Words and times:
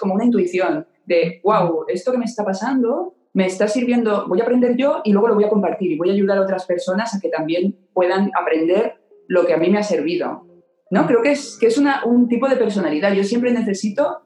como 0.00 0.14
una 0.14 0.24
intuición 0.24 0.86
de, 1.06 1.40
wow, 1.44 1.84
esto 1.88 2.10
que 2.10 2.18
me 2.18 2.24
está 2.24 2.44
pasando 2.44 3.14
me 3.32 3.46
está 3.46 3.68
sirviendo, 3.68 4.26
voy 4.26 4.40
a 4.40 4.42
aprender 4.42 4.76
yo 4.76 5.02
y 5.04 5.12
luego 5.12 5.28
lo 5.28 5.34
voy 5.36 5.44
a 5.44 5.48
compartir 5.48 5.92
y 5.92 5.96
voy 5.96 6.10
a 6.10 6.12
ayudar 6.12 6.38
a 6.38 6.42
otras 6.42 6.66
personas 6.66 7.14
a 7.14 7.20
que 7.20 7.28
también 7.28 7.76
puedan 7.92 8.30
aprender 8.38 8.96
lo 9.28 9.46
que 9.46 9.54
a 9.54 9.56
mí 9.56 9.70
me 9.70 9.78
ha 9.78 9.84
servido. 9.84 10.46
¿no? 10.90 11.06
Creo 11.06 11.22
que 11.22 11.32
es, 11.32 11.56
que 11.60 11.68
es 11.68 11.78
un 11.78 12.28
tipo 12.28 12.48
de 12.48 12.56
personalidad. 12.56 13.12
Yo 13.12 13.22
siempre 13.22 13.52
necesito 13.52 14.22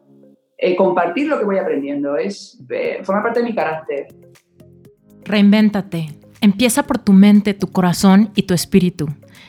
eh, 0.57 0.75
compartir 0.77 1.29
lo 1.29 1.39
que 1.39 1.45
voy 1.45 1.59
aprendiendo. 1.59 2.17
Es, 2.17 2.59
eh, 2.71 3.01
forma 3.03 3.23
parte 3.23 3.41
de 3.41 3.47
mi 3.47 3.55
carácter. 3.55 4.07
Reinvéntate. 5.25 6.07
Empieza 6.41 6.85
por 6.85 6.99
tu 6.99 7.13
mente, 7.13 7.55
tu 7.55 7.69
corazón 7.69 8.31
y 8.35 8.43
tu 8.43 8.55
espíritu. 8.55 9.09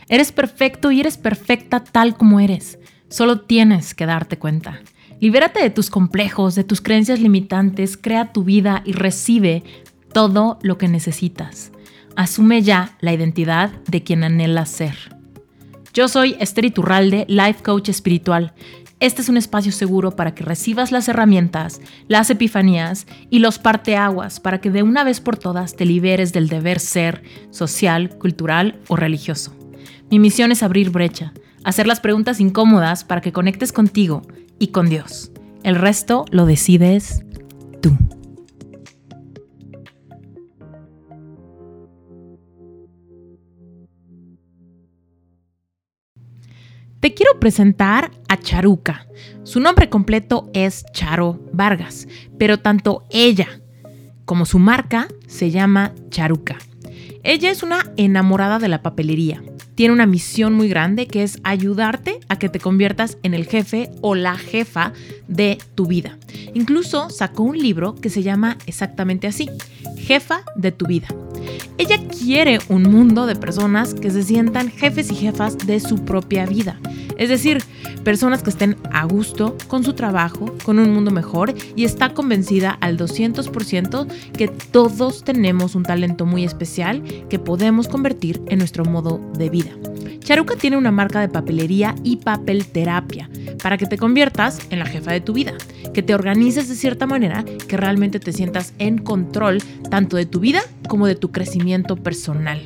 Eres 0.10 0.32
perfecto 0.32 0.92
y 0.92 1.00
eres 1.00 1.18
perfecta 1.18 1.84
tal 1.84 2.18
como 2.18 2.40
eres. 2.40 2.80
Solo 3.08 3.42
tienes 3.42 3.96
que 3.96 4.06
darte 4.06 4.38
cuenta. 4.38 4.82
Libérate 5.22 5.62
de 5.62 5.70
tus 5.70 5.90
complejos, 5.90 6.56
de 6.56 6.66
tus 6.66 6.82
creencias 6.82 7.22
limitantes, 7.22 7.98
crea 7.98 8.34
tu 8.34 8.44
vida 8.44 8.82
y 8.86 8.92
recibe 8.92 9.64
todo 10.12 10.60
lo 10.62 10.78
que 10.78 10.90
necesitas. 10.90 11.72
Asume 12.18 12.62
ya 12.62 12.98
la 13.00 13.14
identidad 13.14 13.72
de 13.88 14.04
quien 14.04 14.24
anhelas 14.24 14.70
ser. 14.70 14.96
Yo 15.94 16.10
soy 16.10 16.36
Esther 16.40 16.66
Iturralde, 16.66 17.26
Life 17.30 17.64
Coach 17.64 17.88
Espiritual. 17.88 18.54
Este 19.00 19.22
es 19.22 19.30
un 19.30 19.38
espacio 19.38 19.72
seguro 19.72 20.12
para 20.12 20.36
que 20.36 20.44
recibas 20.44 20.92
las 20.92 21.08
herramientas, 21.08 21.80
las 22.08 22.30
epifanías 22.30 23.08
y 23.30 23.40
los 23.40 23.58
parteaguas 23.60 24.42
para 24.42 24.60
que 24.60 24.70
de 24.70 24.84
una 24.84 25.06
vez 25.06 25.22
por 25.22 25.38
todas 25.38 25.76
te 25.78 25.86
liberes 25.86 26.34
del 26.34 26.50
deber 26.50 26.80
ser 26.80 27.24
social, 27.52 28.18
cultural 28.18 28.80
o 28.90 28.98
religioso. 28.98 29.56
Mi 30.12 30.20
misión 30.20 30.52
es 30.52 30.64
abrir 30.64 30.90
brecha, 30.90 31.34
hacer 31.64 31.88
las 31.88 32.02
preguntas 32.02 32.42
incómodas 32.42 33.06
para 33.06 33.22
que 33.22 33.32
conectes 33.32 33.72
contigo 33.72 34.22
y 34.60 34.68
con 34.68 34.90
Dios. 34.90 35.32
El 35.64 35.76
resto 35.76 36.26
lo 36.32 36.46
decides 36.46 37.24
tú. 37.82 37.98
Te 47.00 47.14
quiero 47.14 47.40
presentar 47.40 48.10
a 48.28 48.38
Charuca. 48.38 49.08
Su 49.44 49.60
nombre 49.60 49.90
completo 49.90 50.50
es 50.54 50.86
Charo 50.92 51.40
Vargas, 51.54 52.08
pero 52.40 52.60
tanto 52.60 53.06
ella 53.12 53.62
como 54.26 54.46
su 54.46 54.58
marca 54.58 55.08
se 55.28 55.52
llama 55.52 55.94
Charuca. 56.10 56.58
Ella 57.24 57.52
es 57.52 57.62
una 57.62 57.92
enamorada 57.96 58.58
de 58.58 58.70
la 58.70 58.82
papelería 58.82 59.44
tiene 59.76 59.94
una 59.94 60.06
misión 60.06 60.54
muy 60.54 60.68
grande 60.68 61.08
que 61.08 61.24
es 61.24 61.40
ayudarte 61.44 62.20
a 62.30 62.40
que 62.40 62.50
te 62.50 62.60
conviertas 62.60 63.18
en 63.24 63.34
el 63.34 63.46
jefe 63.46 63.90
o 64.02 64.16
la 64.16 64.38
jefa 64.38 64.94
de 65.28 65.58
tu 65.76 65.86
vida. 65.86 66.18
Incluso 66.54 67.10
sacó 67.10 67.44
un 67.44 67.58
libro 67.58 67.96
que 67.96 68.10
se 68.10 68.24
llama 68.24 68.58
exactamente 68.66 69.28
así, 69.28 69.50
Jefa 69.98 70.44
de 70.56 70.72
tu 70.72 70.86
vida. 70.86 71.08
Ella 71.78 72.00
quiere 72.08 72.60
un 72.70 72.84
mundo 72.84 73.26
de 73.26 73.36
personas 73.36 73.94
que 73.94 74.12
se 74.12 74.24
sientan 74.24 74.70
jefes 74.70 75.12
y 75.12 75.16
jefas 75.16 75.58
de 75.58 75.80
su 75.80 76.06
propia 76.06 76.46
vida. 76.46 76.80
Es 77.18 77.30
decir, 77.30 77.64
personas 78.04 78.44
que 78.44 78.50
estén 78.50 78.78
a 78.92 79.06
gusto 79.06 79.58
con 79.68 79.84
su 79.84 79.94
trabajo, 79.94 80.54
con 80.64 80.80
un 80.80 80.94
mundo 80.94 81.12
mejor 81.12 81.54
y 81.76 81.86
está 81.86 82.14
convencida 82.14 82.78
al 82.82 82.98
200% 82.98 84.08
que 84.38 84.48
todos 84.48 85.24
tenemos 85.24 85.76
un 85.76 85.84
talento 85.84 86.26
muy 86.26 86.44
especial 86.44 87.04
que 87.30 87.40
podemos 87.40 87.88
convertir 87.88 88.42
en 88.48 88.60
nuestro 88.60 88.86
modo 88.86 89.20
de 89.38 89.50
vida. 89.50 89.72
Charuca 90.20 90.56
tiene 90.56 90.76
una 90.76 90.92
marca 90.92 91.22
de 91.22 91.30
papelería 91.30 91.94
y 92.04 92.18
papel 92.18 92.66
terapia 92.66 93.30
para 93.62 93.78
que 93.78 93.86
te 93.86 93.98
conviertas 93.98 94.60
en 94.72 94.80
la 94.80 94.86
jefa 94.86 95.12
de 95.12 95.22
tu 95.22 95.34
vida, 95.34 95.54
que 95.94 96.02
te 96.02 96.15
organices 96.16 96.68
de 96.68 96.76
cierta 96.76 97.06
manera 97.06 97.44
que 97.44 97.78
realmente 97.78 98.20
te 98.20 98.34
sientas 98.34 98.74
en 98.80 98.98
control 98.98 99.62
tanto 99.90 100.18
de 100.18 100.26
tu 100.26 100.40
vida 100.40 100.62
como 100.88 101.08
de 101.08 101.16
tu 101.16 101.32
crecimiento 101.32 101.96
personal. 101.96 102.62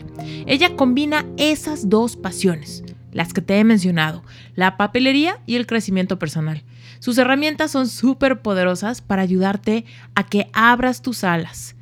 Ella 0.45 0.75
combina 0.75 1.25
esas 1.37 1.89
dos 1.89 2.15
pasiones, 2.15 2.83
las 3.11 3.33
que 3.33 3.41
te 3.41 3.59
he 3.59 3.63
mencionado, 3.63 4.23
la 4.55 4.77
papelería 4.77 5.39
y 5.45 5.55
el 5.55 5.67
crecimiento 5.67 6.17
personal. 6.19 6.63
Sus 6.99 7.17
herramientas 7.17 7.71
son 7.71 7.87
súper 7.87 8.41
poderosas 8.41 9.01
para 9.01 9.21
ayudarte 9.21 9.85
a 10.15 10.25
que 10.25 10.49
abras 10.53 11.01
tus 11.01 11.23
alas, 11.23 11.75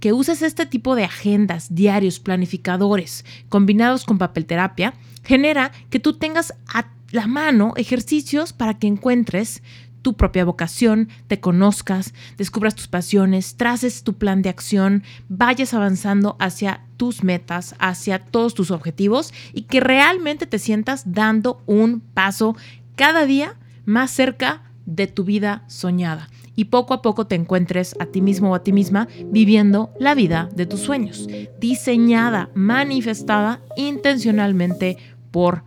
que 0.00 0.12
uses 0.12 0.42
este 0.42 0.66
tipo 0.66 0.96
de 0.96 1.04
agendas, 1.04 1.74
diarios, 1.74 2.20
planificadores, 2.20 3.24
combinados 3.48 4.04
con 4.04 4.18
papel 4.18 4.46
terapia, 4.46 4.94
genera 5.24 5.72
que 5.90 6.00
tú 6.00 6.14
tengas 6.14 6.54
a 6.72 6.86
la 7.10 7.26
mano 7.26 7.74
ejercicios 7.76 8.52
para 8.52 8.78
que 8.78 8.86
encuentres 8.86 9.62
tu 10.02 10.14
propia 10.14 10.44
vocación, 10.44 11.08
te 11.26 11.40
conozcas, 11.40 12.14
descubras 12.36 12.74
tus 12.74 12.88
pasiones, 12.88 13.56
traces 13.56 14.02
tu 14.02 14.14
plan 14.14 14.42
de 14.42 14.48
acción, 14.48 15.02
vayas 15.28 15.74
avanzando 15.74 16.36
hacia 16.38 16.82
tus 16.96 17.24
metas, 17.24 17.74
hacia 17.78 18.18
todos 18.18 18.54
tus 18.54 18.70
objetivos 18.70 19.32
y 19.52 19.62
que 19.62 19.80
realmente 19.80 20.46
te 20.46 20.58
sientas 20.58 21.12
dando 21.12 21.62
un 21.66 22.00
paso 22.00 22.56
cada 22.96 23.26
día 23.26 23.56
más 23.84 24.10
cerca 24.10 24.62
de 24.86 25.06
tu 25.06 25.24
vida 25.24 25.64
soñada 25.68 26.28
y 26.56 26.66
poco 26.66 26.94
a 26.94 27.00
poco 27.00 27.26
te 27.26 27.36
encuentres 27.36 27.94
a 28.00 28.06
ti 28.06 28.20
mismo 28.20 28.50
o 28.50 28.54
a 28.54 28.62
ti 28.62 28.72
misma 28.72 29.08
viviendo 29.26 29.94
la 29.98 30.14
vida 30.14 30.48
de 30.54 30.66
tus 30.66 30.80
sueños, 30.80 31.26
diseñada, 31.58 32.50
manifestada 32.54 33.60
intencionalmente 33.76 34.98
por 35.30 35.64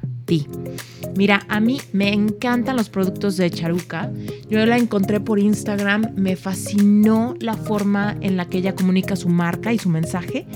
Mira, 1.16 1.46
a 1.48 1.60
mí 1.60 1.80
me 1.92 2.14
encantan 2.14 2.78
los 2.78 2.90
productos 2.90 3.38
de 3.38 3.52
Charuca. 3.52 4.12
Yo 4.50 4.66
la 4.66 4.78
encontré 4.78 5.20
por 5.20 5.40
Instagram, 5.40 6.14
me 6.16 6.36
fascinó 6.36 7.36
la 7.40 7.56
forma 7.56 8.18
en 8.22 8.38
la 8.38 8.46
que 8.46 8.60
ella 8.60 8.76
comunica 8.76 9.16
su 9.16 9.30
marca 9.30 9.74
y 9.74 9.80
su 9.80 9.90
mensaje. 9.90 10.48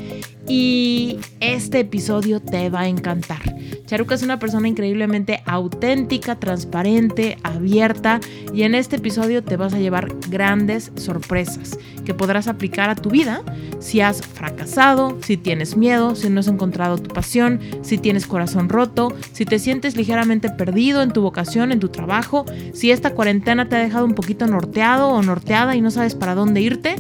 Y 0.48 1.20
este 1.40 1.82
episodio 1.82 2.40
te 2.40 2.70
va 2.70 2.82
a 2.82 2.88
encantar. 2.88 3.42
Charuca 3.86 4.16
es 4.16 4.24
una 4.24 4.38
persona 4.38 4.68
increíblemente 4.68 5.42
auténtica, 5.46 6.40
transparente, 6.40 7.38
abierta 7.44 8.20
y 8.54 8.64
en 8.64 8.76
este 8.76 8.98
episodio 8.98 9.44
te 9.44 9.56
vas 9.56 9.74
a 9.74 9.80
llevar 9.80 10.14
grandes 10.30 10.92
sorpresas 10.96 11.80
que 12.06 12.14
podrás 12.14 12.48
aplicar 12.48 12.90
a 12.90 12.96
tu 12.96 13.10
vida 13.10 13.44
si 13.80 14.02
has 14.02 14.22
fracasado, 14.22 15.18
si 15.22 15.38
tienes 15.38 15.78
miedo, 15.78 16.16
si 16.16 16.30
no 16.30 16.42
has 16.42 16.48
encontrado 16.48 16.98
tu 16.98 17.14
pasión, 17.14 17.60
si 17.82 17.98
tienes 17.98 18.28
corazón 18.28 18.70
roto, 18.70 19.14
si 19.32 19.46
te 19.46 19.60
sientes 19.60 19.96
ligeramente 19.96 20.50
perdido 20.50 21.02
en 21.02 21.12
tu 21.12 21.22
vocación, 21.22 21.72
en 21.72 21.80
tu 21.80 21.90
trabajo, 21.90 22.46
si 22.74 22.92
esta 22.92 23.12
cuarentena 23.12 23.70
te 23.70 23.78
ha 23.78 23.80
dejado 23.80 24.06
un 24.06 24.16
poquito 24.16 24.48
norteado 24.48 25.10
o 25.10 25.22
norteada 25.22 25.76
y 25.76 25.82
no 25.82 25.92
sabes 25.92 26.16
para 26.16 26.36
dónde 26.36 26.62
irte, 26.62 26.96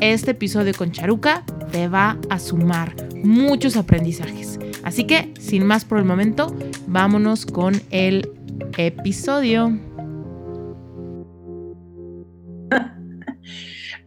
este 0.00 0.30
episodio 0.32 0.72
con 0.76 0.92
Charuca 0.92 1.42
te 1.72 1.88
va 1.88 2.16
a 2.30 2.38
sumar 2.38 2.94
muchos 3.22 3.76
aprendizajes. 3.76 4.58
Así 4.82 5.04
que, 5.04 5.32
sin 5.38 5.66
más 5.66 5.84
por 5.84 5.98
el 5.98 6.04
momento, 6.04 6.54
vámonos 6.86 7.44
con 7.46 7.80
el 7.90 8.30
episodio. 8.76 9.78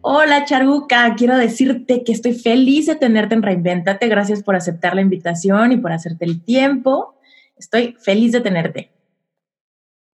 Hola 0.00 0.44
Charuca, 0.44 1.14
quiero 1.16 1.36
decirte 1.36 2.02
que 2.04 2.12
estoy 2.12 2.34
feliz 2.34 2.86
de 2.86 2.96
tenerte 2.96 3.34
en 3.34 3.42
Reinventate. 3.42 4.08
Gracias 4.08 4.42
por 4.42 4.56
aceptar 4.56 4.94
la 4.94 5.02
invitación 5.02 5.72
y 5.72 5.76
por 5.76 5.92
hacerte 5.92 6.24
el 6.24 6.42
tiempo. 6.42 7.18
Estoy 7.56 7.96
feliz 8.00 8.32
de 8.32 8.40
tenerte. 8.40 8.90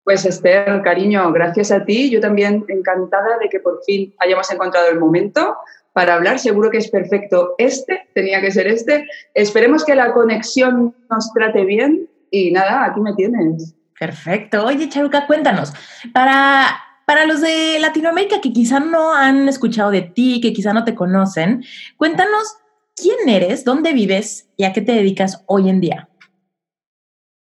Pues 0.09 0.25
Esther, 0.25 0.81
cariño, 0.81 1.31
gracias 1.33 1.71
a 1.71 1.85
ti. 1.85 2.09
Yo 2.09 2.19
también 2.19 2.65
encantada 2.69 3.37
de 3.43 3.51
que 3.51 3.61
por 3.61 3.85
fin 3.85 4.15
hayamos 4.21 4.51
encontrado 4.51 4.89
el 4.89 4.99
momento 4.99 5.59
para 5.93 6.15
hablar. 6.15 6.39
Seguro 6.39 6.71
que 6.71 6.79
es 6.79 6.89
perfecto 6.89 7.55
este, 7.59 8.09
tenía 8.15 8.41
que 8.41 8.51
ser 8.51 8.69
este. 8.69 9.07
Esperemos 9.35 9.85
que 9.85 9.95
la 9.95 10.15
conexión 10.15 10.97
nos 11.11 11.31
trate 11.35 11.63
bien 11.67 12.09
y 12.31 12.51
nada, 12.53 12.87
aquí 12.87 13.01
me 13.01 13.13
tienes. 13.17 13.75
Perfecto. 14.01 14.65
Oye, 14.65 14.89
Charuca, 14.89 15.27
cuéntanos, 15.27 15.75
para, 16.15 16.81
para 17.05 17.27
los 17.27 17.43
de 17.43 17.79
Latinoamérica 17.79 18.41
que 18.41 18.55
quizá 18.55 18.81
no 18.81 19.15
han 19.15 19.47
escuchado 19.47 19.91
de 19.91 20.01
ti, 20.01 20.41
que 20.41 20.55
quizá 20.55 20.73
no 20.73 20.85
te 20.85 20.95
conocen, 20.95 21.65
cuéntanos 21.99 22.57
quién 22.97 23.29
eres, 23.29 23.63
dónde 23.63 23.93
vives 23.93 24.49
y 24.57 24.65
a 24.65 24.73
qué 24.73 24.81
te 24.81 24.93
dedicas 24.93 25.45
hoy 25.45 25.69
en 25.69 25.81
día. 25.83 26.09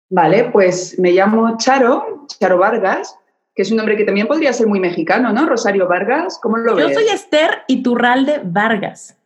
Vale, 0.08 0.50
pues 0.52 0.98
me 0.98 1.10
llamo 1.10 1.56
Charo, 1.58 2.15
Charo 2.26 2.58
Vargas, 2.58 3.18
que 3.54 3.62
es 3.62 3.70
un 3.70 3.78
nombre 3.78 3.96
que 3.96 4.04
también 4.04 4.26
podría 4.26 4.52
ser 4.52 4.66
muy 4.66 4.80
mexicano, 4.80 5.32
¿no? 5.32 5.46
Rosario 5.46 5.88
Vargas, 5.88 6.38
¿cómo 6.42 6.58
lo 6.58 6.74
ves? 6.74 6.88
Yo 6.88 6.94
soy 6.94 7.08
Esther 7.08 7.62
Iturralde 7.68 8.40
Vargas. 8.44 9.16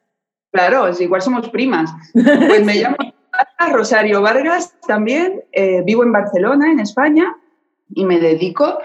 Claro, 0.53 0.89
igual 0.99 1.23
somos 1.23 1.49
primas. 1.51 1.91
Pues 2.15 2.65
me 2.65 2.75
llamo 2.77 2.97
Rosario 3.73 4.23
Vargas 4.23 4.75
también, 4.87 5.45
eh, 5.53 5.83
vivo 5.85 6.03
en 6.03 6.13
Barcelona, 6.13 6.71
en 6.71 6.81
España, 6.81 7.37
y 7.91 8.05
me 8.05 8.21
dedico... 8.21 8.79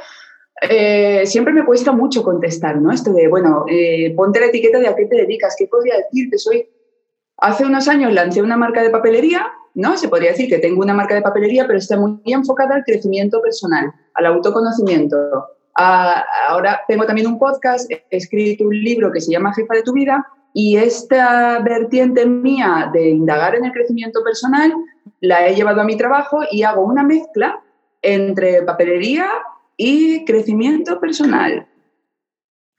Eh, 0.61 1.25
siempre 1.25 1.53
me 1.53 1.65
cuesta 1.65 1.91
mucho 1.91 2.23
contestar, 2.23 2.77
¿no? 2.77 2.89
Esto 2.89 3.11
de, 3.11 3.27
bueno, 3.27 3.65
eh, 3.69 4.13
ponte 4.15 4.39
la 4.39 4.45
etiqueta 4.45 4.79
de 4.79 4.87
a 4.87 4.95
qué 4.95 5.05
te 5.05 5.17
dedicas, 5.17 5.53
¿qué 5.57 5.67
podría 5.67 5.97
decirte? 5.97 6.37
Soy... 6.37 6.69
Hace 7.37 7.65
unos 7.65 7.89
años 7.89 8.13
lancé 8.13 8.41
una 8.41 8.55
marca 8.55 8.81
de 8.81 8.89
papelería, 8.89 9.51
¿no? 9.75 9.97
Se 9.97 10.07
podría 10.07 10.31
decir 10.31 10.49
que 10.49 10.57
tengo 10.57 10.81
una 10.81 10.93
marca 10.93 11.15
de 11.15 11.21
papelería, 11.21 11.67
pero 11.67 11.77
está 11.77 11.97
muy 11.97 12.19
enfocada 12.25 12.75
al 12.75 12.83
crecimiento 12.83 13.41
personal 13.41 13.93
al 14.15 14.25
autoconocimiento, 14.27 15.17
ahora 15.75 16.81
tengo 16.87 17.05
también 17.05 17.27
un 17.27 17.37
podcast, 17.37 17.89
he 17.91 18.03
escrito 18.09 18.63
un 18.63 18.73
libro 18.81 19.11
que 19.11 19.21
se 19.21 19.31
llama 19.31 19.53
Jefa 19.53 19.75
de 19.75 19.83
tu 19.83 19.93
vida 19.93 20.25
y 20.53 20.77
esta 20.77 21.59
vertiente 21.59 22.25
mía 22.25 22.89
de 22.93 23.09
indagar 23.09 23.55
en 23.55 23.65
el 23.65 23.71
crecimiento 23.71 24.23
personal 24.23 24.73
la 25.19 25.47
he 25.47 25.55
llevado 25.55 25.81
a 25.81 25.83
mi 25.83 25.97
trabajo 25.97 26.39
y 26.49 26.63
hago 26.63 26.83
una 26.83 27.03
mezcla 27.03 27.61
entre 28.01 28.63
papelería 28.63 29.27
y 29.75 30.23
crecimiento 30.23 30.99
personal. 30.99 31.67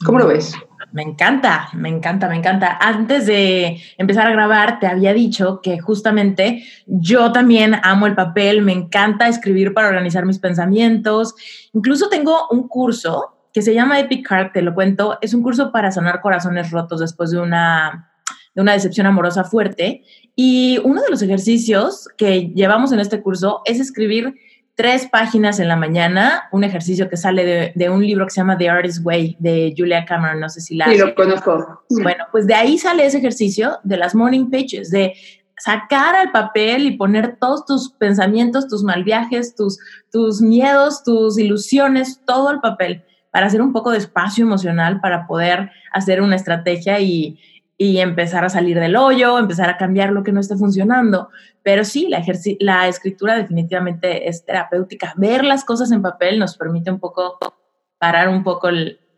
¿Cómo 0.04 0.18
lo 0.18 0.28
ves? 0.28 0.54
Me 0.96 1.02
encanta, 1.02 1.68
me 1.74 1.90
encanta, 1.90 2.26
me 2.26 2.36
encanta. 2.36 2.78
Antes 2.80 3.26
de 3.26 3.82
empezar 3.98 4.26
a 4.28 4.30
grabar, 4.30 4.80
te 4.80 4.86
había 4.86 5.12
dicho 5.12 5.60
que 5.62 5.78
justamente 5.78 6.64
yo 6.86 7.32
también 7.32 7.76
amo 7.82 8.06
el 8.06 8.14
papel, 8.14 8.62
me 8.62 8.72
encanta 8.72 9.28
escribir 9.28 9.74
para 9.74 9.88
organizar 9.88 10.24
mis 10.24 10.38
pensamientos. 10.38 11.34
Incluso 11.74 12.08
tengo 12.08 12.48
un 12.50 12.66
curso 12.66 13.36
que 13.52 13.60
se 13.60 13.74
llama 13.74 14.00
Epic 14.00 14.26
Heart, 14.26 14.54
te 14.54 14.62
lo 14.62 14.74
cuento. 14.74 15.18
Es 15.20 15.34
un 15.34 15.42
curso 15.42 15.70
para 15.70 15.92
sanar 15.92 16.22
corazones 16.22 16.70
rotos 16.70 17.00
después 17.00 17.30
de 17.30 17.40
una, 17.40 18.10
de 18.54 18.62
una 18.62 18.72
decepción 18.72 19.06
amorosa 19.06 19.44
fuerte. 19.44 20.02
Y 20.34 20.78
uno 20.82 21.02
de 21.02 21.10
los 21.10 21.20
ejercicios 21.20 22.08
que 22.16 22.54
llevamos 22.54 22.90
en 22.92 23.00
este 23.00 23.20
curso 23.20 23.60
es 23.66 23.80
escribir 23.80 24.34
tres 24.76 25.08
páginas 25.10 25.58
en 25.58 25.68
la 25.68 25.76
mañana, 25.76 26.48
un 26.52 26.62
ejercicio 26.62 27.08
que 27.08 27.16
sale 27.16 27.72
de, 27.74 27.90
un 27.90 28.06
libro 28.06 28.26
que 28.26 28.30
se 28.30 28.40
llama 28.42 28.58
The 28.58 28.68
Artist's 28.68 29.04
Way 29.04 29.36
de 29.40 29.74
Julia 29.76 30.04
Cameron, 30.04 30.38
no 30.38 30.50
sé 30.50 30.60
si 30.60 30.76
la... 30.76 30.84
Sí, 30.84 30.98
lo 30.98 31.14
conozco. 31.14 31.82
Bueno, 31.88 32.24
pues 32.30 32.46
de 32.46 32.54
ahí 32.54 32.76
sale 32.76 33.06
ese 33.06 33.18
ejercicio 33.18 33.78
de 33.84 33.96
las 33.96 34.14
morning 34.14 34.50
pages, 34.50 34.90
de 34.90 35.14
sacar 35.58 36.14
al 36.14 36.30
papel 36.30 36.84
y 36.86 36.96
poner 36.98 37.38
todos 37.40 37.64
tus 37.64 37.90
pensamientos, 37.90 38.68
tus 38.68 38.84
mal 38.84 39.02
viajes, 39.02 39.56
tus, 39.56 39.78
tus 40.12 40.42
miedos, 40.42 41.02
tus 41.02 41.38
ilusiones, 41.38 42.20
todo 42.26 42.50
al 42.50 42.60
papel, 42.60 43.02
para 43.30 43.46
hacer 43.46 43.62
un 43.62 43.72
poco 43.72 43.92
de 43.92 43.98
espacio 43.98 44.44
emocional, 44.44 45.00
para 45.00 45.26
poder 45.26 45.70
hacer 45.90 46.20
una 46.20 46.36
estrategia 46.36 47.00
y, 47.00 47.38
y 47.78 47.98
empezar 47.98 48.44
a 48.44 48.48
salir 48.48 48.80
del 48.80 48.96
hoyo, 48.96 49.38
empezar 49.38 49.68
a 49.68 49.76
cambiar 49.76 50.10
lo 50.12 50.22
que 50.22 50.32
no 50.32 50.40
esté 50.40 50.56
funcionando. 50.56 51.28
Pero 51.62 51.84
sí, 51.84 52.08
la, 52.08 52.22
la 52.60 52.88
escritura 52.88 53.36
definitivamente 53.36 54.28
es 54.28 54.44
terapéutica. 54.44 55.12
Ver 55.16 55.44
las 55.44 55.64
cosas 55.64 55.90
en 55.92 56.02
papel 56.02 56.38
nos 56.38 56.56
permite 56.56 56.90
un 56.90 57.00
poco 57.00 57.38
parar 57.98 58.28
un 58.28 58.42
poco 58.44 58.68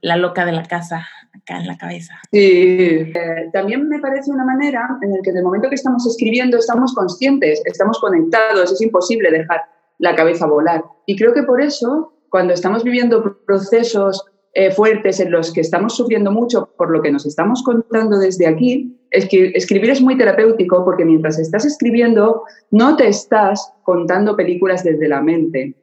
la 0.00 0.16
loca 0.16 0.44
de 0.44 0.52
la 0.52 0.64
casa 0.64 1.06
acá 1.34 1.58
en 1.58 1.66
la 1.66 1.76
cabeza. 1.76 2.14
Sí, 2.32 2.38
eh, 2.40 3.50
también 3.52 3.88
me 3.88 4.00
parece 4.00 4.30
una 4.30 4.44
manera 4.44 4.88
en 5.02 5.12
la 5.12 5.18
que 5.22 5.30
en 5.30 5.38
el 5.38 5.44
momento 5.44 5.68
que 5.68 5.74
estamos 5.74 6.06
escribiendo 6.06 6.56
estamos 6.56 6.94
conscientes, 6.94 7.62
estamos 7.64 7.98
conectados, 8.00 8.72
es 8.72 8.80
imposible 8.80 9.30
dejar 9.30 9.62
la 9.98 10.14
cabeza 10.14 10.46
volar. 10.46 10.84
Y 11.06 11.16
creo 11.16 11.32
que 11.32 11.42
por 11.42 11.60
eso, 11.60 12.12
cuando 12.30 12.54
estamos 12.54 12.82
viviendo 12.82 13.38
procesos 13.46 14.24
eh, 14.58 14.72
fuertes 14.72 15.20
en 15.20 15.30
los 15.30 15.52
que 15.52 15.60
estamos 15.60 15.94
sufriendo 15.94 16.32
mucho 16.32 16.74
por 16.76 16.90
lo 16.90 17.00
que 17.00 17.12
nos 17.12 17.24
estamos 17.24 17.62
contando 17.62 18.18
desde 18.18 18.48
aquí, 18.48 18.92
es 19.12 19.28
que 19.28 19.52
escribir 19.54 19.90
es 19.90 20.02
muy 20.02 20.18
terapéutico 20.18 20.84
porque 20.84 21.04
mientras 21.04 21.38
estás 21.38 21.64
escribiendo 21.64 22.42
no 22.72 22.96
te 22.96 23.06
estás 23.06 23.72
contando 23.84 24.34
películas 24.34 24.82
desde 24.82 25.06
la 25.06 25.22
mente. 25.22 25.76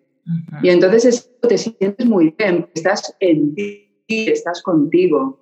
Y 0.61 0.67
entonces 0.67 1.31
te 1.47 1.57
sientes 1.57 2.05
muy 2.05 2.35
bien, 2.37 2.67
estás 2.75 3.15
en 3.21 3.55
ti, 3.55 3.87
estás 4.09 4.61
contigo. 4.61 5.39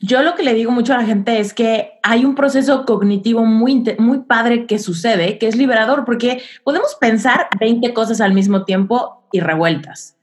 Yo 0.00 0.22
lo 0.22 0.36
que 0.36 0.44
le 0.44 0.54
digo 0.54 0.70
mucho 0.70 0.94
a 0.94 0.98
la 0.98 1.04
gente 1.04 1.40
es 1.40 1.52
que 1.52 1.94
hay 2.04 2.24
un 2.24 2.36
proceso 2.36 2.84
cognitivo 2.84 3.44
muy, 3.44 3.82
muy 3.98 4.20
padre 4.20 4.66
que 4.66 4.78
sucede, 4.78 5.36
que 5.38 5.48
es 5.48 5.56
liberador, 5.56 6.04
porque 6.04 6.42
podemos 6.62 6.96
pensar 7.00 7.48
20 7.58 7.92
cosas 7.92 8.20
al 8.20 8.34
mismo 8.34 8.64
tiempo 8.64 9.26
y 9.32 9.40
revueltas 9.40 10.19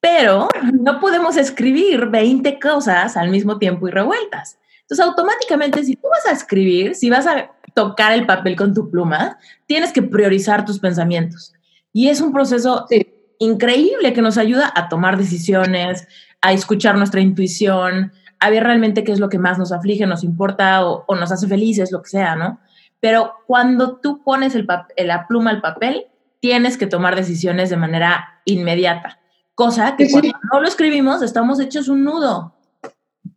pero 0.00 0.48
no 0.80 1.00
podemos 1.00 1.36
escribir 1.36 2.06
20 2.06 2.58
cosas 2.60 3.16
al 3.16 3.30
mismo 3.30 3.58
tiempo 3.58 3.88
y 3.88 3.90
revueltas. 3.90 4.58
Entonces, 4.82 5.04
automáticamente, 5.04 5.84
si 5.84 5.96
tú 5.96 6.08
vas 6.08 6.26
a 6.26 6.32
escribir, 6.32 6.94
si 6.94 7.10
vas 7.10 7.26
a 7.26 7.50
tocar 7.74 8.12
el 8.12 8.26
papel 8.26 8.56
con 8.56 8.74
tu 8.74 8.90
pluma, 8.90 9.38
tienes 9.66 9.92
que 9.92 10.02
priorizar 10.02 10.64
tus 10.64 10.78
pensamientos. 10.78 11.52
Y 11.92 12.08
es 12.08 12.20
un 12.20 12.32
proceso 12.32 12.86
increíble 13.38 14.12
que 14.12 14.22
nos 14.22 14.38
ayuda 14.38 14.72
a 14.74 14.88
tomar 14.88 15.16
decisiones, 15.16 16.06
a 16.40 16.52
escuchar 16.52 16.96
nuestra 16.96 17.20
intuición, 17.20 18.12
a 18.40 18.50
ver 18.50 18.64
realmente 18.64 19.04
qué 19.04 19.12
es 19.12 19.20
lo 19.20 19.28
que 19.28 19.38
más 19.38 19.58
nos 19.58 19.72
aflige, 19.72 20.06
nos 20.06 20.24
importa 20.24 20.86
o, 20.86 21.14
nos 21.14 21.32
hace 21.32 21.46
felices, 21.48 21.92
lo 21.92 22.02
que 22.02 22.10
sea, 22.10 22.36
¿no? 22.36 22.60
Pero 23.00 23.34
cuando 23.46 23.96
tú 23.96 24.22
pones 24.22 24.56
la 24.96 25.26
pluma 25.26 25.50
al 25.50 25.60
papel, 25.60 26.06
tienes 26.40 26.76
que 26.76 26.86
tomar 26.86 27.16
decisiones 27.16 27.70
de 27.70 27.76
manera 27.76 28.40
inmediata. 28.44 29.18
Cosa 29.58 29.96
que 29.96 30.08
cuando 30.08 30.30
no 30.52 30.60
lo 30.60 30.68
escribimos 30.68 31.20
estamos 31.20 31.58
hechos 31.58 31.88
un 31.88 32.04
nudo. 32.04 32.54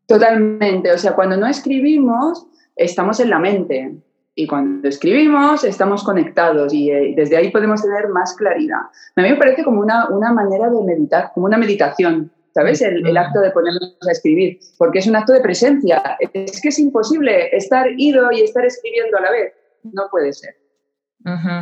Totalmente, 0.05 0.91
o 0.91 0.97
sea, 0.99 1.15
cuando 1.15 1.35
no 1.35 1.47
escribimos 1.47 2.45
estamos 2.75 3.19
en 3.21 3.31
la 3.31 3.39
mente 3.39 3.95
y 4.35 4.45
cuando 4.45 4.87
escribimos 4.87 5.63
estamos 5.63 6.03
conectados 6.03 6.75
y 6.75 6.91
eh, 6.91 7.15
desde 7.17 7.37
ahí 7.37 7.49
podemos 7.49 7.81
tener 7.81 8.09
más 8.09 8.35
claridad. 8.35 8.81
A 9.15 9.21
mí 9.23 9.29
me 9.29 9.35
parece 9.35 9.63
como 9.63 9.81
una, 9.81 10.09
una 10.09 10.31
manera 10.31 10.69
de 10.69 10.83
meditar, 10.83 11.31
como 11.33 11.47
una 11.47 11.57
meditación, 11.57 12.31
¿sabes? 12.53 12.83
El, 12.83 13.03
el, 13.03 13.17
acto 13.17 13.39
de 13.39 13.49
ponernos 13.49 13.97
a 14.07 14.11
escribir, 14.11 14.59
porque 14.77 14.99
es 14.99 15.07
un 15.07 15.15
acto 15.15 15.33
de 15.33 15.41
presencia. 15.41 16.03
Es 16.19 16.61
que 16.61 16.69
es 16.69 16.77
imposible 16.77 17.49
estar 17.57 17.87
ido 17.97 18.31
y 18.31 18.41
estar 18.41 18.63
escribiendo 18.63 19.17
a 19.17 19.21
la 19.21 19.31
vez. 19.31 19.53
No 19.81 20.03
puede 20.11 20.33
ser. 20.33 20.55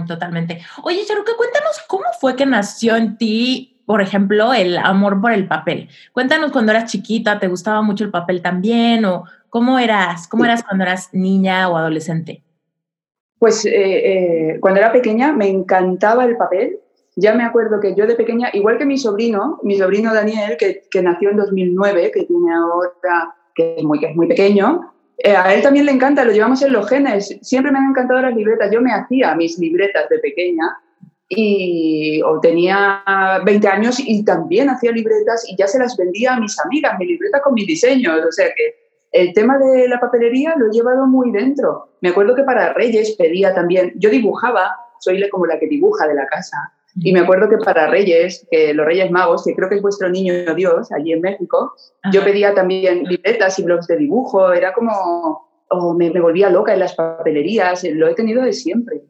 totalmente. 0.06 0.60
Oye, 0.84 1.06
Charuca, 1.06 1.32
cuéntanos 1.38 1.80
cómo 1.88 2.04
fue 2.20 2.36
que 2.36 2.46
nació 2.46 2.98
en 2.98 3.18
ti 3.18 3.69
por 3.90 4.04
ejemplo, 4.04 4.54
el 4.54 4.78
amor 4.78 5.20
por 5.20 5.32
el 5.32 5.48
papel. 5.48 5.90
Cuéntanos 6.14 6.52
cuando 6.52 6.72
eras 6.72 6.92
chiquita, 6.92 7.40
¿te 7.40 7.48
gustaba 7.48 7.82
mucho 7.82 8.04
el 8.04 8.12
papel 8.12 8.40
también? 8.40 9.04
¿O 9.04 9.24
cómo 9.50 9.80
eras, 9.80 10.28
cómo 10.28 10.46
eras 10.46 10.64
cuando 10.64 10.84
eras 10.84 11.10
niña 11.12 11.68
o 11.68 11.76
adolescente? 11.76 12.44
Pues 13.40 13.66
eh, 13.66 13.72
eh, 13.74 14.60
cuando 14.60 14.80
era 14.80 14.92
pequeña 14.92 15.32
me 15.32 15.48
encantaba 15.48 16.26
el 16.26 16.38
papel. 16.38 16.78
Ya 17.16 17.34
me 17.34 17.44
acuerdo 17.44 17.80
que 17.80 17.96
yo 17.96 18.06
de 18.06 18.14
pequeña, 18.14 18.52
igual 18.54 18.78
que 18.78 18.86
mi 18.86 19.00
sobrino, 19.00 19.60
mi 19.64 19.76
sobrino 19.76 20.14
Daniel, 20.14 20.56
que, 20.60 21.02
nació 21.02 21.32
en 21.32 21.38
2009, 21.38 22.12
que 22.14 22.26
tiene 22.26 22.54
ahora, 22.54 23.34
que 23.56 23.74
es 23.76 23.84
muy, 23.84 24.00
que 24.00 24.12
es 24.12 24.16
muy 24.16 24.28
pequeño, 24.28 24.94
eh, 25.18 25.36
a 25.36 25.52
él 25.52 25.64
también 25.64 25.88
le 25.88 25.94
encanta, 25.94 26.24
lo 26.24 26.32
llevamos 26.32 26.62
en 26.62 26.74
los 26.74 26.88
genes. 26.88 27.40
Siempre 27.42 27.72
me 27.72 27.80
han 27.80 27.90
encantado 27.90 28.22
las 28.22 28.36
libretas. 28.36 28.70
Yo 28.72 28.82
me 28.82 28.92
hacía 28.92 29.34
mis 29.34 29.58
libretas 29.58 30.08
de 30.10 30.20
pequeña 30.20 30.78
y 31.30 32.22
o 32.24 32.40
tenía 32.40 33.04
20 33.46 33.68
años 33.68 34.00
y 34.00 34.26
también 34.26 34.70
hacía 34.70 34.92
libretas 34.92 35.46
y 35.48 35.56
ya 35.56 35.68
se 35.68 35.78
las 35.78 35.96
vendía 35.96 36.34
a 36.34 36.40
mis 36.40 36.60
amigas, 36.60 36.98
mi 36.98 37.06
libreta 37.06 37.42
con 37.42 37.54
mis 37.54 37.68
diseños. 37.68 38.20
O 38.28 38.32
sea 38.32 38.48
que 38.48 38.76
el 39.12 39.34
tema 39.34 39.60
de 39.60 39.88
la 39.88 40.00
papelería 40.00 40.56
lo 40.58 40.68
he 40.68 40.72
llevado 40.72 41.06
muy 41.06 41.32
dentro. 41.32 41.90
Me 42.02 42.10
acuerdo 42.10 42.36
que 42.36 42.44
para 42.44 42.74
Reyes 42.74 43.16
pedía 43.16 43.54
también, 43.54 43.94
yo 43.96 44.10
dibujaba, 44.10 44.76
soy 45.00 45.28
como 45.30 45.46
la 45.46 45.60
que 45.60 45.68
dibuja 45.68 46.08
de 46.08 46.16
la 46.16 46.26
casa, 46.26 46.58
y 46.96 47.14
me 47.14 47.20
acuerdo 47.20 47.48
que 47.48 47.58
para 47.58 47.88
Reyes, 47.88 48.48
que 48.50 48.74
los 48.74 48.86
Reyes 48.86 49.12
Magos, 49.12 49.46
que 49.46 49.56
creo 49.56 49.70
que 49.70 49.76
es 49.76 49.82
vuestro 49.82 50.10
niño 50.10 50.34
Dios 50.56 50.92
allí 50.92 51.14
en 51.14 51.22
México, 51.22 51.74
yo 52.12 52.24
pedía 52.24 52.54
también 52.54 53.04
libretas 53.04 53.60
y 53.60 53.64
blogs 53.64 53.88
de 53.88 53.98
dibujo, 53.98 54.52
era 54.52 54.74
como, 54.74 55.48
o 55.70 55.94
me, 55.94 56.10
me 56.10 56.20
volvía 56.20 56.50
loca 56.50 56.74
en 56.74 56.80
las 56.80 56.96
papelerías, 56.96 57.84
lo 57.94 58.08
he 58.08 58.16
tenido 58.16 58.42
de 58.42 58.54
siempre. 58.54 59.04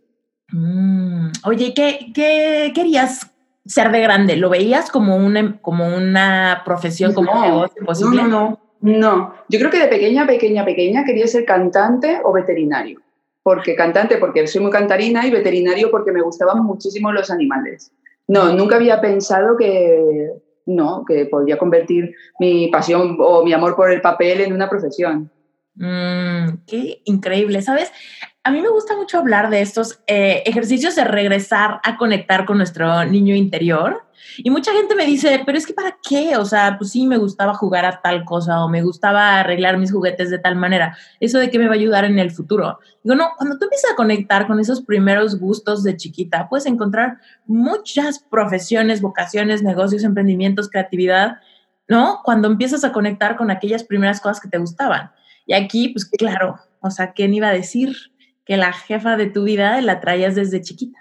Mm, 0.51 1.18
oye, 1.43 1.74
¿qué, 1.74 2.12
¿qué, 2.13 2.72
querías 2.74 3.31
ser 3.65 3.91
de 3.91 4.01
grande? 4.01 4.36
¿Lo 4.36 4.50
veías 4.50 4.91
como 4.91 5.15
una, 5.15 5.60
como 5.62 5.88
una 5.96 6.62
profesión, 6.65 7.13
como 7.13 7.34
no, 7.34 7.41
negocio 7.41 7.86
posible? 7.86 8.24
No, 8.24 8.27
no, 8.27 8.60
no. 8.81 9.34
Yo 9.50 9.60
creo 9.60 9.72
que 9.72 9.79
de 9.79 9.88
pequeña, 9.88 10.25
pequeña, 10.25 10.65
pequeña 10.65 11.03
quería 11.03 11.27
ser 11.27 11.46
cantante 11.46 12.19
o 12.24 12.34
veterinario. 12.34 13.01
Porque 13.43 13.75
cantante, 13.75 14.17
porque 14.17 14.46
soy 14.48 14.62
muy 14.62 14.72
cantarina, 14.72 15.25
y 15.25 15.31
veterinario 15.31 15.89
porque 15.91 16.12
me 16.12 16.22
gustaban 16.22 16.63
muchísimo 16.63 17.12
los 17.12 17.31
animales. 17.31 17.91
No, 18.27 18.53
nunca 18.53 18.75
había 18.75 19.01
pensado 19.01 19.58
que, 19.58 20.34
no, 20.65 21.03
que 21.08 21.25
podía 21.25 21.58
convertir 21.58 22.13
mi 22.39 22.67
pasión 22.67 23.17
o 23.19 23.43
mi 23.43 23.53
amor 23.53 23.75
por 23.75 23.91
el 23.91 24.01
papel 24.01 24.41
en 24.41 24.53
una 24.53 24.69
profesión. 24.69 25.31
Mm, 25.75 26.65
qué 26.67 27.01
increíble, 27.05 27.62
¿sabes? 27.62 27.91
A 28.50 28.51
mí 28.51 28.62
me 28.62 28.70
gusta 28.70 28.98
mucho 28.98 29.20
hablar 29.20 29.51
de 29.51 29.62
estos 29.62 30.01
eh, 30.08 30.41
ejercicios 30.44 30.96
de 30.96 31.03
regresar 31.03 31.79
a 31.84 31.98
conectar 31.98 32.46
con 32.46 32.58
nuestro 32.58 33.06
niño 33.06 33.36
interior. 33.36 34.08
Y 34.39 34.50
mucha 34.50 34.74
gente 34.74 34.96
me 34.96 35.06
dice, 35.06 35.44
pero 35.46 35.56
es 35.56 35.68
que 35.68 35.74
¿para 35.75 36.00
qué? 36.01 36.36
O 36.36 36.46
sea, 36.46 36.75
pues 36.79 36.89
sí, 36.89 37.06
me 37.06 37.18
gustaba 37.18 37.53
jugar 37.53 37.86
a 37.86 38.01
tal 38.01 38.25
cosa 38.25 38.65
o 38.65 38.68
me 38.68 38.82
gustaba 38.82 39.39
arreglar 39.39 39.77
mis 39.77 39.91
juguetes 39.91 40.32
de 40.32 40.39
tal 40.39 40.56
manera. 40.56 40.98
¿Eso 41.20 41.38
de 41.38 41.51
qué 41.51 41.60
me 41.60 41.68
va 41.68 41.74
a 41.74 41.75
ayudar 41.75 42.06
en 42.06 42.18
el 42.18 42.32
futuro? 42.32 42.79
Digo, 43.03 43.15
no, 43.15 43.29
cuando 43.38 43.60
tú 43.60 43.65
empiezas 43.65 43.91
a 43.91 43.96
conectar 43.96 44.48
con 44.48 44.60
esos 44.60 44.82
primeros 44.82 45.39
gustos 45.39 45.84
de 45.84 45.96
chiquita, 45.96 46.50
puedes 46.50 46.65
encontrar 46.65 47.20
muchas 47.46 48.18
profesiones, 48.18 49.00
vocaciones, 49.00 49.62
negocios, 49.62 50.03
emprendimientos, 50.03 50.72
creatividad, 50.72 51.38
¿no? 51.88 52.22
Cuando 52.24 52.48
empiezas 52.48 52.84
a 52.84 52.91
conectar 52.91 53.36
con 53.36 53.51
aquellas 53.51 53.84
primeras 53.84 54.20
cosas 54.20 54.39
que 54.39 54.50
te 54.50 54.58
gustaban. 54.58 55.12
Y 55.46 55.53
aquí, 55.53 55.89
pues 55.89 56.06
claro, 56.06 56.58
o 56.79 56.89
sea, 56.89 57.12
¿quién 57.12 57.36
iba 57.36 57.50
a 57.50 57.53
decir? 57.53 57.96
Que 58.50 58.58
la 58.58 58.74
jefa 58.74 59.15
de 59.15 59.27
tu 59.27 59.44
vida 59.44 59.79
la 59.79 60.00
traías 60.00 60.34
desde 60.34 60.60
chiquita. 60.60 60.98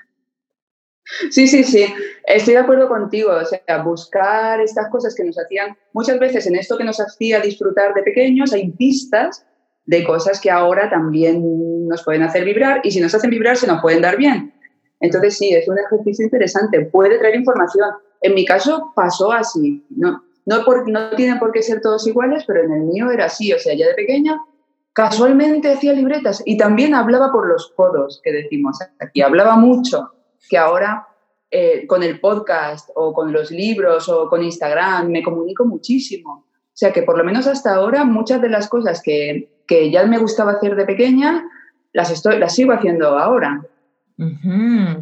Sí, 1.30 1.48
sí, 1.48 1.64
sí, 1.64 1.86
estoy 2.26 2.52
de 2.52 2.60
acuerdo 2.60 2.90
contigo. 2.90 3.30
O 3.32 3.42
sea, 3.42 3.82
buscar 3.82 4.60
estas 4.60 4.90
cosas 4.90 5.14
que 5.14 5.24
nos 5.24 5.38
hacían, 5.38 5.74
muchas 5.94 6.18
veces 6.18 6.46
en 6.46 6.56
esto 6.56 6.76
que 6.76 6.84
nos 6.84 7.00
hacía 7.00 7.40
disfrutar 7.40 7.94
de 7.94 8.02
pequeños, 8.02 8.52
hay 8.52 8.70
pistas 8.72 9.46
de 9.86 10.04
cosas 10.04 10.42
que 10.42 10.50
ahora 10.50 10.90
también 10.90 11.88
nos 11.88 12.04
pueden 12.04 12.22
hacer 12.22 12.44
vibrar 12.44 12.82
y 12.84 12.90
si 12.90 13.00
nos 13.00 13.14
hacen 13.14 13.30
vibrar 13.30 13.56
se 13.56 13.66
nos 13.66 13.80
pueden 13.80 14.02
dar 14.02 14.18
bien. 14.18 14.52
Entonces 15.00 15.38
sí, 15.38 15.54
es 15.54 15.66
un 15.68 15.78
ejercicio 15.78 16.26
interesante, 16.26 16.84
puede 16.84 17.18
traer 17.18 17.36
información. 17.36 17.88
En 18.20 18.34
mi 18.34 18.44
caso 18.44 18.92
pasó 18.94 19.32
así, 19.32 19.86
no, 19.88 20.22
no, 20.44 20.64
por, 20.66 20.86
no 20.86 21.16
tienen 21.16 21.38
por 21.38 21.52
qué 21.52 21.62
ser 21.62 21.80
todos 21.80 22.06
iguales, 22.06 22.44
pero 22.46 22.62
en 22.62 22.72
el 22.72 22.82
mío 22.82 23.10
era 23.10 23.24
así, 23.24 23.54
o 23.54 23.58
sea, 23.58 23.74
ya 23.74 23.86
de 23.86 23.94
pequeña 23.94 24.38
casualmente 24.98 25.70
hacía 25.70 25.92
libretas 25.92 26.42
y 26.44 26.56
también 26.56 26.92
hablaba 26.92 27.30
por 27.30 27.46
los 27.46 27.72
codos, 27.76 28.20
que 28.24 28.32
decimos 28.32 28.78
aquí, 28.98 29.22
hablaba 29.22 29.54
mucho, 29.54 30.10
que 30.50 30.58
ahora 30.58 31.06
eh, 31.52 31.86
con 31.86 32.02
el 32.02 32.18
podcast 32.18 32.90
o 32.96 33.12
con 33.12 33.32
los 33.32 33.52
libros 33.52 34.08
o 34.08 34.28
con 34.28 34.42
Instagram 34.42 35.08
me 35.08 35.22
comunico 35.22 35.64
muchísimo. 35.64 36.46
O 36.48 36.72
sea 36.72 36.92
que 36.92 37.02
por 37.02 37.16
lo 37.16 37.22
menos 37.22 37.46
hasta 37.46 37.76
ahora 37.76 38.04
muchas 38.04 38.42
de 38.42 38.48
las 38.48 38.68
cosas 38.68 39.00
que, 39.00 39.62
que 39.68 39.88
ya 39.92 40.04
me 40.04 40.18
gustaba 40.18 40.54
hacer 40.54 40.74
de 40.74 40.84
pequeña, 40.84 41.48
las, 41.92 42.10
estoy, 42.10 42.40
las 42.40 42.56
sigo 42.56 42.72
haciendo 42.72 43.16
ahora 43.16 43.64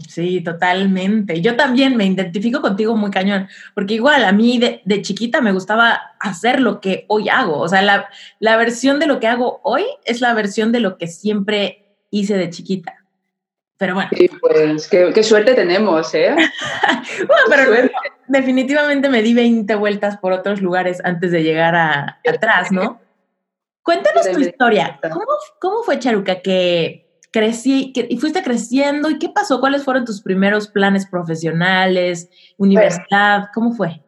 sí, 0.09 0.43
totalmente. 0.43 1.41
Yo 1.41 1.57
también 1.57 1.97
me 1.97 2.05
identifico 2.05 2.61
contigo 2.61 2.97
muy 2.97 3.11
cañón, 3.11 3.49
porque 3.75 3.95
igual 3.95 4.25
a 4.25 4.33
mí 4.33 4.59
de, 4.59 5.03
chiquita 5.03 5.41
me 5.41 5.53
gustaba 5.53 6.15
hacer 6.21 6.61
lo 6.61 6.81
que 6.81 7.07
hoy 7.09 7.29
hago. 7.29 7.59
O 7.59 7.69
sea, 7.69 7.81
la, 7.83 8.11
la, 8.41 8.57
versión 8.57 8.99
de 8.99 9.07
lo 9.07 9.19
que 9.19 9.27
hago 9.27 9.61
hoy 9.63 9.85
es 10.05 10.21
la 10.21 10.35
versión 10.35 10.71
de 10.71 10.81
lo 10.81 10.99
que 10.99 11.07
siempre 11.07 11.97
hice 12.11 12.37
de 12.37 12.51
chiquita. 12.51 13.07
Pero 13.79 13.95
bueno. 13.95 14.11
Sí, 14.17 14.31
pues 14.41 14.89
qué, 14.89 15.23
suerte 15.23 15.55
tenemos, 15.55 16.15
¿eh? 16.15 16.35
bueno, 17.27 17.43
pero 17.49 17.91
definitivamente 18.27 19.09
me 19.09 19.23
di 19.23 19.35
20 19.35 19.75
vueltas 19.77 20.19
por 20.19 20.33
otros 20.33 20.61
lugares 20.61 21.01
antes 21.05 21.31
de 21.31 21.43
llegar 21.43 21.75
a, 21.75 22.21
atrás, 22.27 22.71
¿no? 22.71 23.01
Cuéntanos 23.83 24.31
tu 24.31 24.41
historia. 24.41 24.99
¿Cómo, 25.03 25.25
¿Cómo 25.61 25.83
fue, 25.85 25.99
Charuca, 25.99 26.41
que 26.41 27.06
crecí 27.37 27.93
y 27.95 28.17
fuiste 28.17 28.43
creciendo 28.43 29.11
y 29.11 29.19
qué 29.19 29.29
pasó? 29.29 29.61
¿Cuáles 29.61 29.85
fueron 29.85 30.07
tus 30.07 30.23
primeros 30.23 30.69
planes 30.69 31.07
profesionales, 31.07 32.31
universidad? 32.57 33.49
¿Cómo 33.53 33.73
fue? 33.73 34.03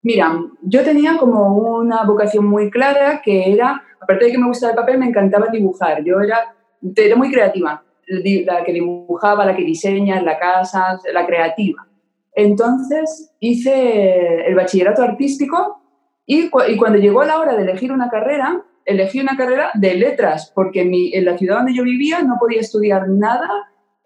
Mira, 0.00 0.34
yo 0.62 0.82
tenía 0.82 1.18
como 1.18 1.58
una 1.58 2.04
vocación 2.04 2.46
muy 2.46 2.70
clara 2.70 3.20
que 3.22 3.52
era, 3.52 3.82
aparte 4.00 4.24
de 4.24 4.32
que 4.32 4.38
me 4.38 4.46
gustaba 4.46 4.72
el 4.72 4.78
papel, 4.78 4.98
me 4.98 5.08
encantaba 5.08 5.48
dibujar. 5.48 6.02
Yo 6.02 6.20
era, 6.20 6.54
era 6.96 7.16
muy 7.16 7.30
creativa, 7.30 7.84
la 8.06 8.64
que 8.64 8.72
dibujaba, 8.72 9.44
la 9.44 9.54
que 9.54 9.64
diseña 9.64 10.22
la 10.22 10.38
casa, 10.38 10.98
la 11.12 11.26
creativa. 11.26 11.86
Entonces 12.32 13.34
hice 13.40 14.46
el 14.46 14.54
bachillerato 14.54 15.02
artístico 15.02 15.82
y, 16.24 16.50
y 16.68 16.76
cuando 16.78 16.98
llegó 16.98 17.24
la 17.24 17.38
hora 17.38 17.54
de 17.54 17.62
elegir 17.62 17.92
una 17.92 18.08
carrera, 18.08 18.64
elegí 18.84 19.20
una 19.20 19.36
carrera 19.36 19.70
de 19.74 19.94
letras, 19.94 20.52
porque 20.54 20.82
en, 20.82 21.24
la 21.24 21.38
ciudad 21.38 21.56
donde 21.56 21.74
yo 21.74 21.82
vivía 21.82 22.22
no 22.22 22.36
podía 22.38 22.60
estudiar 22.60 23.08
nada 23.08 23.48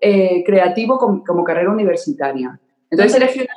eh, 0.01 0.43
creativo 0.45 0.99
como, 0.99 1.45
carrera 1.45 1.71
universitaria. 1.71 2.59
Entonces 2.91 3.17
elegí 3.17 3.41
una... 3.41 3.55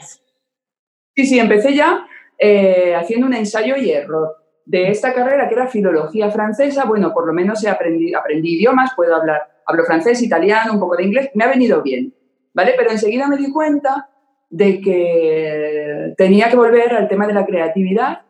Sí, 1.15 1.25
sí, 1.25 1.39
empecé 1.39 1.75
ya 1.75 2.05
eh, 2.37 2.95
haciendo 2.95 3.27
un 3.27 3.33
ensayo 3.33 3.75
y 3.75 3.91
error 3.91 4.37
de 4.65 4.89
esta 4.89 5.13
carrera 5.13 5.47
que 5.47 5.55
era 5.55 5.67
filología 5.67 6.31
francesa. 6.31 6.85
Bueno, 6.85 7.13
por 7.13 7.27
lo 7.27 7.33
menos 7.33 7.63
he 7.63 7.69
aprendí, 7.69 8.13
aprendí 8.13 8.55
idiomas, 8.55 8.91
puedo 8.95 9.15
hablar, 9.15 9.61
hablo 9.65 9.83
francés, 9.83 10.21
italiano, 10.21 10.73
un 10.73 10.79
poco 10.79 10.95
de 10.95 11.03
inglés, 11.03 11.29
me 11.33 11.43
ha 11.43 11.49
venido 11.49 11.81
bien, 11.81 12.13
¿vale? 12.53 12.73
Pero 12.77 12.91
enseguida 12.91 13.27
me 13.27 13.37
di 13.37 13.51
cuenta 13.51 14.09
de 14.49 14.81
que 14.81 16.13
tenía 16.17 16.49
que 16.49 16.55
volver 16.55 16.93
al 16.93 17.07
tema 17.07 17.27
de 17.27 17.33
la 17.33 17.45
creatividad 17.45 18.21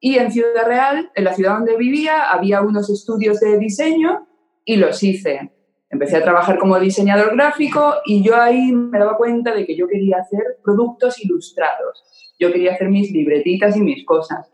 y 0.00 0.18
en 0.18 0.30
Ciudad 0.30 0.66
Real, 0.66 1.10
en 1.14 1.24
la 1.24 1.34
ciudad 1.34 1.54
donde 1.54 1.76
vivía, 1.76 2.30
había 2.30 2.60
unos 2.60 2.90
estudios 2.90 3.40
de 3.40 3.58
diseño 3.58 4.28
y 4.64 4.76
los 4.76 5.02
hice. 5.02 5.52
Empecé 5.88 6.16
a 6.16 6.22
trabajar 6.22 6.58
como 6.58 6.78
diseñador 6.78 7.34
gráfico 7.34 7.94
y 8.04 8.22
yo 8.22 8.36
ahí 8.36 8.72
me 8.72 8.98
daba 8.98 9.16
cuenta 9.16 9.54
de 9.54 9.64
que 9.64 9.76
yo 9.76 9.86
quería 9.86 10.18
hacer 10.18 10.58
productos 10.62 11.24
ilustrados. 11.24 12.04
Yo 12.38 12.50
quería 12.52 12.72
hacer 12.72 12.88
mis 12.88 13.12
libretitas 13.12 13.76
y 13.76 13.80
mis 13.80 14.04
cosas. 14.04 14.52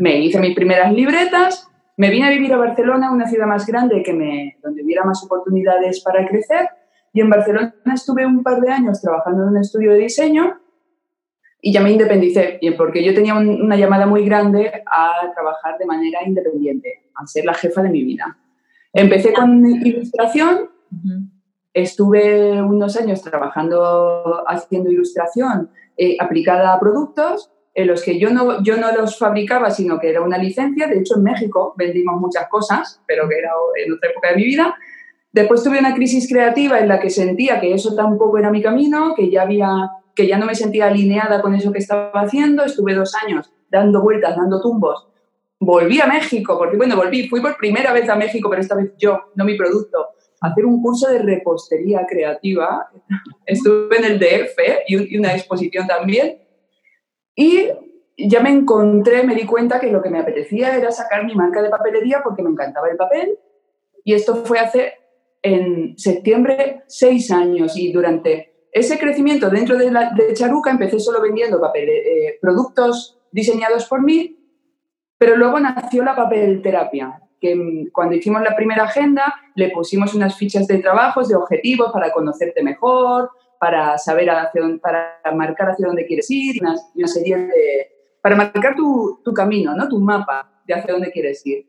Me 0.00 0.18
hice 0.18 0.40
mis 0.40 0.54
primeras 0.56 0.92
libretas, 0.92 1.68
me 1.96 2.10
vine 2.10 2.26
a 2.26 2.30
vivir 2.30 2.52
a 2.52 2.56
Barcelona, 2.56 3.12
una 3.12 3.28
ciudad 3.28 3.46
más 3.46 3.66
grande 3.66 4.02
que 4.02 4.12
me, 4.12 4.58
donde 4.62 4.82
hubiera 4.82 5.04
más 5.04 5.22
oportunidades 5.24 6.02
para 6.02 6.26
crecer. 6.26 6.68
Y 7.12 7.20
en 7.20 7.30
Barcelona 7.30 7.74
estuve 7.94 8.26
un 8.26 8.42
par 8.42 8.60
de 8.60 8.72
años 8.72 9.00
trabajando 9.00 9.42
en 9.42 9.48
un 9.50 9.58
estudio 9.58 9.92
de 9.92 9.98
diseño 9.98 10.61
y 11.64 11.72
ya 11.72 11.80
me 11.80 11.92
independicé, 11.92 12.58
porque 12.76 13.04
yo 13.04 13.14
tenía 13.14 13.34
una 13.36 13.76
llamada 13.76 14.04
muy 14.04 14.24
grande 14.24 14.82
a 14.84 15.32
trabajar 15.32 15.78
de 15.78 15.86
manera 15.86 16.18
independiente, 16.26 17.04
a 17.14 17.24
ser 17.24 17.44
la 17.44 17.54
jefa 17.54 17.82
de 17.82 17.88
mi 17.88 18.02
vida. 18.02 18.36
Empecé 18.92 19.32
con 19.32 19.64
ilustración, 19.64 20.70
estuve 21.72 22.60
unos 22.60 22.96
años 22.96 23.22
trabajando 23.22 24.42
haciendo 24.48 24.90
ilustración 24.90 25.70
eh, 25.96 26.16
aplicada 26.18 26.74
a 26.74 26.80
productos 26.80 27.52
en 27.74 27.86
los 27.86 28.02
que 28.02 28.18
yo 28.18 28.30
no, 28.30 28.60
yo 28.64 28.76
no 28.76 28.90
los 28.92 29.16
fabricaba, 29.16 29.70
sino 29.70 30.00
que 30.00 30.10
era 30.10 30.20
una 30.20 30.38
licencia. 30.38 30.88
De 30.88 30.98
hecho, 30.98 31.16
en 31.16 31.22
México 31.22 31.74
vendimos 31.78 32.20
muchas 32.20 32.48
cosas, 32.48 33.00
pero 33.06 33.28
que 33.28 33.38
era 33.38 33.50
en 33.76 33.92
otra 33.92 34.10
época 34.10 34.30
de 34.30 34.36
mi 34.36 34.44
vida. 34.44 34.74
Después 35.30 35.62
tuve 35.62 35.78
una 35.78 35.94
crisis 35.94 36.28
creativa 36.28 36.80
en 36.80 36.88
la 36.88 36.98
que 36.98 37.08
sentía 37.08 37.60
que 37.60 37.72
eso 37.72 37.94
tampoco 37.94 38.36
era 38.36 38.50
mi 38.50 38.60
camino, 38.60 39.14
que 39.14 39.30
ya 39.30 39.42
había 39.42 39.90
que 40.14 40.26
ya 40.26 40.38
no 40.38 40.46
me 40.46 40.54
sentía 40.54 40.86
alineada 40.86 41.40
con 41.40 41.54
eso 41.54 41.72
que 41.72 41.78
estaba 41.78 42.10
haciendo, 42.20 42.64
estuve 42.64 42.94
dos 42.94 43.14
años 43.14 43.50
dando 43.70 44.02
vueltas, 44.02 44.36
dando 44.36 44.60
tumbos. 44.60 45.08
Volví 45.58 46.00
a 46.00 46.06
México, 46.06 46.58
porque 46.58 46.76
bueno, 46.76 46.96
volví, 46.96 47.28
fui 47.28 47.40
por 47.40 47.56
primera 47.56 47.92
vez 47.92 48.08
a 48.08 48.16
México, 48.16 48.50
pero 48.50 48.60
esta 48.60 48.74
vez 48.74 48.92
yo, 48.98 49.18
no 49.34 49.44
mi 49.44 49.56
producto, 49.56 50.08
hacer 50.40 50.66
un 50.66 50.82
curso 50.82 51.08
de 51.08 51.18
repostería 51.20 52.04
creativa. 52.06 52.90
Estuve 53.46 53.96
en 53.96 54.04
el 54.04 54.18
DF 54.18 54.58
y 54.88 55.16
una 55.16 55.34
exposición 55.34 55.86
también. 55.86 56.38
Y 57.34 57.68
ya 58.18 58.40
me 58.40 58.50
encontré, 58.50 59.22
me 59.22 59.34
di 59.34 59.46
cuenta 59.46 59.80
que 59.80 59.90
lo 59.90 60.02
que 60.02 60.10
me 60.10 60.18
apetecía 60.18 60.76
era 60.76 60.90
sacar 60.90 61.24
mi 61.24 61.34
marca 61.34 61.62
de 61.62 61.70
papelería 61.70 62.20
porque 62.22 62.42
me 62.42 62.50
encantaba 62.50 62.88
el 62.90 62.96
papel. 62.96 63.38
Y 64.04 64.14
esto 64.14 64.44
fue 64.44 64.58
hace 64.58 64.94
en 65.42 65.96
septiembre 65.96 66.82
seis 66.86 67.30
años 67.30 67.76
y 67.76 67.92
durante 67.92 68.51
ese 68.72 68.98
crecimiento 68.98 69.50
dentro 69.50 69.76
de, 69.76 69.90
la, 69.90 70.10
de 70.10 70.32
Charuca 70.32 70.70
empecé 70.70 70.98
solo 70.98 71.20
vendiendo 71.20 71.60
papel, 71.60 71.90
eh, 71.90 72.38
productos 72.40 73.18
diseñados 73.30 73.86
por 73.86 74.02
mí, 74.02 74.38
pero 75.18 75.36
luego 75.36 75.60
nació 75.60 76.02
la 76.02 76.16
papel 76.16 76.62
terapia, 76.62 77.20
que 77.38 77.54
mm, 77.54 77.90
cuando 77.92 78.16
hicimos 78.16 78.42
la 78.42 78.56
primera 78.56 78.84
agenda 78.84 79.34
le 79.54 79.70
pusimos 79.70 80.14
unas 80.14 80.36
fichas 80.36 80.66
de 80.66 80.78
trabajos, 80.78 81.28
de 81.28 81.36
objetivos 81.36 81.92
para 81.92 82.12
conocerte 82.12 82.62
mejor, 82.62 83.30
para 83.60 83.98
saber 83.98 84.30
hacia 84.30 84.62
dónde, 84.62 84.78
para 84.78 85.20
marcar 85.34 85.70
hacia 85.70 85.86
dónde 85.86 86.06
quieres 86.06 86.30
ir, 86.30 86.56
una, 86.62 87.06
serie 87.06 87.36
de... 87.36 87.88
para 88.22 88.36
marcar 88.36 88.74
tu, 88.74 89.20
tu, 89.22 89.34
camino, 89.34 89.74
¿no? 89.74 89.86
tu 89.86 90.00
mapa 90.00 90.62
de 90.66 90.74
hacia 90.74 90.94
dónde 90.94 91.12
quieres 91.12 91.44
ir. 91.46 91.66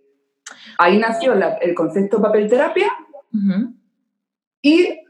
Ahí 0.78 0.98
nació 0.98 1.34
el 1.34 1.76
concepto 1.76 2.22
papel 2.22 2.50
terapia 2.50 2.92
y 4.62 5.03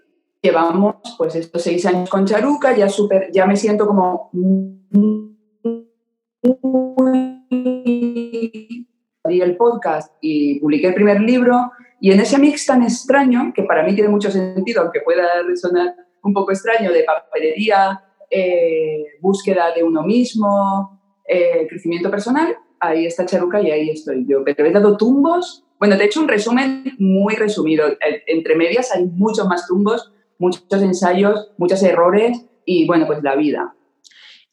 llevamos 0.44 0.96
pues 1.18 1.36
estos 1.36 1.62
seis 1.62 1.86
años 1.86 2.10
con 2.10 2.26
Charuca, 2.26 2.76
ya, 2.76 2.90
super, 2.90 3.32
ya 3.32 3.46
me 3.46 3.56
siento 3.56 3.88
como 3.88 4.30
el 9.26 9.56
podcast 9.56 10.14
y 10.22 10.60
publiqué 10.60 10.88
el 10.88 10.94
primer 10.94 11.22
libro. 11.22 11.72
Y 12.02 12.12
en 12.12 12.20
ese 12.20 12.38
mix 12.38 12.66
tan 12.66 12.84
extraño, 12.84 13.54
que 13.56 13.64
para 13.64 13.84
mí 13.84 13.96
tiene 13.96 14.10
mucho 14.10 14.30
sentido, 14.30 14.82
aunque 14.82 15.00
pueda 15.00 15.42
resonar 15.48 15.96
un 16.24 16.34
poco 16.34 16.52
extraño, 16.52 16.92
de 16.92 17.04
papelería, 17.04 18.04
eh, 18.30 19.06
búsqueda 19.22 19.74
de 19.74 19.84
uno 19.84 20.04
mismo, 20.04 21.00
eh, 21.26 21.66
crecimiento 21.70 22.12
personal, 22.12 22.58
ahí 22.82 23.06
está 23.06 23.26
Charuca 23.26 23.62
y 23.62 23.72
ahí 23.72 23.90
estoy 23.92 24.26
yo. 24.28 24.44
Pero 24.44 24.66
he 24.66 24.72
dado 24.72 24.98
tumbos, 24.98 25.66
bueno, 25.80 25.96
te 25.96 26.04
he 26.04 26.06
hecho 26.08 26.20
un 26.20 26.28
resumen 26.28 26.84
muy 27.00 27.36
resumido, 27.36 27.86
entre 28.28 28.56
medias 28.56 28.94
hay 28.94 29.06
muchos 29.06 29.48
más 29.48 29.68
tumbos 29.68 30.13
muchos 30.44 30.82
ensayos, 30.82 31.52
muchos 31.58 31.82
errores 31.84 32.46
y 32.66 32.86
bueno, 32.86 33.08
pues 33.08 33.24
la 33.24 33.36
vida. 33.36 33.74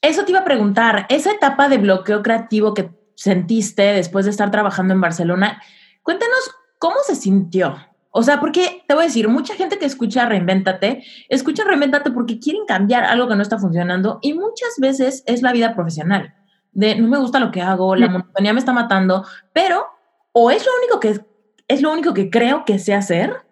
Eso 0.01 0.25
te 0.25 0.31
iba 0.31 0.41
a 0.41 0.45
preguntar, 0.45 1.07
esa 1.09 1.33
etapa 1.33 1.69
de 1.69 1.79
bloqueo 1.79 2.23
creativo 2.23 2.73
que 2.75 2.91
sentiste 3.17 3.83
después 3.83 4.25
de 4.25 4.31
estar 4.31 4.51
trabajando 4.51 4.95
en 4.95 5.01
Barcelona, 5.01 5.61
cuéntanos 6.03 6.55
cómo 6.79 6.97
se 7.05 7.17
sintió. 7.17 7.77
O 8.13 8.23
sea, 8.23 8.41
porque 8.41 8.83
te 8.89 8.95
voy 8.95 9.05
a 9.05 9.07
decir, 9.07 9.29
mucha 9.29 9.55
gente 9.55 9.79
que 9.79 9.85
escucha 9.85 10.27
Reinvéntate, 10.27 11.05
escucha 11.29 11.65
Reinvéntate 11.65 12.11
porque 12.11 12.39
quieren 12.39 12.65
cambiar 12.67 13.05
algo 13.05 13.29
que 13.29 13.37
no 13.37 13.43
está 13.43 13.59
funcionando 13.59 14.19
y 14.23 14.35
muchas 14.35 14.79
veces 14.79 15.23
es 15.27 15.43
la 15.43 15.53
vida 15.53 15.75
profesional. 15.75 16.35
De 16.73 16.95
no 16.95 17.09
me 17.09 17.19
gusta 17.19 17.41
lo 17.41 17.51
que 17.51 17.63
hago, 17.63 17.97
la 17.97 18.09
monotonía 18.09 18.53
me 18.53 18.61
está 18.61 18.73
matando, 18.73 19.25
pero 19.53 19.87
o 20.33 20.51
es 20.51 20.65
lo 20.65 20.73
único 20.79 21.01
que 21.01 21.21
es 21.69 21.83
lo 21.83 21.93
único 21.93 22.15
que 22.15 22.31
creo 22.31 22.65
que 22.65 22.79
sé 22.79 22.95
hacer 22.95 23.45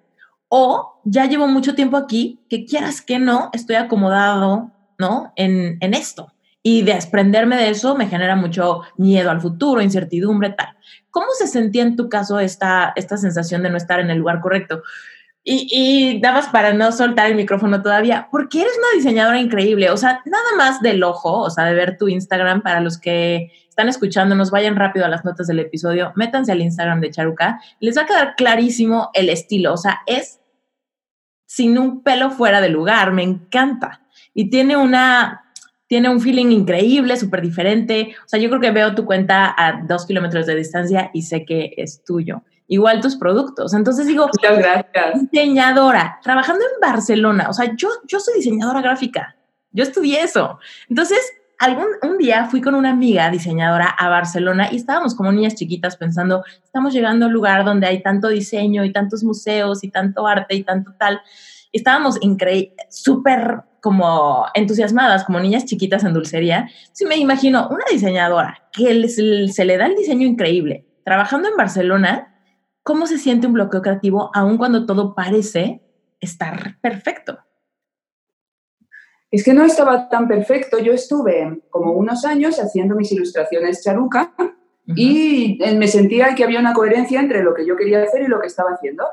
o 0.49 1.01
ya 1.05 1.27
llevo 1.27 1.47
mucho 1.47 1.75
tiempo 1.75 1.97
aquí, 1.97 2.41
que 2.49 2.65
quieras 2.65 3.03
que 3.03 3.19
no, 3.19 3.51
estoy 3.53 3.77
acomodado, 3.77 4.71
¿no? 4.99 5.33
En, 5.37 5.79
en 5.81 5.95
esto. 5.95 6.33
Y 6.63 6.83
desprenderme 6.83 7.57
de 7.57 7.71
eso 7.71 7.97
me 7.97 8.09
genera 8.09 8.37
mucho 8.37 8.83
miedo 8.97 9.31
al 9.31 9.41
futuro, 9.41 9.81
incertidumbre, 9.81 10.51
tal. 10.51 10.77
¿Cómo 11.11 11.29
se 11.39 11.47
sentía 11.47 11.83
en 11.83 11.97
tu 11.97 12.09
caso 12.09 12.39
esta, 12.41 12.93
esta 12.97 13.17
sensación 13.17 13.63
de 13.63 13.71
no 13.71 13.77
estar 13.77 14.01
en 14.01 14.11
el 14.11 14.19
lugar 14.19 14.41
correcto? 14.41 14.83
Y, 15.45 15.69
y 15.71 16.21
dabas 16.21 16.49
para 16.49 16.75
no 16.75 16.93
soltar 16.93 17.27
el 17.27 17.37
micrófono 17.37 17.81
todavía, 17.81 18.29
porque 18.31 18.61
eres 18.61 18.73
una 18.77 18.99
diseñadora 18.99 19.41
increíble, 19.41 19.89
o 19.91 19.97
sea, 19.97 20.21
nada 20.27 20.57
más 20.59 20.83
del 20.83 21.03
ojo, 21.03 21.41
o 21.41 21.49
sea, 21.49 21.65
de 21.65 21.75
ver 21.75 21.97
tu 21.97 22.09
Instagram, 22.09 22.61
para 22.61 22.81
los 22.81 22.99
que 22.99 23.51
están 23.79 23.89
escuchándonos, 23.89 24.51
vayan 24.51 24.75
rápido 24.75 25.07
a 25.07 25.09
las 25.09 25.25
notas 25.25 25.47
del 25.47 25.61
episodio, 25.61 26.13
métanse 26.17 26.51
al 26.51 26.61
Instagram 26.61 27.01
de 27.01 27.13
Charuca, 27.13 27.61
les 27.79 27.97
va 27.97 28.03
a 28.03 28.07
quedar 28.07 28.35
clarísimo 28.35 29.11
el 29.15 29.29
estilo, 29.29 29.73
o 29.73 29.77
sea, 29.77 30.01
es 30.05 30.41
sin 31.47 31.79
un 31.79 32.03
pelo 32.03 32.33
fuera 32.33 32.61
de 32.61 32.71
lugar, 32.71 33.13
me 33.13 33.23
encanta. 33.23 34.03
Y 34.35 34.51
tiene 34.51 34.77
una, 34.77 35.53
tiene 35.87 36.09
un 36.09 36.21
feeling 36.21 36.47
increíble, 36.51 37.17
súper 37.17 37.41
diferente. 37.41 38.17
O 38.27 38.29
sea, 38.29 38.41
yo 38.41 38.49
creo 38.49 38.61
que 38.61 38.73
veo 38.73 38.97
tu 38.97 39.05
cuenta 39.05 39.55
a 39.57 39.81
dos 39.87 40.07
kilómetros 40.07 40.47
de 40.47 40.57
distancia 40.57 41.13
y 41.15 41.23
sé 41.23 41.45
que 41.45 41.75
es 41.77 42.03
tuyo. 42.03 42.43
Igual 42.67 43.01
tus 43.01 43.15
productos. 43.15 43.75
Entonces 43.75 44.09
digo, 44.09 44.27
Muchas 44.27 44.59
gracias. 44.59 45.31
diseñadora, 45.31 46.19
trabajando 46.25 46.65
en 46.65 46.81
Barcelona. 46.81 47.47
O 47.49 47.53
sea, 47.53 47.73
yo, 47.77 47.89
yo 48.09 48.19
soy 48.19 48.35
diseñadora 48.35 48.83
gráfica. 48.83 49.37
Yo 49.71 49.85
estudié 49.85 50.23
eso. 50.23 50.59
Entonces, 50.89 51.21
algún 51.59 51.87
un 52.03 52.19
día 52.19 52.47
fui 52.47 52.61
con 52.61 52.75
una 52.75 52.91
amiga 52.91 53.31
diseñadora 53.31 53.89
a 53.89 54.09
Barcelona 54.09 54.69
y 54.71 54.77
estábamos 54.77 55.15
como 55.15 55.33
niñas 55.33 55.57
chiquitas 55.57 55.97
pensando, 55.97 56.45
estamos 56.63 56.93
llegando 56.93 57.27
a 57.27 57.29
un 57.29 57.35
lugar 57.35 57.65
donde 57.65 57.87
hay 57.87 58.03
tanto 58.03 58.29
diseño 58.29 58.85
y 58.85 58.93
tantos 58.93 59.25
museos 59.25 59.83
y 59.83 59.91
tanto 59.91 60.27
arte 60.27 60.55
y 60.55 60.63
tanto 60.63 60.95
tal. 60.99 61.21
Estábamos 61.73 62.19
súper 62.89 63.63
como 63.81 64.47
entusiasmadas, 64.55 65.25
como 65.25 65.41
niñas 65.41 65.65
chiquitas 65.65 66.05
en 66.05 66.15
dulcería. 66.15 66.69
Sí 66.93 67.05
me 67.05 67.17
imagino 67.17 67.69
una 67.69 67.85
diseñadora 67.91 68.69
que 68.73 69.09
se 69.09 69.65
le 69.65 69.77
da 69.77 69.87
el 69.87 69.97
diseño 69.97 70.27
increíble, 70.27 70.87
trabajando 71.05 71.49
en 71.49 71.57
Barcelona, 71.57 72.35
¿cómo 72.83 73.07
se 73.07 73.19
siente 73.19 73.47
un 73.47 73.53
bloqueo 73.53 73.83
creativo 73.83 74.31
aun 74.35 74.57
cuando 74.57 74.87
todo 74.87 75.15
parece 75.15 75.83
estar 76.21 76.79
perfecto? 76.81 77.39
Es 79.31 79.45
que 79.45 79.53
no 79.53 79.65
estaba 79.65 80.09
tan 80.09 80.27
perfecto. 80.27 80.79
Yo 80.79 80.93
estuve 80.93 81.61
como 81.71 81.93
unos 81.93 82.25
años 82.25 82.59
haciendo 82.59 82.95
mis 82.95 83.13
ilustraciones 83.13 83.83
charuca 83.83 84.33
uh 84.39 84.43
-huh. 84.43 84.95
y 84.97 85.59
me 85.77 85.87
sentía 85.87 86.35
que 86.35 86.45
había 86.45 86.61
una 86.61 86.73
coherencia 86.73 87.21
entre 87.21 87.43
lo 87.43 87.55
que 87.55 87.67
yo 87.67 87.77
quería 87.77 88.03
hacer 88.03 88.23
y 88.23 88.29
lo 88.29 88.41
que 88.41 88.47
estaba 88.47 88.71
haciendo. 88.71 89.05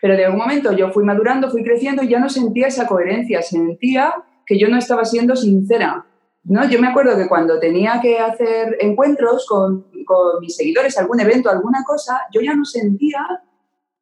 Pero 0.00 0.16
de 0.16 0.28
un 0.28 0.36
momento 0.36 0.72
yo 0.72 0.90
fui 0.90 1.02
madurando, 1.02 1.50
fui 1.50 1.62
creciendo 1.62 2.02
y 2.02 2.08
ya 2.08 2.18
no 2.18 2.28
sentía 2.28 2.66
esa 2.66 2.86
coherencia, 2.86 3.40
sentía 3.40 4.14
que 4.44 4.58
yo 4.58 4.68
no 4.68 4.76
estaba 4.76 5.06
siendo 5.06 5.34
sincera. 5.34 6.04
¿no? 6.44 6.68
Yo 6.68 6.78
me 6.78 6.88
acuerdo 6.88 7.16
que 7.16 7.26
cuando 7.26 7.58
tenía 7.58 8.00
que 8.02 8.18
hacer 8.18 8.76
encuentros 8.80 9.46
con, 9.48 9.86
con 10.04 10.40
mis 10.40 10.56
seguidores, 10.56 10.98
algún 10.98 11.20
evento, 11.20 11.48
alguna 11.48 11.82
cosa, 11.84 12.20
yo 12.32 12.42
ya 12.42 12.54
no 12.54 12.66
sentía 12.66 13.24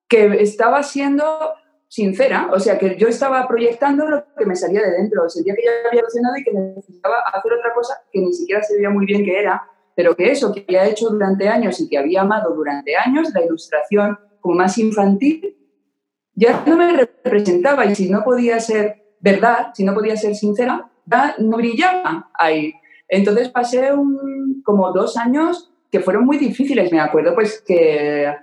que 0.08 0.42
estaba 0.42 0.82
siendo 0.82 1.24
sincera, 1.92 2.48
o 2.50 2.58
sea, 2.58 2.78
que 2.78 2.96
yo 2.96 3.06
estaba 3.06 3.46
proyectando 3.46 4.08
lo 4.08 4.24
que 4.34 4.46
me 4.46 4.56
salía 4.56 4.80
de 4.80 4.92
dentro, 4.92 5.28
sentía 5.28 5.54
que 5.54 5.62
ya 5.62 5.70
había 5.90 6.00
emocionado 6.00 6.38
y 6.38 6.42
que 6.42 6.50
necesitaba 6.50 7.16
hacer 7.34 7.52
otra 7.52 7.74
cosa 7.74 8.02
que 8.10 8.18
ni 8.18 8.32
siquiera 8.32 8.62
se 8.62 8.76
veía 8.76 8.88
muy 8.88 9.04
bien 9.04 9.22
que 9.22 9.38
era, 9.38 9.62
pero 9.94 10.16
que 10.16 10.30
eso 10.30 10.54
que 10.54 10.64
había 10.66 10.86
hecho 10.86 11.10
durante 11.10 11.50
años 11.50 11.78
y 11.80 11.90
que 11.90 11.98
había 11.98 12.22
amado 12.22 12.54
durante 12.54 12.96
años, 12.96 13.28
la 13.34 13.44
ilustración 13.44 14.18
como 14.40 14.54
más 14.54 14.78
infantil, 14.78 15.54
ya 16.34 16.64
no 16.66 16.78
me 16.78 16.96
representaba 16.96 17.84
y 17.84 17.94
si 17.94 18.08
no 18.08 18.24
podía 18.24 18.58
ser 18.58 19.18
verdad, 19.20 19.72
si 19.74 19.84
no 19.84 19.92
podía 19.92 20.16
ser 20.16 20.34
sincera, 20.34 20.90
no 21.40 21.56
brillaba 21.58 22.30
ahí. 22.38 22.72
Entonces 23.06 23.50
pasé 23.50 23.92
un, 23.92 24.62
como 24.64 24.92
dos 24.92 25.18
años 25.18 25.70
que 25.90 26.00
fueron 26.00 26.24
muy 26.24 26.38
difíciles, 26.38 26.90
me 26.90 27.00
acuerdo, 27.00 27.34
pues 27.34 27.60
que 27.60 28.34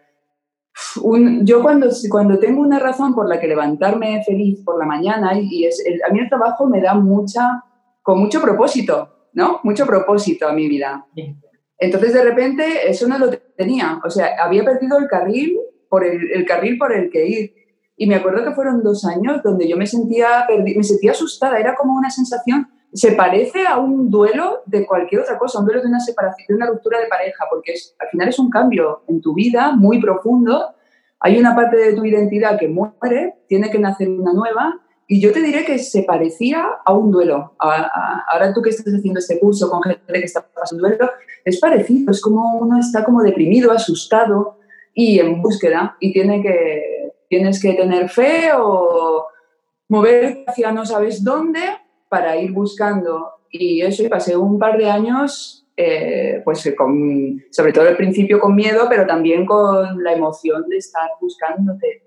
un, 1.02 1.46
yo 1.46 1.62
cuando, 1.62 1.88
cuando 2.10 2.40
tengo 2.40 2.62
una 2.62 2.80
razón 2.80 3.14
por 3.14 3.28
la 3.28 3.40
que 3.40 3.48
levantarme 3.48 4.24
feliz 4.24 4.62
por 4.64 4.78
la 4.80 4.86
mañana 4.86 5.40
y 5.40 5.66
es 5.66 5.84
el, 5.86 6.02
a 6.04 6.12
mí 6.12 6.20
el 6.20 6.30
trabajo 6.30 6.68
me 6.68 6.82
da 6.82 6.94
mucha, 6.96 7.64
con 8.02 8.20
mucho 8.20 8.42
propósito, 8.42 9.28
¿no? 9.34 9.60
Mucho 9.64 9.86
propósito 9.86 10.48
a 10.48 10.54
mi 10.54 10.68
vida. 10.68 11.06
Entonces 11.78 12.14
de 12.14 12.24
repente 12.24 12.90
eso 12.90 13.08
no 13.08 13.18
lo 13.18 13.30
tenía, 13.56 14.00
o 14.04 14.10
sea, 14.10 14.36
había 14.42 14.64
perdido 14.64 14.98
el 14.98 15.08
carril 15.08 15.58
por 15.90 16.06
el, 16.06 16.32
el 16.32 16.46
carril 16.46 16.78
por 16.78 16.94
el 16.94 17.10
que 17.10 17.26
ir. 17.26 17.54
Y 17.96 18.08
me 18.08 18.16
acuerdo 18.16 18.46
que 18.46 18.56
fueron 18.56 18.82
dos 18.82 19.06
años 19.06 19.42
donde 19.44 19.68
yo 19.68 19.76
me 19.76 19.86
sentía, 19.86 20.48
me 20.50 20.84
sentía 20.84 21.12
asustada, 21.12 21.60
era 21.60 21.76
como 21.76 21.98
una 21.98 22.10
sensación, 22.10 22.70
se 22.94 23.12
parece 23.14 23.66
a 23.68 23.78
un 23.78 24.10
duelo 24.10 24.64
de 24.66 24.86
cualquier 24.86 25.22
otra 25.22 25.38
cosa, 25.38 25.60
un 25.60 25.66
duelo 25.66 25.82
de 25.82 25.88
una 25.88 26.00
separación, 26.00 26.46
de 26.48 26.56
una 26.56 26.68
ruptura 26.68 27.00
de 27.00 27.08
pareja, 27.08 27.46
porque 27.50 27.74
es, 27.74 27.96
al 28.00 28.10
final 28.10 28.30
es 28.30 28.40
un 28.40 28.50
cambio 28.50 29.04
en 29.08 29.22
tu 29.22 29.34
vida 29.34 29.74
muy 29.76 30.02
profundo, 30.02 30.74
hay 31.20 31.38
una 31.38 31.56
parte 31.56 31.78
de 31.78 31.94
tu 31.94 32.06
identidad 32.06 32.58
que 32.58 32.68
muere, 32.68 33.36
tiene 33.48 33.70
que 33.70 33.80
nacer 33.80 34.10
una 34.10 34.34
nueva, 34.34 34.80
y 35.08 35.20
yo 35.20 35.32
te 35.32 35.42
diré 35.42 35.66
que 35.66 35.80
se 35.80 36.04
parecía 36.04 36.66
a 36.86 36.94
un 36.94 37.12
duelo. 37.12 37.54
A, 37.60 37.76
a, 37.76 38.26
ahora 38.30 38.54
tú 38.54 38.62
que 38.62 38.70
estás 38.70 38.94
haciendo 38.94 39.20
este 39.20 39.40
curso 39.40 39.70
con 39.70 39.82
gente 39.82 40.14
que 40.14 40.20
está 40.20 40.46
pasando 40.48 40.88
duelo, 40.88 41.10
es 41.44 41.60
parecido, 41.60 42.12
es 42.12 42.22
como 42.22 42.60
uno 42.60 42.80
está 42.80 43.04
como 43.04 43.22
deprimido, 43.22 43.72
asustado 43.72 44.58
y 44.94 45.20
en 45.20 45.42
búsqueda, 45.42 45.96
y 46.00 46.14
tiene 46.14 46.42
que 46.42 47.00
tienes 47.30 47.62
que 47.62 47.74
tener 47.74 48.10
fe 48.10 48.50
o 48.56 49.28
mover 49.88 50.44
hacia 50.48 50.72
no 50.72 50.86
sabes 50.86 51.24
dónde 51.24 51.62
para 52.10 52.36
ir 52.38 52.52
buscando. 52.52 53.36
Y 53.50 53.82
eso, 53.82 54.04
y 54.04 54.10
pasé 54.10 54.36
un 54.36 54.60
par 54.60 54.78
de 54.78 54.90
años, 54.90 55.68
eh, 55.78 56.42
pues 56.44 56.74
con, 56.78 57.42
sobre 57.52 57.72
todo 57.72 57.88
al 57.88 57.96
principio 57.96 58.40
con 58.40 58.56
miedo, 58.56 58.88
pero 58.90 59.08
también 59.08 59.46
con 59.46 60.04
la 60.04 60.14
emoción 60.14 60.68
de 60.68 60.78
estar 60.78 61.10
buscándote. 61.22 62.04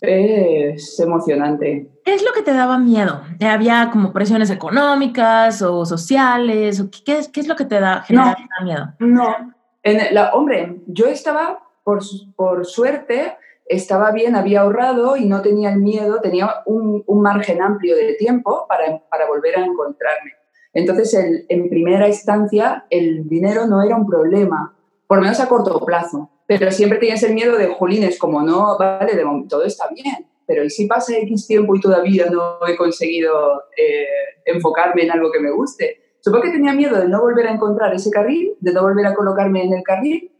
Es 0.00 0.98
emocionante. 0.98 1.88
¿Qué 2.04 2.14
es 2.14 2.24
lo 2.24 2.32
que 2.32 2.42
te 2.42 2.52
daba 2.52 2.76
miedo? 2.76 3.22
¿Había 3.40 3.88
como 3.92 4.12
presiones 4.12 4.50
económicas 4.50 5.62
o 5.62 5.86
sociales? 5.86 6.80
O 6.80 6.90
qué, 6.90 7.18
es, 7.18 7.28
¿Qué 7.28 7.40
es 7.40 7.46
lo 7.46 7.54
que 7.54 7.64
te 7.64 7.78
da, 7.78 8.04
no, 8.10 8.34
miedo? 8.64 8.92
No, 8.98 9.54
en 9.84 10.14
la, 10.14 10.32
hombre, 10.34 10.80
yo 10.86 11.06
estaba, 11.06 11.60
por, 11.84 12.00
por 12.36 12.66
suerte, 12.66 13.36
estaba 13.66 14.10
bien, 14.12 14.36
había 14.36 14.62
ahorrado 14.62 15.16
y 15.16 15.26
no 15.26 15.42
tenía 15.42 15.70
el 15.72 15.78
miedo, 15.78 16.20
tenía 16.20 16.62
un, 16.66 17.04
margen 17.22 17.62
amplio 17.62 17.94
de 17.94 18.14
tiempo 18.14 18.66
para, 18.68 19.00
para, 19.08 19.28
volver 19.28 19.56
a 19.56 19.64
encontrarme. 19.64 20.32
Entonces, 20.74 21.14
en 21.48 21.68
primera 21.68 22.08
instancia, 22.08 22.86
el 22.90 23.28
dinero 23.28 23.66
no 23.66 23.82
era 23.82 23.96
un 23.96 24.06
problema, 24.06 24.74
por 25.06 25.18
lo 25.18 25.22
menos 25.22 25.38
a 25.40 25.48
corto 25.48 25.84
plazo, 25.84 26.30
pero 26.46 26.70
siempre 26.72 26.98
tenías 26.98 27.22
el 27.22 27.34
miedo 27.34 27.56
de, 27.56 27.68
jolines, 27.68 28.18
como 28.18 28.42
no, 28.42 28.76
vale, 28.78 29.14
de 29.14 29.24
todo 29.48 29.64
está 29.64 29.88
bien, 29.88 30.26
pero 30.46 30.64
¿y 30.64 30.70
si 30.70 30.86
pasa 30.86 31.16
X 31.16 31.46
tiempo 31.46 31.76
y 31.76 31.80
todavía 31.80 32.26
no 32.30 32.58
he 32.66 32.76
conseguido 32.76 33.62
eh, 33.76 34.06
enfocarme 34.46 35.04
en 35.04 35.12
algo 35.12 35.30
que 35.30 35.40
me 35.40 35.52
guste? 35.52 36.16
Supongo 36.20 36.44
que 36.44 36.50
tenía 36.50 36.72
miedo 36.72 36.98
de 36.98 37.08
no 37.08 37.20
volver 37.20 37.46
a 37.46 37.52
encontrar 37.52 37.94
ese 37.94 38.10
carril, 38.10 38.54
de 38.60 38.72
no 38.72 38.82
volver 38.82 39.06
a 39.06 39.14
colocarme 39.14 39.64
en 39.64 39.72
el 39.72 39.82
carril 39.82 40.32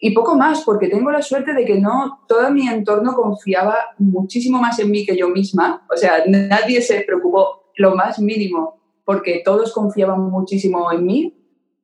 y 0.00 0.14
poco 0.14 0.36
más, 0.36 0.62
porque 0.62 0.88
tengo 0.88 1.10
la 1.10 1.22
suerte 1.22 1.52
de 1.52 1.64
que 1.64 1.80
no, 1.80 2.20
todo 2.28 2.50
mi 2.50 2.68
entorno 2.68 3.14
confiaba 3.14 3.76
muchísimo 3.98 4.60
más 4.60 4.78
en 4.78 4.90
mí 4.90 5.04
que 5.04 5.16
yo 5.16 5.28
misma. 5.28 5.84
O 5.92 5.96
sea, 5.96 6.24
nadie 6.26 6.80
se 6.80 7.00
preocupó 7.00 7.72
lo 7.76 7.96
más 7.96 8.20
mínimo, 8.20 8.80
porque 9.04 9.42
todos 9.44 9.72
confiaban 9.72 10.20
muchísimo 10.30 10.92
en 10.92 11.04
mí. 11.04 11.34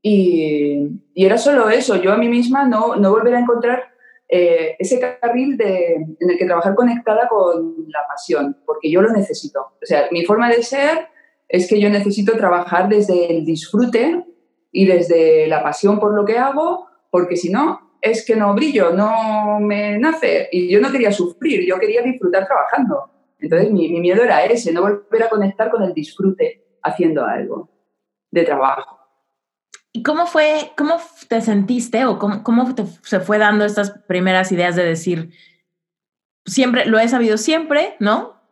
Y, 0.01 1.01
y 1.15 1.25
era 1.25 1.39
solo 1.39 1.71
eso, 1.71 1.97
yo 1.97 2.13
a 2.13 2.19
mí 2.19 2.29
misma 2.29 2.69
no, 2.69 2.95
no 2.97 3.11
volver 3.11 3.35
a 3.35 3.41
encontrar 3.41 3.95
eh, 4.29 4.77
ese 4.79 5.01
carril 5.01 5.57
de, 5.57 5.95
en 5.95 6.31
el 6.31 6.39
que 6.39 6.47
trabajar 6.47 6.75
conectada 6.75 7.29
con 7.29 7.75
la 7.89 8.07
pasión, 8.07 8.57
porque 8.65 8.91
yo 8.91 9.03
lo 9.03 9.11
necesito. 9.13 9.61
O 9.61 9.87
sea, 9.87 10.09
mi 10.11 10.25
forma 10.25 10.49
de 10.49 10.63
ser 10.63 11.09
es 11.49 11.69
que 11.69 11.81
yo 11.81 11.91
necesito 11.91 12.37
trabajar 12.37 12.89
desde 12.89 13.31
el 13.31 13.45
disfrute 13.45 14.25
y 14.73 14.87
desde 14.87 15.47
la 15.47 15.63
pasión 15.63 16.01
por 16.01 16.15
lo 16.15 16.25
que 16.25 16.39
hago, 16.39 16.87
porque 17.11 17.37
si 17.37 17.51
no, 17.51 17.84
es 18.05 18.25
que 18.25 18.37
no 18.37 18.55
brillo, 18.55 18.91
no 18.91 19.59
me 19.61 19.99
nace. 19.99 20.49
Y 20.53 20.69
yo 20.69 20.79
no 20.81 20.93
quería 20.93 21.11
sufrir, 21.11 21.67
yo 21.67 21.79
quería 21.79 22.03
disfrutar 22.03 22.47
trabajando. 22.47 23.11
Entonces 23.39 23.73
mi, 23.73 23.89
mi, 23.89 24.01
miedo 24.01 24.23
era 24.23 24.45
ese, 24.45 24.73
no 24.73 24.83
volver 24.83 25.23
a 25.23 25.31
conectar 25.31 25.71
con 25.71 25.83
el 25.83 25.95
disfrute 25.95 26.79
haciendo 26.83 27.25
algo 27.25 27.71
de 28.31 28.45
trabajo. 28.45 28.99
¿Y 29.91 30.03
cómo 30.03 30.27
fue, 30.27 30.73
cómo 30.77 30.99
te 31.29 31.41
sentiste 31.41 32.05
o 32.05 32.19
cómo, 32.19 32.75
se 33.03 33.21
fue 33.21 33.39
dando 33.39 33.65
estas 33.65 33.93
primeras 34.07 34.53
ideas 34.53 34.77
de 34.77 34.85
decir, 34.85 35.31
siempre, 36.45 36.85
lo 36.85 36.99
he 36.99 37.09
sabido 37.09 37.39
siempre, 37.39 37.97
¿no? 38.01 38.43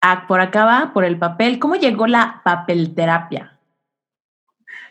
Ah, 0.00 0.26
por 0.28 0.40
acá 0.40 0.64
va, 0.64 0.92
por 0.92 1.04
el 1.04 1.18
papel. 1.18 1.58
¿Cómo 1.58 1.74
llegó 1.74 2.06
la 2.06 2.42
papelterapia? 2.44 3.57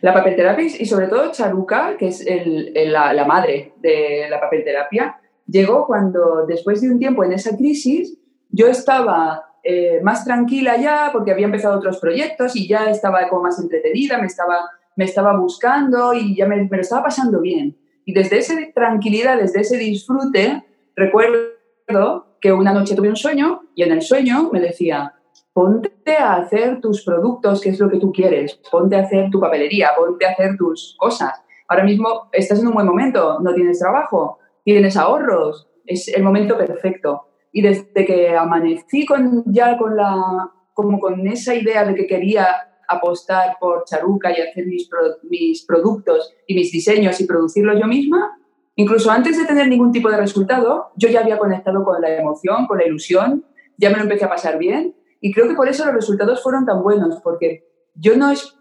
La 0.02 0.14
papelterapia 0.14 0.66
y 0.66 0.86
sobre 0.86 1.08
todo 1.08 1.32
Charuca, 1.32 1.98
que 1.98 2.08
es 2.08 2.26
la, 2.26 3.26
madre 3.26 3.74
de 3.78 4.28
la 4.30 4.40
papelterapia, 4.40 5.20
llegó 5.48 5.86
cuando, 5.86 6.46
después 6.46 6.82
de 6.82 6.92
un 6.92 7.00
tiempo 7.00 7.24
en 7.24 7.34
esa 7.34 7.56
crisis, 7.58 8.18
yo 8.50 8.68
estaba 8.68 9.48
eh, 9.64 10.00
más 10.04 10.24
tranquila 10.24 10.78
ya 10.78 11.10
porque 11.12 11.32
había 11.32 11.46
empezado 11.46 11.78
otros 11.78 12.00
proyectos 12.00 12.56
y 12.56 12.68
ya 12.68 12.90
estaba 12.90 13.28
como 13.28 13.44
más 13.44 13.60
entretenida, 13.60 14.20
me 14.20 14.28
estaba, 14.28 14.70
me 14.96 15.06
estaba 15.06 15.38
buscando 15.38 16.14
y 16.14 16.36
ya 16.36 16.46
me, 16.46 16.58
me 16.58 16.78
lo 16.78 16.82
estaba 16.82 17.04
pasando 17.04 17.42
bien. 17.42 17.76
Y 18.06 18.14
desde 18.14 18.38
esa 18.38 18.54
tranquilidad, 18.74 19.38
desde 19.38 19.62
ese 19.62 19.78
disfrute, 19.78 20.64
recuerdo 20.96 22.38
que 22.40 22.54
una 22.54 22.72
noche 22.72 22.96
tuve 22.96 23.10
un 23.10 23.16
sueño 23.16 23.64
y 23.76 23.84
en 23.84 23.92
el 23.92 24.02
sueño 24.02 24.50
me 24.54 24.60
decía, 24.60 25.14
ponte 25.58 26.16
a 26.16 26.36
hacer 26.36 26.80
tus 26.82 27.04
productos, 27.04 27.62
que 27.62 27.70
es 27.70 27.80
lo 27.80 27.90
que 27.90 27.98
tú 27.98 28.12
quieres, 28.12 28.60
ponte 28.70 28.96
a 28.96 29.00
hacer 29.00 29.32
tu 29.32 29.40
papelería, 29.40 29.90
ponte 29.98 30.24
a 30.24 30.30
hacer 30.30 30.56
tus 30.56 30.96
cosas. 31.00 31.34
Ahora 31.68 31.84
mismo 31.84 32.30
estás 32.32 32.60
en 32.60 32.68
un 32.68 32.76
buen 32.76 32.86
momento, 32.86 33.40
no 33.40 33.56
tienes 33.56 33.80
trabajo, 33.80 34.38
tienes 34.64 34.96
ahorros, 34.96 35.68
es 35.84 36.10
el 36.10 36.22
momento 36.22 36.56
perfecto. 36.60 37.24
Y 37.52 37.64
desde 37.64 38.06
que 38.06 38.38
amanecí 38.38 39.04
con, 39.08 39.46
ya 39.48 39.80
con, 39.80 39.98
la, 39.98 40.48
como 40.76 41.00
con 41.00 41.26
esa 41.26 41.56
idea 41.56 41.84
de 41.86 41.96
que 41.96 42.06
quería 42.06 42.46
apostar 42.88 43.58
por 43.60 43.84
Charuca 43.86 44.30
y 44.30 44.40
hacer 44.40 44.68
mis, 44.68 44.88
mis 45.24 45.66
productos 45.66 46.36
y 46.46 46.54
mis 46.54 46.72
diseños 46.72 47.20
y 47.20 47.26
producirlos 47.26 47.80
yo 47.80 47.88
misma, 47.88 48.38
incluso 48.76 49.10
antes 49.10 49.40
de 49.40 49.46
tener 49.46 49.68
ningún 49.68 49.92
tipo 49.92 50.12
de 50.12 50.18
resultado, 50.18 50.92
yo 50.98 51.10
ya 51.10 51.22
había 51.22 51.40
conectado 51.40 51.84
con 51.84 52.00
la 52.00 52.16
emoción, 52.16 52.68
con 52.68 52.78
la 52.78 52.86
ilusión, 52.86 53.44
ya 53.76 53.90
me 53.90 53.98
lo 53.98 54.04
empecé 54.04 54.26
a 54.26 54.30
pasar 54.30 54.60
bien 54.60 54.94
y 55.22 55.34
creo 55.34 55.48
que 55.48 55.56
por 55.56 55.68
eso 55.68 55.86
los 55.86 55.94
resultados 55.94 56.42
fueron 56.42 56.66
tan 56.66 56.82
buenos, 56.84 57.20
porque 57.22 57.66
yo 57.96 58.16
no 58.16 58.32
es, 58.32 58.56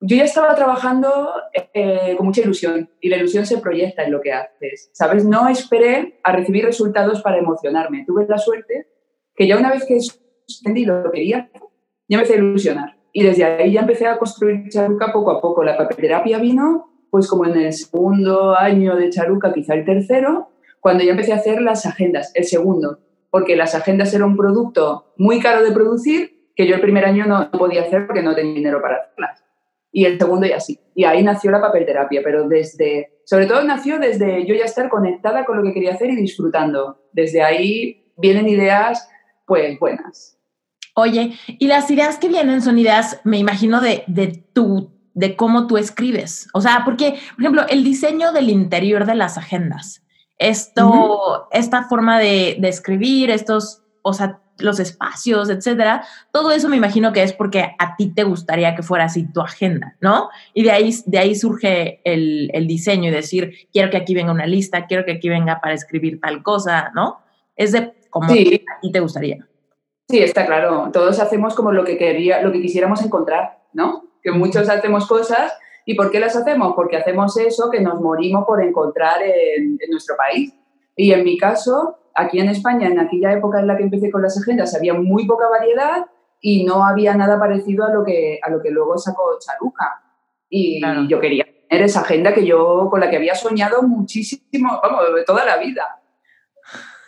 yo 0.00 0.16
ya 0.16 0.24
estaba 0.24 0.54
trabajando 0.54 1.30
eh, 1.74 2.14
con 2.16 2.26
mucha 2.26 2.40
ilusión 2.40 2.90
y 3.00 3.08
la 3.08 3.16
ilusión 3.16 3.46
se 3.46 3.58
proyecta 3.58 4.04
en 4.04 4.12
lo 4.12 4.20
que 4.20 4.32
haces, 4.32 4.90
¿sabes? 4.92 5.24
No 5.24 5.48
esperé 5.48 6.20
a 6.24 6.32
recibir 6.32 6.64
resultados 6.64 7.22
para 7.22 7.38
emocionarme. 7.38 8.04
Tuve 8.06 8.26
la 8.26 8.38
suerte 8.38 8.88
que 9.34 9.46
ya 9.46 9.58
una 9.58 9.70
vez 9.70 9.84
que 9.84 9.98
entendí 10.58 10.84
lo 10.84 11.04
que 11.04 11.10
quería, 11.10 11.50
ya 12.08 12.16
empecé 12.18 12.34
a 12.34 12.38
ilusionar. 12.38 12.96
Y 13.12 13.24
desde 13.24 13.44
ahí 13.44 13.72
ya 13.72 13.80
empecé 13.80 14.06
a 14.06 14.18
construir 14.18 14.68
Charuca 14.68 15.12
poco 15.12 15.32
a 15.32 15.40
poco. 15.40 15.64
La 15.64 15.76
papelterapia 15.76 16.38
vino 16.38 16.90
pues 17.10 17.28
como 17.28 17.44
en 17.44 17.56
el 17.56 17.72
segundo 17.72 18.56
año 18.56 18.96
de 18.96 19.10
Charuca, 19.10 19.52
quizá 19.52 19.74
el 19.74 19.84
tercero, 19.84 20.50
cuando 20.78 21.04
ya 21.04 21.10
empecé 21.10 21.32
a 21.32 21.36
hacer 21.36 21.60
las 21.60 21.84
agendas, 21.84 22.30
el 22.34 22.44
segundo, 22.44 23.00
porque 23.30 23.56
las 23.56 23.74
agendas 23.74 24.12
eran 24.12 24.30
un 24.30 24.36
producto 24.36 25.12
muy 25.16 25.40
caro 25.40 25.62
de 25.62 25.72
producir 25.72 26.50
que 26.54 26.66
yo 26.66 26.74
el 26.74 26.80
primer 26.80 27.04
año 27.04 27.26
no 27.26 27.50
podía 27.52 27.82
hacer 27.82 28.06
porque 28.06 28.22
no 28.22 28.34
tenía 28.34 28.54
dinero 28.54 28.82
para 28.82 28.96
hacerlas 28.96 29.40
y 29.92 30.04
el 30.04 30.18
segundo 30.18 30.46
y 30.46 30.52
así. 30.52 30.80
Y 30.94 31.04
ahí 31.04 31.22
nació 31.22 31.50
la 31.50 31.60
papelterapia, 31.60 32.20
pero 32.22 32.48
desde, 32.48 33.20
sobre 33.24 33.46
todo 33.46 33.62
nació 33.64 33.98
desde 33.98 34.46
yo 34.46 34.54
ya 34.54 34.64
estar 34.64 34.88
conectada 34.88 35.44
con 35.44 35.58
lo 35.58 35.62
que 35.62 35.72
quería 35.72 35.94
hacer 35.94 36.10
y 36.10 36.16
disfrutando. 36.16 37.00
Desde 37.12 37.42
ahí 37.42 38.12
vienen 38.16 38.48
ideas, 38.48 39.08
pues, 39.46 39.78
buenas. 39.78 40.36
Oye, 40.94 41.32
y 41.46 41.66
las 41.66 41.90
ideas 41.90 42.18
que 42.18 42.28
vienen 42.28 42.62
son 42.62 42.78
ideas, 42.78 43.20
me 43.24 43.38
imagino, 43.38 43.80
de, 43.80 44.04
de 44.06 44.28
tu, 44.52 44.92
de 45.14 45.36
cómo 45.36 45.66
tú 45.66 45.76
escribes. 45.76 46.48
O 46.52 46.60
sea, 46.60 46.82
porque, 46.84 47.14
por 47.34 47.40
ejemplo, 47.40 47.62
el 47.68 47.84
diseño 47.84 48.32
del 48.32 48.50
interior 48.50 49.06
de 49.06 49.14
las 49.14 49.38
agendas, 49.38 50.04
esto, 50.40 51.46
esta 51.52 51.84
forma 51.84 52.18
de, 52.18 52.56
de 52.58 52.68
escribir, 52.68 53.30
estos, 53.30 53.82
o 54.02 54.12
sea, 54.12 54.40
los 54.58 54.80
espacios, 54.80 55.50
etcétera, 55.50 56.04
todo 56.32 56.50
eso 56.50 56.68
me 56.68 56.76
imagino 56.76 57.12
que 57.12 57.22
es 57.22 57.32
porque 57.32 57.74
a 57.78 57.96
ti 57.96 58.12
te 58.12 58.24
gustaría 58.24 58.74
que 58.74 58.82
fuera 58.82 59.04
así 59.04 59.30
tu 59.32 59.40
agenda, 59.40 59.96
¿no? 60.00 60.30
Y 60.54 60.64
de 60.64 60.70
ahí, 60.70 60.94
de 61.06 61.18
ahí 61.18 61.34
surge 61.34 62.00
el, 62.04 62.66
diseño 62.66 63.08
y 63.08 63.12
decir, 63.12 63.68
quiero 63.72 63.90
que 63.90 63.98
aquí 63.98 64.14
venga 64.14 64.32
una 64.32 64.46
lista, 64.46 64.86
quiero 64.86 65.04
que 65.04 65.12
aquí 65.12 65.28
venga 65.28 65.60
para 65.60 65.74
escribir 65.74 66.20
tal 66.20 66.42
cosa, 66.42 66.90
¿no? 66.94 67.20
Es 67.56 67.72
de 67.72 67.92
como 68.10 68.30
a 68.30 68.34
ti 68.34 68.92
te 68.92 69.00
gustaría. 69.00 69.46
Sí, 70.08 70.18
está 70.18 70.46
claro. 70.46 70.90
Todos 70.92 71.20
hacemos 71.20 71.54
como 71.54 71.72
lo 71.72 71.84
que 71.84 71.96
quería, 71.96 72.42
lo 72.42 72.50
que 72.50 72.60
quisiéramos 72.60 73.02
encontrar, 73.02 73.58
¿no? 73.72 74.04
Que 74.22 74.32
muchos 74.32 74.68
hacemos 74.68 75.06
cosas 75.06 75.52
y 75.86 75.94
¿por 75.94 76.10
qué 76.10 76.20
las 76.20 76.36
hacemos? 76.36 76.74
Porque 76.74 76.96
hacemos 76.96 77.36
eso 77.38 77.70
que 77.70 77.80
nos 77.80 78.00
morimos 78.00 78.44
por 78.44 78.62
encontrar 78.62 79.22
en, 79.22 79.78
en 79.80 79.90
nuestro 79.90 80.16
país. 80.16 80.54
Y 80.96 81.12
en 81.12 81.24
mi 81.24 81.38
caso, 81.38 81.98
aquí 82.14 82.38
en 82.38 82.48
España, 82.48 82.88
en 82.88 82.98
aquella 82.98 83.32
época 83.32 83.60
en 83.60 83.66
la 83.66 83.76
que 83.76 83.84
empecé 83.84 84.10
con 84.10 84.22
las 84.22 84.38
agendas, 84.38 84.74
había 84.74 84.94
muy 84.94 85.26
poca 85.26 85.48
variedad 85.48 86.06
y 86.40 86.64
no 86.64 86.84
había 86.84 87.14
nada 87.14 87.38
parecido 87.38 87.84
a 87.84 87.92
lo 87.92 88.04
que, 88.04 88.38
a 88.42 88.50
lo 88.50 88.62
que 88.62 88.70
luego 88.70 88.98
sacó 88.98 89.38
Charuca. 89.38 90.02
Y 90.48 90.80
yo 91.08 91.20
quería 91.20 91.46
tener 91.68 91.84
esa 91.84 92.00
agenda 92.00 92.34
que 92.34 92.44
yo, 92.44 92.88
con 92.90 93.00
la 93.00 93.08
que 93.08 93.16
había 93.16 93.34
soñado 93.34 93.82
muchísimo, 93.82 94.80
vamos, 94.82 95.04
toda 95.26 95.44
la 95.44 95.56
vida. 95.58 95.96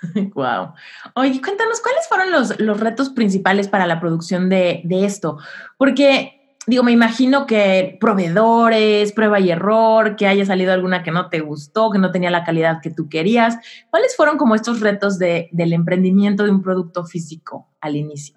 Wow. 0.34 0.74
Oye, 1.14 1.40
cuéntanos, 1.40 1.80
¿cuáles 1.80 2.08
fueron 2.08 2.32
los, 2.32 2.58
los 2.58 2.80
retos 2.80 3.10
principales 3.10 3.68
para 3.68 3.86
la 3.86 4.00
producción 4.00 4.48
de, 4.48 4.80
de 4.82 5.04
esto? 5.04 5.38
Porque 5.78 6.41
digo, 6.66 6.82
me 6.82 6.92
imagino 6.92 7.46
que 7.46 7.96
proveedores, 8.00 9.12
prueba 9.12 9.40
y 9.40 9.50
error, 9.50 10.16
que 10.16 10.26
haya 10.26 10.44
salido 10.44 10.72
alguna 10.72 11.02
que 11.02 11.10
no 11.10 11.28
te 11.28 11.40
gustó, 11.40 11.90
que 11.90 11.98
no 11.98 12.10
tenía 12.10 12.30
la 12.30 12.44
calidad 12.44 12.80
que 12.82 12.90
tú 12.90 13.08
querías. 13.08 13.56
¿Cuáles 13.90 14.16
fueron 14.16 14.38
como 14.38 14.54
estos 14.54 14.80
retos 14.80 15.18
de, 15.18 15.48
del 15.52 15.72
emprendimiento 15.72 16.44
de 16.44 16.50
un 16.50 16.62
producto 16.62 17.04
físico 17.04 17.68
al 17.80 17.96
inicio? 17.96 18.36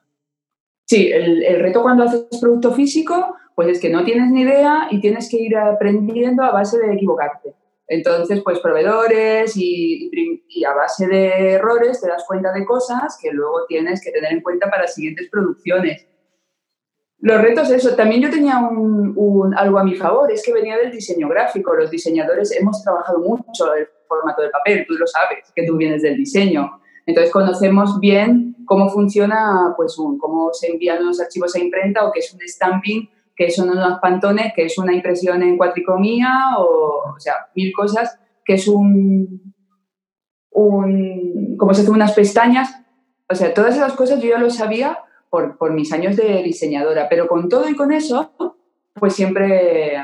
Sí, 0.85 1.11
el, 1.11 1.43
el, 1.43 1.59
reto 1.61 1.81
cuando 1.81 2.03
haces 2.03 2.27
producto 2.39 2.71
físico, 2.71 3.35
pues 3.55 3.69
es 3.69 3.79
que 3.79 3.89
no 3.89 4.03
tienes 4.03 4.29
ni 4.31 4.41
idea 4.41 4.88
y 4.91 5.01
tienes 5.01 5.29
que 5.29 5.38
ir 5.38 5.57
aprendiendo 5.57 6.43
a 6.43 6.51
base 6.51 6.77
de 6.77 6.93
equivocarte. 6.93 7.55
Entonces, 7.88 8.41
pues 8.43 8.59
proveedores 8.59 9.55
y, 9.55 10.09
y, 10.47 10.63
a 10.63 10.73
base 10.73 11.07
de 11.07 11.51
errores 11.51 12.01
te 12.01 12.07
das 12.07 12.23
cuenta 12.27 12.51
de 12.51 12.65
cosas 12.65 13.17
que 13.21 13.31
luego 13.31 13.65
tienes 13.67 14.01
que 14.03 14.11
tener 14.11 14.31
en 14.33 14.41
cuenta 14.41 14.69
para 14.71 14.88
siguientes 14.88 15.29
producciones. 15.29 16.07
Los 17.19 17.41
retos, 17.41 17.71
eso. 17.71 17.95
También 17.95 18.21
yo 18.21 18.30
tenía 18.30 18.60
un, 18.60 19.54
algo 19.58 19.80
a 19.80 19.84
mi 19.84 19.95
favor, 19.95 20.32
es 20.32 20.43
que 20.43 20.54
venía 20.54 20.78
del 20.78 20.91
diseño 20.91 21.28
gráfico. 21.28 21.73
Los 21.73 21.89
diseñadores 21.89 22.51
hemos 22.51 22.84
trabajado 22.84 23.19
mucho 23.19 23.73
el 23.73 23.88
formato 24.08 24.41
de 24.41 24.49
papel, 24.49 24.86
tú 24.88 24.93
lo 24.93 25.08
sabes, 25.08 25.51
que 25.56 25.65
tú 25.65 25.78
vienes 25.78 26.01
del 26.01 26.17
diseño. 26.17 26.80
Entonces 27.06 27.32
conocemos 27.32 27.99
bien 27.99 28.56
cómo 28.65 28.89
funciona, 28.89 29.73
pues, 29.78 29.97
un, 29.97 30.17
cómo 30.17 30.51
se 30.54 30.71
envían 30.71 31.06
los 31.06 31.21
archivos 31.21 31.56
a 31.56 31.60
imprenta 31.60 32.06
o 32.06 32.12
qué 32.12 32.19
es 32.19 32.34
un 32.34 32.39
stamping, 32.41 33.10
qué 33.36 33.51
son 33.51 33.69
unos 33.69 33.99
pantones, 33.99 34.54
qué 34.56 34.65
es 34.65 34.78
una 34.78 34.93
impresión 34.93 35.43
en 35.43 35.58
cuatricomía 35.58 36.58
o, 36.58 37.15
sea, 37.19 37.34
mil 37.56 37.71
cosas, 37.73 38.19
que 38.43 38.54
es 38.56 38.67
un, 38.67 39.54
un, 40.51 41.56
cómo 41.58 41.73
se 41.73 41.82
hacen 41.82 41.93
unas 41.93 42.13
pestañas. 42.13 42.69
O 43.30 43.36
sea, 43.36 43.54
todas 43.54 43.75
esas 43.75 43.93
cosas 43.93 44.21
yo 44.21 44.30
ya 44.30 44.38
lo 44.38 44.49
sabía 44.49 44.99
por, 45.58 45.74
mis 45.74 45.91
años 45.91 46.15
de 46.15 46.41
diseñadora, 46.43 47.10
pero 47.10 47.28
con 47.28 47.50
todo 47.50 47.69
y 47.69 47.76
con 47.76 47.91
eso, 47.91 48.32
pues 48.93 49.13
siempre 49.13 49.98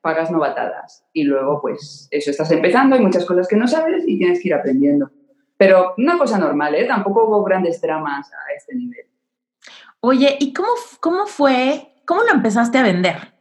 pagas 0.00 0.30
novatadas. 0.30 1.04
Y 1.12 1.24
luego, 1.24 1.60
pues 1.60 2.08
eso, 2.10 2.30
estás 2.30 2.50
empezando, 2.50 2.96
hay 2.96 3.02
muchas 3.02 3.24
cosas 3.24 3.46
que 3.46 3.56
no 3.56 3.68
sabes 3.68 4.04
y 4.06 4.18
tienes 4.18 4.40
que 4.40 4.48
ir 4.48 4.54
aprendiendo. 4.54 5.10
Pero 5.56 5.94
una 5.98 6.16
cosa 6.16 6.38
normal, 6.38 6.74
¿eh? 6.74 6.86
Tampoco 6.86 7.24
hubo 7.26 7.42
grandes 7.42 7.80
dramas 7.80 8.30
a 8.32 8.54
este 8.56 8.74
nivel. 8.74 9.06
Oye, 10.00 10.36
¿y 10.38 10.52
cómo, 10.52 10.68
cómo 11.00 11.26
fue, 11.26 11.88
cómo 12.06 12.22
lo 12.22 12.30
empezaste 12.30 12.78
a 12.78 12.82
vender? 12.82 13.34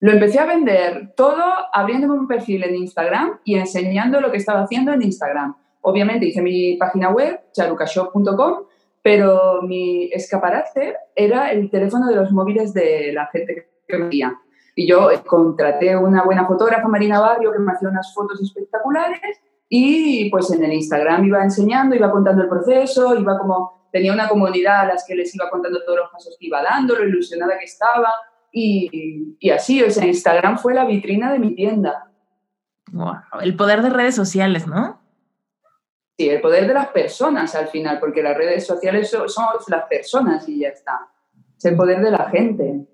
Lo 0.00 0.12
empecé 0.12 0.38
a 0.38 0.46
vender 0.46 1.12
todo 1.16 1.44
abriéndome 1.72 2.14
un 2.14 2.28
perfil 2.28 2.64
en 2.64 2.76
Instagram 2.76 3.40
y 3.44 3.56
enseñando 3.56 4.20
lo 4.20 4.30
que 4.30 4.38
estaba 4.38 4.62
haciendo 4.62 4.92
en 4.92 5.02
Instagram. 5.02 5.56
Obviamente 5.82 6.26
hice 6.26 6.40
mi 6.40 6.76
página 6.76 7.10
web, 7.10 7.40
charucashop.com, 7.52 8.64
pero 9.08 9.62
mi 9.62 10.10
escaparate 10.12 10.94
era 11.16 11.50
el 11.50 11.70
teléfono 11.70 12.08
de 12.08 12.16
los 12.16 12.30
móviles 12.30 12.74
de 12.74 13.10
la 13.14 13.24
gente 13.28 13.66
que 13.86 13.96
veía. 13.96 14.38
Y 14.74 14.86
yo 14.86 15.08
contraté 15.24 15.96
una 15.96 16.24
buena 16.24 16.46
fotógrafa, 16.46 16.86
Marina 16.88 17.18
Barrio, 17.18 17.50
que 17.50 17.58
me 17.58 17.72
hacía 17.72 17.88
unas 17.88 18.12
fotos 18.12 18.38
espectaculares 18.42 19.40
y 19.66 20.28
pues 20.28 20.50
en 20.50 20.62
el 20.62 20.74
Instagram 20.74 21.24
iba 21.24 21.42
enseñando, 21.42 21.96
iba 21.96 22.10
contando 22.10 22.42
el 22.42 22.50
proceso, 22.50 23.18
iba 23.18 23.38
como, 23.38 23.88
tenía 23.90 24.12
una 24.12 24.28
comunidad 24.28 24.80
a 24.80 24.86
las 24.88 25.06
que 25.06 25.14
les 25.14 25.34
iba 25.34 25.48
contando 25.48 25.82
todos 25.86 26.00
los 26.00 26.10
pasos 26.10 26.36
que 26.38 26.46
iba 26.46 26.62
dando, 26.62 26.94
lo 26.94 27.08
ilusionada 27.08 27.58
que 27.58 27.64
estaba 27.64 28.12
y, 28.52 29.38
y 29.40 29.48
así, 29.48 29.82
o 29.82 29.90
sea, 29.90 30.04
Instagram 30.04 30.58
fue 30.58 30.74
la 30.74 30.84
vitrina 30.84 31.32
de 31.32 31.38
mi 31.38 31.54
tienda. 31.54 32.10
Wow, 32.92 33.40
el 33.40 33.56
poder 33.56 33.80
de 33.80 33.88
redes 33.88 34.14
sociales, 34.14 34.66
¿no? 34.66 35.00
Sí, 36.18 36.28
el 36.28 36.40
poder 36.40 36.66
de 36.66 36.74
las 36.74 36.88
personas 36.88 37.54
al 37.54 37.68
final, 37.68 38.00
porque 38.00 38.24
las 38.24 38.36
redes 38.36 38.66
sociales 38.66 39.08
son, 39.08 39.44
las 39.68 39.84
personas 39.84 40.48
y 40.48 40.58
ya 40.58 40.70
está. 40.70 41.06
Es 41.56 41.64
el 41.64 41.76
poder 41.76 42.00
de 42.02 42.10
la 42.10 42.28
gente. 42.28 42.86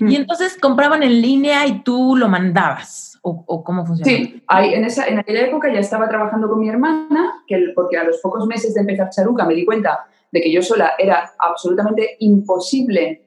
Y 0.00 0.14
entonces 0.14 0.58
compraban 0.60 1.02
en 1.02 1.22
línea 1.22 1.66
y 1.66 1.82
tú 1.82 2.14
lo 2.14 2.28
mandabas. 2.28 3.18
¿O, 3.22 3.64
cómo 3.64 3.86
funcionaba? 3.86 4.16
Sí, 4.16 4.42
en, 4.74 4.84
esa, 4.84 5.06
en 5.06 5.18
aquella 5.18 5.46
época 5.46 5.72
ya 5.72 5.80
estaba 5.80 6.08
trabajando 6.10 6.46
con 6.46 6.60
mi 6.60 6.68
hermana, 6.68 7.42
que, 7.46 7.72
porque 7.74 7.96
a 7.96 8.04
los 8.04 8.18
pocos 8.18 8.46
meses 8.46 8.74
de 8.74 8.80
empezar 8.80 9.08
Charuca 9.08 9.46
me 9.46 9.54
di 9.54 9.64
cuenta 9.64 10.06
de 10.30 10.40
que 10.42 10.52
yo 10.52 10.60
sola 10.60 10.92
era 10.98 11.32
absolutamente 11.38 12.16
imposible 12.20 13.22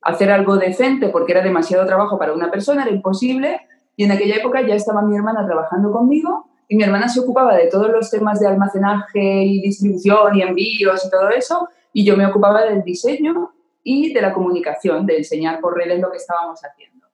hacer 0.00 0.32
algo 0.32 0.56
decente 0.56 1.08
porque 1.08 1.32
era 1.32 1.42
demasiado 1.42 1.86
trabajo 1.86 2.18
para 2.18 2.32
una 2.32 2.50
persona, 2.50 2.82
era 2.82 2.90
imposible. 2.90 3.60
Y 3.94 4.04
en 4.04 4.10
aquella 4.10 4.36
época 4.36 4.60
ya 4.66 4.74
estaba 4.74 5.02
mi 5.02 5.16
hermana 5.16 5.46
trabajando 5.46 5.92
conmigo 5.92 6.51
y 6.72 6.74
mi 6.74 6.84
hermana 6.84 7.06
se 7.06 7.20
ocupaba 7.20 7.54
de 7.54 7.66
todos 7.66 7.90
los 7.90 8.10
temas 8.10 8.40
de 8.40 8.46
almacenaje 8.46 9.44
y 9.44 9.60
distribución 9.60 10.34
y 10.34 10.40
envíos 10.40 11.04
y 11.04 11.10
todo 11.10 11.28
eso, 11.28 11.68
y 11.92 12.02
yo 12.02 12.16
me 12.16 12.24
ocupaba 12.24 12.64
del 12.64 12.82
diseño 12.82 13.52
y 13.84 14.10
de 14.14 14.22
la 14.22 14.32
comunicación, 14.32 15.04
de 15.04 15.18
enseñar 15.18 15.60
por 15.60 15.76
redes 15.76 16.00
lo 16.00 16.10
que 16.10 16.16
estábamos 16.16 16.60
haciendo. 16.64 17.08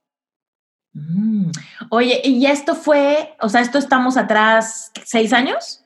Mm. 0.93 1.51
Oye, 1.91 2.21
¿y 2.23 2.47
esto 2.47 2.77
fue, 2.77 3.35
o 3.41 3.49
sea, 3.49 3.61
esto 3.61 3.79
estamos 3.79 4.17
atrás 4.17 4.93
seis 5.05 5.33
años? 5.33 5.85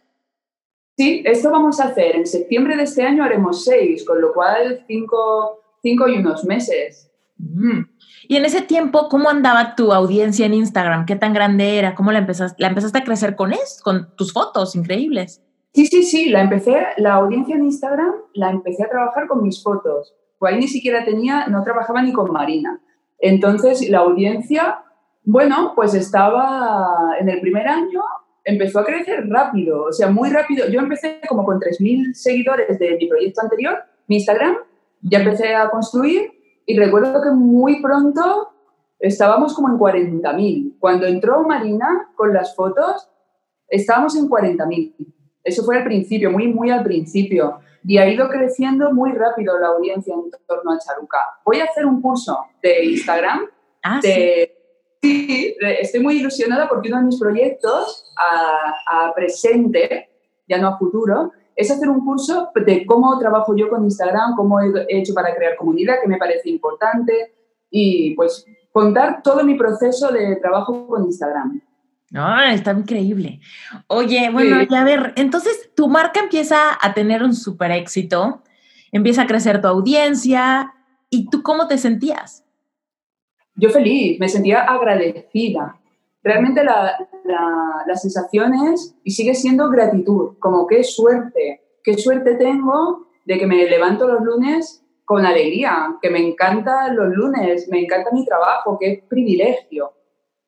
Sí, 0.98 1.22
esto 1.24 1.50
vamos 1.50 1.80
a 1.80 1.84
hacer. 1.84 2.16
En 2.16 2.26
septiembre 2.26 2.76
de 2.76 2.82
este 2.82 3.04
año 3.04 3.24
haremos 3.24 3.64
seis, 3.64 4.04
con 4.04 4.20
lo 4.20 4.34
cual 4.34 4.84
cinco, 4.86 5.62
cinco 5.80 6.08
y 6.08 6.18
unos 6.18 6.44
meses. 6.44 7.10
Mm. 7.38 7.84
Y 8.28 8.36
en 8.36 8.44
ese 8.44 8.62
tiempo, 8.62 9.08
¿cómo 9.08 9.28
andaba 9.28 9.74
tu 9.74 9.92
audiencia 9.92 10.46
en 10.46 10.54
Instagram? 10.54 11.06
¿Qué 11.06 11.16
tan 11.16 11.32
grande 11.32 11.78
era? 11.78 11.94
¿Cómo 11.94 12.12
la 12.12 12.18
empezaste, 12.18 12.60
la 12.60 12.68
empezaste 12.68 12.98
a 12.98 13.04
crecer 13.04 13.36
con 13.36 13.52
eso, 13.52 13.82
con 13.82 14.14
tus 14.16 14.32
fotos 14.32 14.76
increíbles? 14.76 15.42
Sí, 15.74 15.86
sí, 15.86 16.02
sí, 16.02 16.28
la 16.28 16.42
empecé, 16.42 16.76
la 16.98 17.14
audiencia 17.14 17.56
en 17.56 17.64
Instagram 17.64 18.12
la 18.34 18.50
empecé 18.50 18.84
a 18.84 18.90
trabajar 18.90 19.26
con 19.26 19.42
mis 19.42 19.62
fotos. 19.62 20.14
Pues 20.38 20.52
ahí 20.52 20.60
ni 20.60 20.68
siquiera 20.68 21.04
tenía, 21.04 21.46
no 21.46 21.62
trabajaba 21.64 22.02
ni 22.02 22.12
con 22.12 22.30
Marina. 22.30 22.80
Entonces, 23.18 23.88
la 23.88 23.98
audiencia, 23.98 24.82
bueno, 25.24 25.72
pues 25.74 25.94
estaba 25.94 27.16
en 27.18 27.28
el 27.28 27.40
primer 27.40 27.68
año, 27.68 28.02
empezó 28.44 28.80
a 28.80 28.84
crecer 28.84 29.28
rápido, 29.28 29.84
o 29.84 29.92
sea, 29.92 30.10
muy 30.10 30.28
rápido. 30.28 30.68
Yo 30.68 30.80
empecé 30.80 31.20
como 31.28 31.44
con 31.44 31.58
3.000 31.58 32.12
seguidores 32.14 32.78
de 32.78 32.96
mi 32.96 33.08
proyecto 33.08 33.40
anterior, 33.40 33.78
mi 34.08 34.16
Instagram, 34.16 34.56
ya 35.00 35.20
empecé 35.20 35.54
a 35.54 35.70
construir 35.70 36.41
y 36.72 36.78
recuerdo 36.78 37.20
que 37.20 37.30
muy 37.30 37.82
pronto 37.82 38.48
estábamos 38.98 39.52
como 39.52 39.68
en 39.68 39.78
40.000. 39.78 40.78
Cuando 40.78 41.04
entró 41.04 41.42
Marina 41.42 42.08
con 42.14 42.32
las 42.32 42.56
fotos, 42.56 43.10
estábamos 43.68 44.16
en 44.16 44.26
40.000. 44.26 44.94
Eso 45.44 45.64
fue 45.64 45.76
al 45.76 45.84
principio, 45.84 46.30
muy, 46.30 46.48
muy 46.48 46.70
al 46.70 46.82
principio. 46.82 47.60
Y 47.84 47.98
ha 47.98 48.08
ido 48.08 48.26
creciendo 48.30 48.90
muy 48.90 49.12
rápido 49.12 49.58
la 49.58 49.66
audiencia 49.66 50.14
en 50.14 50.30
torno 50.46 50.72
a 50.72 50.78
Charuca. 50.78 51.18
Voy 51.44 51.60
a 51.60 51.64
hacer 51.64 51.84
un 51.84 52.00
curso 52.00 52.38
de 52.62 52.86
Instagram. 52.86 53.40
Ah, 53.82 54.00
sí. 54.00 54.48
sí. 55.02 55.54
estoy 55.60 56.00
muy 56.00 56.20
ilusionada 56.20 56.70
porque 56.70 56.88
uno 56.88 57.00
de 57.00 57.04
mis 57.04 57.20
proyectos 57.20 58.14
a, 58.16 59.08
a 59.08 59.14
presente, 59.14 60.08
ya 60.48 60.56
no 60.56 60.68
a 60.68 60.78
futuro, 60.78 61.32
es 61.56 61.70
hacer 61.70 61.88
un 61.88 62.04
curso 62.04 62.50
de 62.54 62.86
cómo 62.86 63.18
trabajo 63.18 63.54
yo 63.56 63.68
con 63.68 63.84
Instagram, 63.84 64.34
cómo 64.36 64.60
he 64.60 64.86
hecho 64.88 65.14
para 65.14 65.34
crear 65.34 65.56
comunidad, 65.56 65.96
que 66.02 66.08
me 66.08 66.18
parece 66.18 66.48
importante, 66.50 67.34
y 67.70 68.14
pues 68.14 68.46
contar 68.72 69.22
todo 69.22 69.44
mi 69.44 69.54
proceso 69.54 70.10
de 70.10 70.36
trabajo 70.36 70.86
con 70.86 71.04
Instagram. 71.04 71.60
Ah, 72.14 72.52
está 72.52 72.72
increíble. 72.72 73.40
Oye, 73.86 74.28
bueno, 74.30 74.62
ya 74.68 74.82
a 74.82 74.84
ver, 74.84 75.12
entonces 75.16 75.70
tu 75.74 75.88
marca 75.88 76.20
empieza 76.20 76.78
a 76.80 76.92
tener 76.92 77.22
un 77.22 77.34
súper 77.34 77.70
éxito, 77.70 78.42
empieza 78.90 79.22
a 79.22 79.26
crecer 79.26 79.60
tu 79.62 79.68
audiencia, 79.68 80.74
¿y 81.08 81.28
tú 81.30 81.42
cómo 81.42 81.68
te 81.68 81.78
sentías? 81.78 82.44
Yo 83.54 83.70
feliz, 83.70 84.18
me 84.20 84.28
sentía 84.28 84.62
agradecida, 84.62 85.78
realmente 86.22 86.64
la, 86.64 86.96
la, 87.24 87.96
sensación 87.96 88.54
es, 88.72 88.96
y 89.04 89.10
sigue 89.10 89.34
siendo 89.34 89.68
gratitud, 89.70 90.36
como 90.38 90.66
qué 90.66 90.84
suerte, 90.84 91.62
qué 91.82 91.94
suerte 91.94 92.34
tengo 92.36 93.06
de 93.24 93.38
que 93.38 93.46
me 93.46 93.68
levanto 93.68 94.08
los 94.08 94.22
lunes 94.22 94.84
con 95.04 95.26
alegría, 95.26 95.96
que 96.00 96.10
me 96.10 96.20
encanta 96.20 96.92
los 96.92 97.14
lunes, 97.14 97.68
me 97.70 97.80
encanta 97.80 98.10
mi 98.12 98.24
trabajo, 98.24 98.78
qué 98.80 99.04
privilegio 99.08 99.92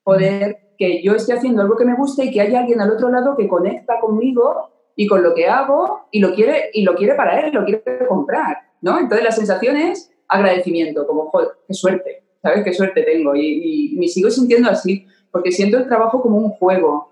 poder 0.03 0.75
que 0.79 1.03
yo 1.03 1.15
esté 1.15 1.33
haciendo 1.33 1.63
algo 1.63 1.77
que 1.77 1.85
me 1.85 1.97
guste 1.97 2.25
y 2.25 2.31
que 2.31 2.41
haya 2.41 2.61
alguien 2.61 2.81
al 2.81 2.91
otro 2.91 3.09
lado 3.11 3.37
que 3.37 3.49
conecta 3.49 4.01
conmigo 4.01 4.71
y 4.97 5.07
con 5.07 5.23
lo 5.23 5.35
que 5.35 5.49
hago 5.49 6.07
y 6.11 6.21
lo 6.21 6.35
quiere 6.35 6.71
y 6.73 6.83
lo 6.83 6.95
quiere 6.95 7.15
para 7.15 7.41
él, 7.41 7.53
lo 7.53 7.65
quiere 7.65 7.83
comprar, 8.09 8.59
¿no? 8.81 8.99
Entonces 8.99 9.25
la 9.25 9.33
sensación 9.33 9.77
es 9.77 10.11
agradecimiento, 10.29 11.07
como, 11.07 11.31
qué 11.67 11.75
suerte, 11.75 12.25
¿sabes? 12.43 12.65
Qué 12.65 12.73
suerte 12.73 13.03
tengo 13.03 13.35
y 13.35 13.97
me 13.99 14.09
sigo 14.09 14.31
sintiendo 14.31 14.71
así 14.71 15.07
porque 15.35 15.51
siento 15.51 15.79
el 15.79 15.89
trabajo 15.89 16.23
como 16.23 16.37
un 16.37 16.51
juego 16.51 17.11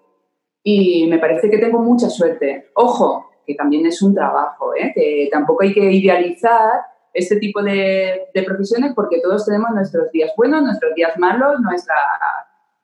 y 0.63 1.09
me 1.09 1.19
parece 1.19 1.51
que 1.51 1.59
tengo 1.59 1.81
mucha 1.81 2.09
suerte. 2.09 2.71
Ojo, 2.75 3.29
que 3.45 3.57
también 3.57 3.85
es 3.85 4.01
un 4.01 4.15
trabajo, 4.15 4.77
¿eh? 4.77 4.93
que 4.95 5.29
tampoco 5.33 5.65
hay 5.65 5.75
que 5.75 5.91
idealizar 5.91 6.83
este 7.13 7.35
tipo 7.41 7.61
de, 7.65 8.29
profesiones 8.47 8.93
porque 8.95 9.21
todos 9.21 9.45
tenemos 9.45 9.73
nuestros 9.73 10.13
días 10.13 10.31
buenos, 10.37 10.63
nuestros 10.63 10.95
días 10.95 11.19
malos, 11.19 11.59
nuestras 11.63 11.99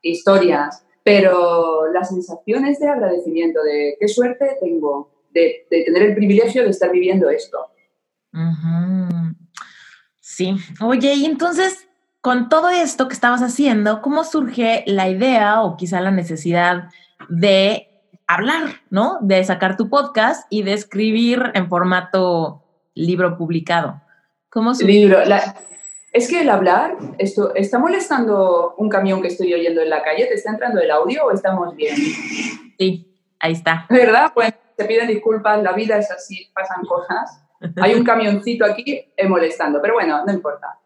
historias, 0.03 0.85
pero 1.05 1.87
la 1.93 2.03
sensación 2.03 2.67
es 2.67 2.81
de 2.81 2.89
agradecimiento, 2.89 3.63
de 3.63 3.97
qué 4.01 4.09
suerte 4.09 4.57
tengo 4.61 5.13
de, 5.31 5.69
tener 5.71 6.03
el 6.03 6.15
privilegio 6.17 6.65
de 6.65 6.71
estar 6.71 6.91
viviendo 6.91 7.31
esto. 7.31 7.59
Sí, 10.19 10.57
oye, 10.81 11.15
y 11.15 11.27
entonces 11.27 11.88
con 12.21 12.49
todo 12.49 12.69
esto 12.69 13.09
que 13.09 13.15
estabas 13.15 13.43
haciendo, 13.43 14.03
¿cómo 14.03 14.25
surge 14.25 14.85
la 14.87 15.09
idea 15.09 15.63
o 15.63 15.77
quizá 15.77 16.01
la 16.01 16.11
necesidad 16.11 16.91
de 17.29 17.89
hablar, 18.27 18.83
¿no? 18.91 19.19
De 19.21 19.43
sacar 19.45 19.77
tu 19.77 19.89
podcast 19.89 20.47
y 20.51 20.63
de 20.63 20.75
escribir 20.75 21.51
en 21.55 21.69
formato 21.69 22.63
libro 22.95 23.37
publicado. 23.37 24.01
¿Cómo 24.51 24.75
surge? 24.75 24.93
Libro. 24.93 25.19
es 26.13 26.29
que 26.29 26.41
el 26.41 26.51
hablar, 26.51 26.97
esto, 27.19 27.55
¿está 27.55 27.79
molestando 27.79 28.75
un 28.77 28.89
camión 28.89 29.23
que 29.23 29.29
estoy 29.29 29.55
oyendo 29.55 29.81
en 29.81 29.91
la 29.91 30.03
calle? 30.03 30.27
¿Te 30.27 30.35
está 30.35 30.51
entrando 30.51 30.81
el 30.81 30.91
audio 30.91 31.25
o 31.25 31.31
estamos 31.31 31.75
bien? 31.77 31.97
Sí, 32.79 33.17
ahí 33.41 33.53
está. 33.53 33.87
¿Verdad? 33.89 34.33
Pues 34.35 34.53
te 34.77 34.85
piden 34.85 35.09
disculpas, 35.09 35.63
la 35.63 35.73
vida 35.73 35.99
es 35.99 36.11
así, 36.11 36.51
pasan 36.55 36.85
cosas. 36.85 37.43
Hay 37.81 37.95
un 37.95 38.05
camioncito 38.05 38.65
aquí 38.65 39.13
eh, 39.17 39.29
molestando, 39.29 39.81
pero 39.83 39.95
bueno, 39.95 40.25
no 40.25 40.33
importa. 40.33 40.79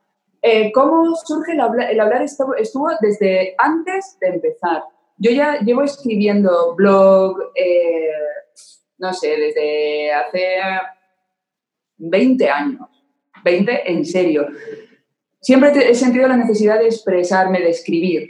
Eh, 0.45 0.73
¿Cómo 0.73 1.15
surge 1.15 1.53
el 1.53 1.61
hablar? 1.61 1.93
El 1.93 2.01
hablar 2.01 2.23
estuvo, 2.23 2.91
desde 3.01 3.55
antes 3.59 4.19
de 4.21 4.27
empezar. 4.27 4.83
Yo 5.17 5.31
ya 5.31 5.61
llevo 5.61 5.83
escribiendo 5.83 6.75
blog, 6.75 7.37
eh, 7.55 8.11
no 8.99 9.13
sé, 9.13 9.37
desde 9.37 10.13
hace 10.13 10.57
20 11.99 12.51
años. 12.51 12.89
20 13.45 13.93
en 13.93 14.05
serio. 14.05 14.49
Siempre 15.41 15.91
he 15.91 15.95
sentido 15.95 16.27
la 16.27 16.37
necesidad 16.37 16.81
de 16.81 16.87
expresarme, 16.87 17.61
de 17.61 17.71
escribir. 17.71 18.29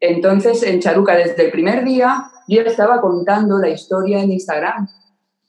Entonces, 0.00 0.62
en 0.62 0.80
Charuca, 0.80 1.16
desde 1.16 1.46
el 1.46 1.50
primer 1.50 1.82
día, 1.84 2.24
yo 2.46 2.60
estaba 2.60 3.00
contando 3.00 3.58
la 3.58 3.70
historia 3.70 4.22
en 4.22 4.32
Instagram. 4.32 4.88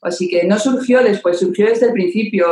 Así 0.00 0.28
que 0.28 0.44
no 0.44 0.58
surgió 0.58 1.02
después, 1.02 1.38
surgió 1.38 1.66
desde 1.66 1.86
el 1.86 1.92
principio. 1.92 2.46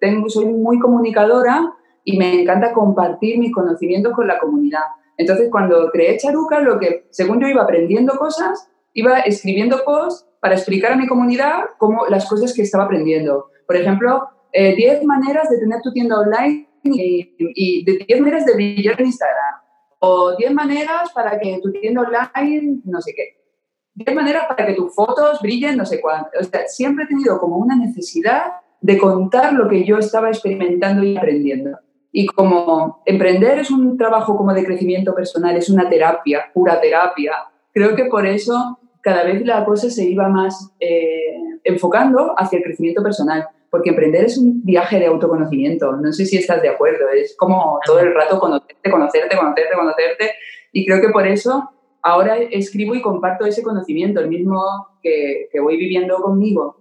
Tengo, 0.00 0.28
soy 0.28 0.46
muy 0.46 0.80
comunicadora 0.80 1.72
y 2.04 2.18
me 2.18 2.42
encanta 2.42 2.72
compartir 2.72 3.38
mis 3.38 3.52
conocimientos 3.52 4.12
con 4.12 4.28
la 4.28 4.38
comunidad. 4.38 4.82
Entonces, 5.16 5.48
cuando 5.50 5.90
creé 5.90 6.16
Charuca, 6.18 6.60
lo 6.60 6.78
que, 6.78 7.06
según 7.10 7.40
yo 7.40 7.48
iba 7.48 7.62
aprendiendo 7.62 8.16
cosas, 8.16 8.68
iba 8.92 9.20
escribiendo 9.20 9.84
posts 9.84 10.28
para 10.40 10.54
explicar 10.54 10.92
a 10.92 10.96
mi 10.96 11.06
comunidad 11.06 11.64
cómo 11.78 12.06
las 12.06 12.28
cosas 12.28 12.52
que 12.52 12.62
estaba 12.62 12.84
aprendiendo. 12.84 13.46
Por 13.66 13.76
ejemplo, 13.76 14.28
10 14.52 14.78
eh, 14.78 15.00
maneras 15.04 15.48
de 15.48 15.58
tener 15.58 15.80
tu 15.82 15.92
tienda 15.92 16.20
online 16.20 16.68
y, 16.84 17.84
de 17.84 18.04
10 18.06 18.20
maneras 18.20 18.44
de 18.44 18.54
brillar 18.54 19.00
en 19.00 19.06
Instagram. 19.06 19.54
O 20.00 20.36
10 20.36 20.52
maneras 20.52 21.10
para 21.14 21.38
que 21.38 21.58
tu 21.62 21.72
tienda 21.72 22.02
online, 22.02 22.80
no 22.84 23.00
sé 23.00 23.14
qué. 23.16 23.40
10 23.94 24.14
maneras 24.14 24.46
para 24.46 24.66
que 24.66 24.74
tus 24.74 24.94
fotos 24.94 25.40
brillen, 25.40 25.76
no 25.76 25.86
sé 25.86 26.00
cuánto. 26.00 26.28
O 26.38 26.44
sea, 26.44 26.66
siempre 26.66 27.04
he 27.04 27.08
tenido 27.08 27.38
como 27.38 27.56
una 27.56 27.76
necesidad 27.76 28.52
de 28.80 28.98
contar 28.98 29.54
lo 29.54 29.68
que 29.68 29.84
yo 29.84 29.96
estaba 29.96 30.28
experimentando 30.28 31.02
y 31.04 31.16
aprendiendo. 31.16 31.78
Y 32.16 32.26
como 32.26 33.02
emprender 33.06 33.58
es 33.58 33.72
un 33.72 33.98
trabajo 33.98 34.36
como 34.36 34.54
de 34.54 34.64
crecimiento 34.64 35.12
personal, 35.12 35.56
es 35.56 35.68
una 35.68 35.90
terapia, 35.90 36.44
pura 36.54 36.80
terapia, 36.80 37.32
creo 37.72 37.96
que 37.96 38.04
por 38.04 38.24
eso 38.24 38.78
cada 39.00 39.24
vez 39.24 39.44
la 39.44 39.64
cosa 39.64 39.90
se 39.90 40.04
iba 40.04 40.28
más 40.28 40.70
eh, 40.78 41.34
enfocando 41.64 42.32
hacia 42.38 42.58
el 42.58 42.62
crecimiento 42.62 43.02
personal, 43.02 43.48
porque 43.68 43.90
emprender 43.90 44.26
es 44.26 44.38
un 44.38 44.64
viaje 44.64 45.00
de 45.00 45.06
autoconocimiento. 45.06 45.90
No 45.96 46.12
sé 46.12 46.24
si 46.24 46.36
estás 46.36 46.62
de 46.62 46.68
acuerdo, 46.68 47.08
es 47.08 47.36
como 47.36 47.80
todo 47.84 47.98
el 47.98 48.14
rato 48.14 48.38
conocerte, 48.38 48.88
conocerte, 48.92 49.36
conocerte, 49.36 49.74
conocerte. 49.74 50.30
Y 50.70 50.86
creo 50.86 51.00
que 51.00 51.08
por 51.08 51.26
eso 51.26 51.68
ahora 52.00 52.36
escribo 52.36 52.94
y 52.94 53.02
comparto 53.02 53.44
ese 53.44 53.64
conocimiento, 53.64 54.20
el 54.20 54.28
mismo 54.28 54.62
que, 55.02 55.48
que 55.50 55.58
voy 55.58 55.76
viviendo 55.78 56.18
conmigo. 56.18 56.76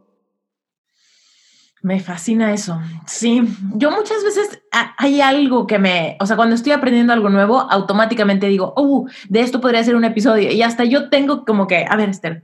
Me 1.84 2.00
fascina 2.00 2.54
eso. 2.54 2.80
Sí, 3.06 3.44
yo 3.76 3.92
muchas 3.92 4.24
veces 4.24 4.64
hay 4.98 5.20
algo 5.22 5.68
que 5.68 5.80
me, 5.80 6.18
o 6.22 6.26
sea, 6.26 6.38
cuando 6.38 6.56
estoy 6.56 6.72
aprendiendo 6.72 7.12
algo 7.14 7.30
nuevo, 7.30 7.60
automáticamente 7.60 8.48
digo, 8.48 8.74
oh, 8.78 9.06
de 9.28 9.42
esto 9.42 9.60
podría 9.60 9.84
ser 9.84 9.96
un 9.96 10.06
episodio. 10.06 10.50
Y 10.52 10.62
hasta 10.62 10.86
yo 10.86 11.10
tengo 11.10 11.44
como 11.44 11.68
que, 11.68 11.86
a 11.88 11.96
ver, 11.98 12.10
Esther, 12.10 12.44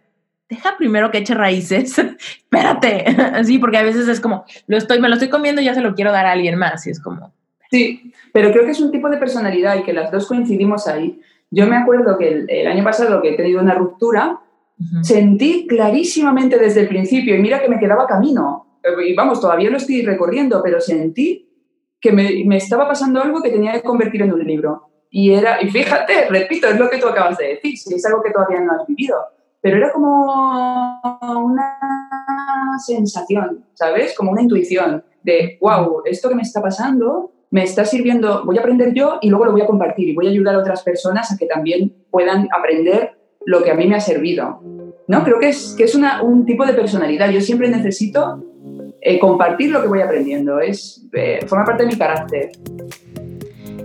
deja 0.50 0.76
primero 0.78 1.10
que 1.10 1.20
eche 1.20 1.34
raíces. 1.34 1.98
Espérate. 2.44 3.06
Así, 3.34 3.58
porque 3.58 3.78
a 3.78 3.84
veces 3.84 4.08
es 4.10 4.20
como, 4.20 4.44
lo 4.68 4.78
estoy, 4.78 5.00
me 5.00 5.08
lo 5.08 5.16
estoy 5.16 5.30
comiendo 5.30 5.62
y 5.62 5.66
ya 5.66 5.74
se 5.74 5.82
lo 5.82 5.96
quiero 5.96 6.12
dar 6.12 6.26
a 6.26 6.34
alguien 6.34 6.58
más. 6.58 6.86
Y 6.86 6.92
es 6.92 7.00
como. 7.00 7.34
Sí, 7.72 8.14
pero 8.34 8.52
creo 8.52 8.66
que 8.66 8.72
es 8.72 8.82
un 8.82 8.92
tipo 8.92 9.10
de 9.10 9.18
personalidad 9.18 9.78
y 9.78 9.84
que 9.84 9.94
las 9.94 10.12
dos 10.12 10.28
coincidimos 10.28 10.88
ahí. 10.88 11.22
Yo 11.50 11.66
me 11.66 11.78
acuerdo 11.78 12.18
que 12.18 12.28
el, 12.28 12.50
el 12.50 12.68
año 12.68 12.84
pasado 12.84 13.22
que 13.22 13.30
he 13.30 13.38
tenido 13.38 13.62
una 13.62 13.74
ruptura, 13.74 14.42
Sentí 15.02 15.68
clarísimamente 15.68 16.58
desde 16.58 16.82
el 16.82 16.88
principio, 16.88 17.36
y 17.36 17.40
mira 17.40 17.62
que 17.62 17.68
me 17.68 17.80
quedaba 17.80 18.08
camino, 18.08 18.66
y 19.06 19.14
vamos, 19.14 19.42
todavía 19.42 19.70
lo 19.70 19.78
estoy 19.78 20.02
recorriendo, 20.04 20.62
pero 20.64 20.80
sentí 20.80 21.50
que 22.00 22.12
me, 22.12 22.44
me 22.46 22.58
estaba 22.58 22.88
pasando 22.88 23.22
algo 23.22 23.42
que 23.42 23.50
tenía 23.50 23.74
que 23.74 23.84
convertir 23.84 24.22
en 24.22 24.34
un 24.34 24.44
libro. 24.44 24.90
Y 25.10 25.34
era, 25.34 25.62
y 25.62 25.70
fíjate, 25.70 26.26
repito, 26.30 26.68
es 26.68 26.80
lo 26.80 26.90
que 26.90 26.98
tú 26.98 27.08
acabas 27.08 27.38
de 27.38 27.48
decir, 27.48 27.78
si 27.78 27.96
es 27.96 28.06
algo 28.06 28.22
que 28.22 28.32
todavía 28.32 28.62
no 28.62 28.74
has 28.74 28.88
vivido, 28.88 29.18
pero 29.62 29.78
era 29.78 29.92
como 29.92 31.02
una 31.44 32.78
sensación, 32.86 33.66
¿sabes? 33.74 34.16
Como 34.16 34.32
una 34.32 34.42
intuición 34.42 35.04
de, 35.24 35.58
wow, 35.60 36.04
esto 36.06 36.30
que 36.30 36.36
me 36.36 36.44
está 36.44 36.62
pasando 36.62 37.32
me 37.52 37.64
está 37.64 37.84
sirviendo, 37.84 38.46
voy 38.46 38.58
a 38.58 38.62
aprender 38.62 38.94
yo 38.94 39.18
y 39.22 39.30
luego 39.30 39.46
lo 39.46 39.52
voy 39.52 39.62
a 39.62 39.66
compartir 39.66 40.08
y 40.08 40.16
voy 40.16 40.28
a 40.28 40.30
ayudar 40.30 40.56
a 40.56 40.60
otras 40.60 40.84
personas 40.84 41.32
a 41.32 41.38
que 41.38 41.48
también 41.48 41.94
puedan 42.12 42.48
aprender 42.56 43.18
lo 43.46 43.64
que 43.64 43.72
a 43.72 43.74
mí 43.74 43.88
me 43.88 43.96
ha 43.96 44.00
servido. 44.00 44.62
¿No? 45.08 45.24
Creo 45.24 45.40
que 45.40 45.50
es, 45.50 45.74
que 45.76 45.86
es 45.86 45.96
una, 45.96 46.22
un 46.22 46.46
tipo 46.46 46.64
de 46.64 46.74
personalidad. 46.74 47.32
Yo 47.32 47.42
siempre 47.42 47.68
necesito 47.70 48.44
eh, 49.02 49.20
compartir 49.20 49.72
lo 49.72 49.82
que 49.82 49.88
voy 49.88 50.02
aprendiendo. 50.02 50.60
Es, 50.60 51.06
eh, 51.14 51.46
forma 51.48 51.66
parte 51.66 51.84
de 51.84 51.90
mi 51.90 51.98
carácter. 51.98 52.52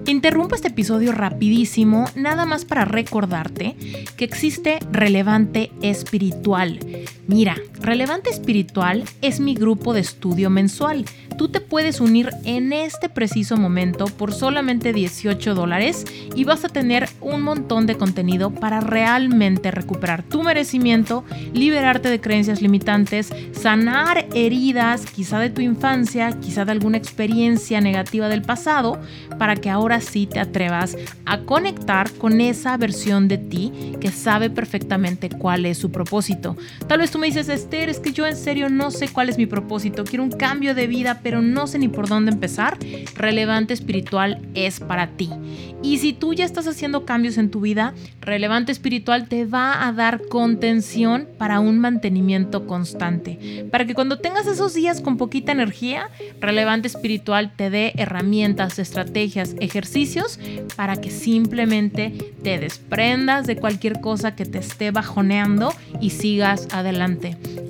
Interrumpo 0.07 0.55
este 0.55 0.69
episodio 0.69 1.13
rapidísimo, 1.13 2.05
nada 2.15 2.45
más 2.45 2.67
para 2.67 2.85
recordarte 2.85 3.75
que 4.19 4.25
existe 4.25 4.79
Relevante 4.93 5.71
Espiritual. 5.81 6.79
Mira, 7.27 7.57
Relevante 7.81 8.31
Espiritual 8.31 9.05
es 9.23 9.41
mi 9.41 9.55
grupo 9.55 9.95
de 9.95 10.01
estudio 10.01 10.51
mensual 10.51 11.05
tú 11.37 11.49
te 11.49 11.61
puedes 11.61 12.01
unir 12.01 12.31
en 12.45 12.73
este 12.73 13.09
preciso 13.09 13.57
momento 13.57 14.07
por 14.07 14.33
solamente 14.33 14.93
18 14.93 15.55
dólares 15.55 16.05
y 16.35 16.45
vas 16.45 16.65
a 16.65 16.69
tener 16.69 17.09
un 17.21 17.43
montón 17.43 17.87
de 17.87 17.97
contenido 17.97 18.51
para 18.51 18.81
realmente 18.81 19.71
recuperar 19.71 20.23
tu 20.23 20.43
merecimiento, 20.43 21.25
liberarte 21.53 22.09
de 22.09 22.21
creencias 22.21 22.63
limitantes, 22.63 23.33
sanar 23.53 24.27
heridas 24.35 25.07
quizá 25.07 25.39
de 25.39 25.51
tu 25.51 25.61
infancia, 25.61 26.33
quizá 26.41 26.65
de 26.65 26.73
alguna 26.73 26.99
experiencia 26.99 27.81
negativa 27.81 28.29
del 28.29 28.43
pasado, 28.43 29.01
para 29.39 29.57
que 29.57 29.71
ahora 29.71 30.01
sí 30.01 30.27
te 30.27 30.41
atrevas 30.41 30.97
a 31.27 31.41
conectar 31.41 32.11
con 32.13 32.41
esa 32.41 32.77
versión 32.77 33.29
de 33.29 33.39
ti 33.39 33.73
que 34.01 34.11
sabe 34.11 34.51
perfectamente 34.51 35.29
cuál 35.29 35.67
es 35.67 35.79
su 35.79 35.91
propósito. 35.91 36.57
Tal 36.87 36.99
vez 36.99 37.14
tú 37.15 37.21
me 37.21 37.29
dices, 37.29 37.49
Esther, 37.49 37.89
es 37.91 38.01
que 38.01 38.13
yo 38.13 38.27
en 38.27 38.35
serio 38.35 38.69
no 38.69 38.91
sé 38.91 39.07
cuál 39.07 39.29
es 39.29 39.39
mi 39.39 39.47
propósito, 39.47 40.03
quiero 40.03 40.25
un 40.25 40.33
cambio 40.33 40.75
de 40.75 40.89
vida, 40.89 41.21
pero 41.23 41.43
no 41.43 41.69
sé 41.69 41.79
ni 41.79 41.87
por 41.87 42.09
dónde 42.09 42.33
empezar, 42.33 42.77
Relevante 43.15 43.73
Espiritual 43.73 44.43
es 44.55 44.81
para 44.81 45.07
ti. 45.07 45.31
Y 45.81 45.99
si 45.99 46.13
tú 46.13 46.35
ya 46.35 46.45
estás 46.45 46.67
haciendo 46.67 47.05
cambios 47.05 47.39
en 47.39 47.53
tu 47.53 47.61
vida, 47.61 47.95
Relevante 48.21 48.73
Espiritual 48.73 49.29
te 49.29 49.45
va 49.45 49.87
a 49.87 49.93
dar 49.93 50.23
contención 50.29 51.29
para 51.39 51.61
un 51.61 51.79
mantenimiento 51.79 52.67
constante. 52.67 53.69
Para 53.71 53.85
que 53.85 53.95
cuando 53.95 54.19
tengas 54.19 54.49
esos 54.49 54.75
días 54.75 55.01
con 55.01 55.17
poquita 55.17 55.53
energía, 55.53 56.09
Relevante 56.41 56.89
Espiritual 56.89 57.53
te 57.55 57.71
dé 57.71 57.93
herramientas, 57.97 58.81
estrategias, 58.81 59.55
ejercicios 59.61 60.41
para 60.75 60.97
que 60.97 61.11
simplemente 61.11 62.13
te 62.43 62.59
desprendas 62.59 63.47
de 63.47 63.55
cualquier 63.57 64.01
cosa 64.01 64.35
que 64.35 64.47
te 64.47 64.59
esté 64.59 64.91
bajoneando 64.91 65.73
y 66.01 66.11
sigas 66.11 66.67
adelante. 66.73 67.04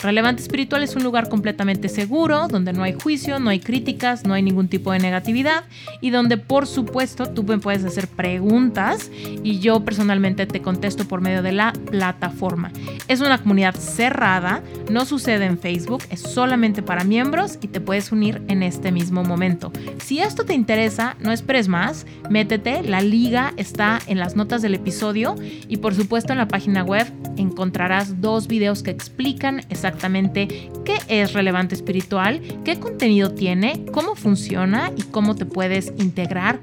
Relevante 0.00 0.42
Espiritual 0.42 0.82
es 0.82 0.94
un 0.96 1.02
lugar 1.02 1.28
completamente 1.28 1.88
seguro, 1.88 2.46
donde 2.46 2.72
no 2.72 2.82
hay 2.82 2.92
juicio, 2.92 3.40
no 3.40 3.50
hay 3.50 3.58
críticas, 3.58 4.24
no 4.24 4.34
hay 4.34 4.42
ningún 4.42 4.68
tipo 4.68 4.92
de 4.92 4.98
negatividad 4.98 5.64
y 6.00 6.10
donde 6.10 6.36
por 6.36 6.66
supuesto 6.66 7.26
tú 7.26 7.42
me 7.42 7.58
puedes 7.58 7.84
hacer 7.84 8.06
preguntas 8.06 9.10
y 9.42 9.58
yo 9.58 9.80
personalmente 9.80 10.46
te 10.46 10.62
contesto 10.62 11.06
por 11.06 11.20
medio 11.20 11.42
de 11.42 11.52
la 11.52 11.72
plataforma. 11.72 12.70
Es 13.08 13.20
una 13.20 13.38
comunidad 13.38 13.74
cerrada, 13.74 14.62
no 14.90 15.04
sucede 15.04 15.46
en 15.46 15.58
Facebook, 15.58 16.02
es 16.10 16.20
solamente 16.20 16.82
para 16.82 17.02
miembros 17.04 17.58
y 17.60 17.68
te 17.68 17.80
puedes 17.80 18.12
unir 18.12 18.42
en 18.48 18.62
este 18.62 18.92
mismo 18.92 19.24
momento. 19.24 19.72
Si 19.98 20.20
esto 20.20 20.44
te 20.44 20.54
interesa, 20.54 21.16
no 21.20 21.32
esperes 21.32 21.66
más, 21.66 22.06
métete, 22.30 22.82
la 22.82 23.00
liga 23.00 23.52
está 23.56 23.98
en 24.06 24.18
las 24.18 24.36
notas 24.36 24.62
del 24.62 24.74
episodio 24.74 25.34
y 25.68 25.78
por 25.78 25.94
supuesto 25.94 26.32
en 26.32 26.38
la 26.38 26.48
página 26.48 26.84
web 26.84 27.06
encontrarás 27.36 28.20
dos 28.20 28.46
videos 28.46 28.82
que 28.82 28.90
explican 28.90 29.23
exactamente 29.68 30.70
qué 30.84 30.98
es 31.08 31.32
relevante 31.32 31.74
espiritual, 31.74 32.40
qué 32.64 32.78
contenido 32.78 33.30
tiene, 33.30 33.84
cómo 33.92 34.14
funciona 34.14 34.90
y 34.96 35.02
cómo 35.02 35.34
te 35.34 35.46
puedes 35.46 35.92
integrar 35.98 36.60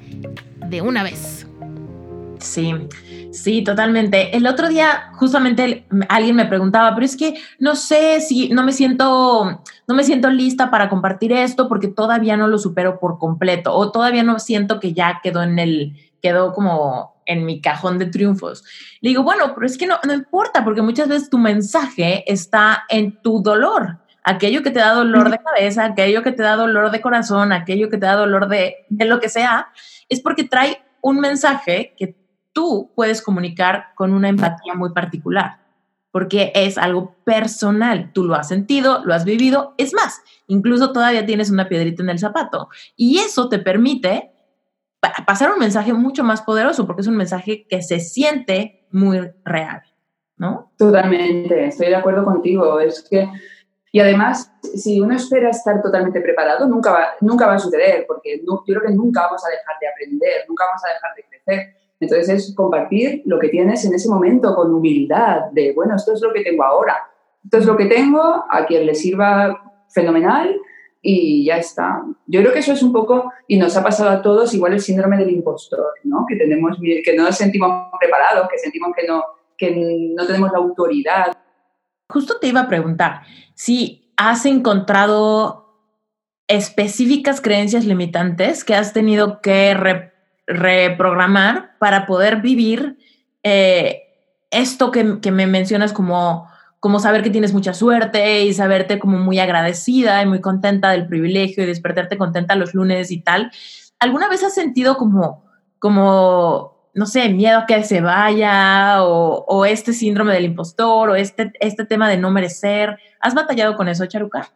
de 0.68 0.82
una 0.82 1.04
vez. 1.04 1.48
Sí, 2.40 2.74
sí, 3.32 3.64
totalmente. 3.64 4.36
El 4.36 4.48
otro 4.48 4.68
día 4.68 5.12
justamente 5.14 5.86
alguien 6.10 6.36
me 6.36 6.46
preguntaba, 6.46 6.94
pero 6.94 7.06
es 7.06 7.16
que 7.16 7.36
no 7.60 7.76
sé 7.76 8.20
si 8.22 8.50
no 8.50 8.64
me 8.64 8.72
siento, 8.72 9.62
no 9.88 9.96
me 9.96 10.04
siento 10.04 10.30
lista 10.30 10.72
para 10.72 10.90
compartir 10.90 11.32
esto 11.32 11.68
porque 11.68 11.88
todavía 11.88 12.38
no 12.38 12.48
lo 12.48 12.58
supero 12.58 13.00
por 13.00 13.20
completo 13.20 13.74
o 13.74 13.92
todavía 13.92 14.24
no 14.24 14.40
siento 14.40 14.80
que 14.80 14.94
ya 14.94 15.20
quedó 15.22 15.44
en 15.44 15.60
el, 15.60 15.96
quedó 16.22 16.54
como 16.54 17.11
en 17.26 17.46
mi 17.46 17.62
cajón 17.62 17.98
de 17.98 18.08
triunfos. 18.08 18.64
Le 19.02 19.10
digo, 19.10 19.24
bueno, 19.24 19.54
pero 19.54 19.66
es 19.66 19.78
que 19.78 19.88
no, 19.88 20.00
no 20.06 20.14
importa 20.14 20.64
porque 20.64 20.82
muchas 20.82 21.08
veces 21.08 21.30
tu 21.30 21.38
mensaje 21.38 22.24
está 22.32 22.84
en 22.90 23.22
tu 23.22 23.42
dolor. 23.42 24.00
Aquello 24.24 24.62
que 24.62 24.70
te 24.70 24.80
da 24.80 24.94
dolor 24.94 25.32
de 25.32 25.40
cabeza, 25.40 25.86
aquello 25.86 26.22
que 26.22 26.32
te 26.32 26.44
da 26.44 26.56
dolor 26.56 26.92
de 26.92 27.02
corazón, 27.02 27.52
aquello 27.52 27.90
que 27.90 27.98
te 27.98 28.06
da 28.06 28.16
dolor 28.16 28.48
de, 28.48 28.86
de 28.90 29.06
lo 29.06 29.20
que 29.20 29.30
sea, 29.30 29.70
es 30.10 30.22
porque 30.22 30.44
trae 30.44 30.84
un 31.02 31.20
mensaje 31.20 31.96
que 31.98 32.16
tú 32.54 32.92
puedes 32.96 33.22
comunicar 33.22 33.88
con 33.96 34.14
una 34.14 34.30
empatía 34.30 34.74
muy 34.76 34.92
particular, 34.92 35.60
porque 36.12 36.52
es 36.56 36.78
algo 36.78 37.16
personal, 37.24 38.12
tú 38.14 38.26
lo 38.26 38.36
has 38.36 38.48
sentido, 38.48 39.04
lo 39.06 39.14
has 39.14 39.26
vivido, 39.26 39.74
es 39.78 39.94
más, 39.94 40.22
incluso 40.48 40.92
todavía 40.92 41.26
tienes 41.26 41.50
una 41.50 41.70
piedrita 41.70 42.04
en 42.04 42.10
el 42.10 42.20
zapato 42.20 42.70
y 42.96 43.20
eso 43.20 43.50
te 43.50 43.60
permite 43.60 44.31
pasar 45.26 45.52
un 45.52 45.60
mensaje 45.60 45.94
mucho 45.94 46.24
más 46.24 46.42
poderoso 46.42 46.86
porque 46.86 47.02
es 47.02 47.08
un 47.08 47.18
mensaje 47.18 47.66
que 47.68 47.82
se 47.82 48.00
siente 48.00 48.88
muy 48.92 49.32
real, 49.44 49.82
¿no? 50.38 50.72
Totalmente, 50.78 51.66
estoy 51.66 51.88
de 51.88 51.96
acuerdo 51.96 52.24
contigo, 52.24 52.80
es 52.80 53.06
que 53.10 53.28
y 53.94 54.00
además, 54.00 54.54
si 54.62 55.02
uno 55.02 55.16
espera 55.16 55.50
estar 55.50 55.82
totalmente 55.82 56.22
preparado, 56.22 56.66
nunca 56.68 56.92
va, 56.92 57.08
nunca 57.20 57.46
va 57.46 57.56
a 57.56 57.60
suceder, 57.60 58.06
porque 58.08 58.42
yo 58.46 58.64
creo 58.66 58.82
que 58.82 58.94
nunca 58.94 59.24
vamos 59.24 59.44
a 59.46 59.50
dejar 59.50 59.76
de 59.82 59.88
aprender, 59.90 60.46
nunca 60.48 60.66
vamos 60.66 60.82
a 60.86 60.94
dejar 60.94 61.16
de 61.16 61.24
crecer. 61.24 61.76
Entonces 62.00 62.30
es 62.30 62.56
compartir 62.56 63.22
lo 63.26 63.38
que 63.38 63.50
tienes 63.50 63.84
en 63.84 63.94
ese 63.94 64.10
momento 64.10 64.56
con 64.56 64.74
humildad, 64.74 65.52
de, 65.52 65.74
bueno, 65.74 65.98
esto 65.98 66.14
es 66.14 66.22
lo 66.22 66.32
que 66.32 66.42
tengo 66.42 66.64
ahora, 66.64 66.98
esto 67.44 67.58
es 67.58 67.66
lo 67.66 67.76
que 67.76 67.86
tengo, 67.86 68.46
a 68.50 68.66
quien 68.66 68.86
le 68.86 68.96
sirva 68.96 69.62
fenomenal 69.90 70.58
y 71.02 71.46
ya 71.46 71.58
está. 71.58 72.04
Yo 72.28 72.42
creo 72.42 72.54
que 72.54 72.60
eso 72.60 72.74
es 72.74 72.84
un 72.84 72.94
poco, 72.94 73.32
y 73.48 73.58
nos 73.58 73.76
ha 73.76 73.84
pasado 73.84 74.12
a 74.12 74.22
todos, 74.22 74.54
igual 74.54 74.74
el 74.74 74.82
síndrome 74.82 75.18
del 75.18 75.32
impostor, 75.32 75.94
¿no? 76.04 76.26
Que, 76.28 76.36
tenemos, 76.36 76.78
que 76.80 77.16
no 77.16 77.24
nos 77.24 77.38
sentimos 77.38 77.88
preparados, 78.00 78.48
que 78.50 78.60
sentimos 78.60 78.92
que 78.96 79.08
no, 79.08 79.24
que 79.58 80.12
no 80.16 80.28
tenemos 80.28 80.52
la 80.52 80.60
autoridad. 80.60 81.38
Justo 82.10 82.38
te 82.40 82.48
iba 82.48 82.62
a 82.62 82.68
preguntar, 82.68 83.22
si 83.56 84.14
has 84.16 84.46
encontrado 84.46 85.62
específicas 86.48 87.42
creencias 87.42 87.86
limitantes 87.86 88.64
que 88.64 88.76
has 88.76 88.94
tenido 88.94 89.42
que 89.42 90.12
reprogramar 90.46 91.78
para 91.80 92.06
poder 92.06 92.42
vivir 92.42 92.98
eh, 93.42 94.04
esto 94.52 94.92
que, 94.92 95.20
que, 95.22 95.32
me 95.32 95.48
mencionas 95.48 95.94
como, 95.94 96.51
como 96.82 97.00
saber 97.00 97.22
que 97.22 97.30
tienes 97.30 97.54
mucha 97.54 97.76
suerte 97.76 98.42
y 98.44 98.54
saberte 98.54 98.98
como 98.98 99.20
muy 99.20 99.38
agradecida 99.40 100.22
y 100.22 100.26
muy 100.26 100.42
contenta 100.42 100.90
del 100.90 101.08
privilegio 101.08 101.64
y 101.64 101.68
despertarte 101.68 102.18
contenta 102.18 102.56
los 102.56 102.74
lunes 102.74 103.12
y 103.12 103.22
tal. 103.22 103.52
¿Alguna 104.00 104.28
vez 104.28 104.44
has 104.44 104.56
sentido 104.56 104.98
como, 104.98 105.46
como 105.78 106.90
no 106.96 107.06
sé, 107.06 107.30
miedo 107.30 107.60
a 107.60 107.66
que 107.68 107.84
se 107.84 108.02
vaya 108.02 109.04
o, 109.04 109.64
este 109.66 109.94
síndrome 109.94 110.34
del 110.34 110.46
impostor 110.46 111.12
o 111.12 111.16
este, 111.16 111.54
este 111.60 111.86
tema 111.86 112.10
de 112.10 112.18
no 112.18 112.32
merecer. 112.32 112.98
¿Has 113.20 113.36
batallado 113.36 113.76
con 113.76 113.88
eso, 113.88 114.08
Charuca? 114.08 114.50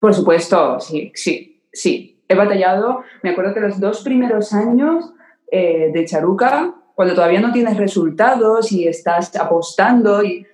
Por 0.00 0.12
supuesto, 0.12 0.80
sí, 0.80 1.12
sí, 1.14 1.62
sí. 1.72 2.24
He 2.28 2.34
batallado. 2.34 3.04
Me 3.22 3.30
acuerdo 3.30 3.54
que 3.54 3.60
los 3.60 3.78
dos 3.78 4.02
primeros 4.02 4.52
años 4.52 5.12
eh, 5.50 5.90
de 5.92 6.04
Charuca, 6.04 6.74
cuando 6.96 7.14
todavía 7.14 7.40
no 7.40 7.52
tienes 7.52 7.76
resultados 7.76 8.72
y 8.72 8.88
estás 8.88 9.34
apostando 9.36 10.24
y 10.24 10.46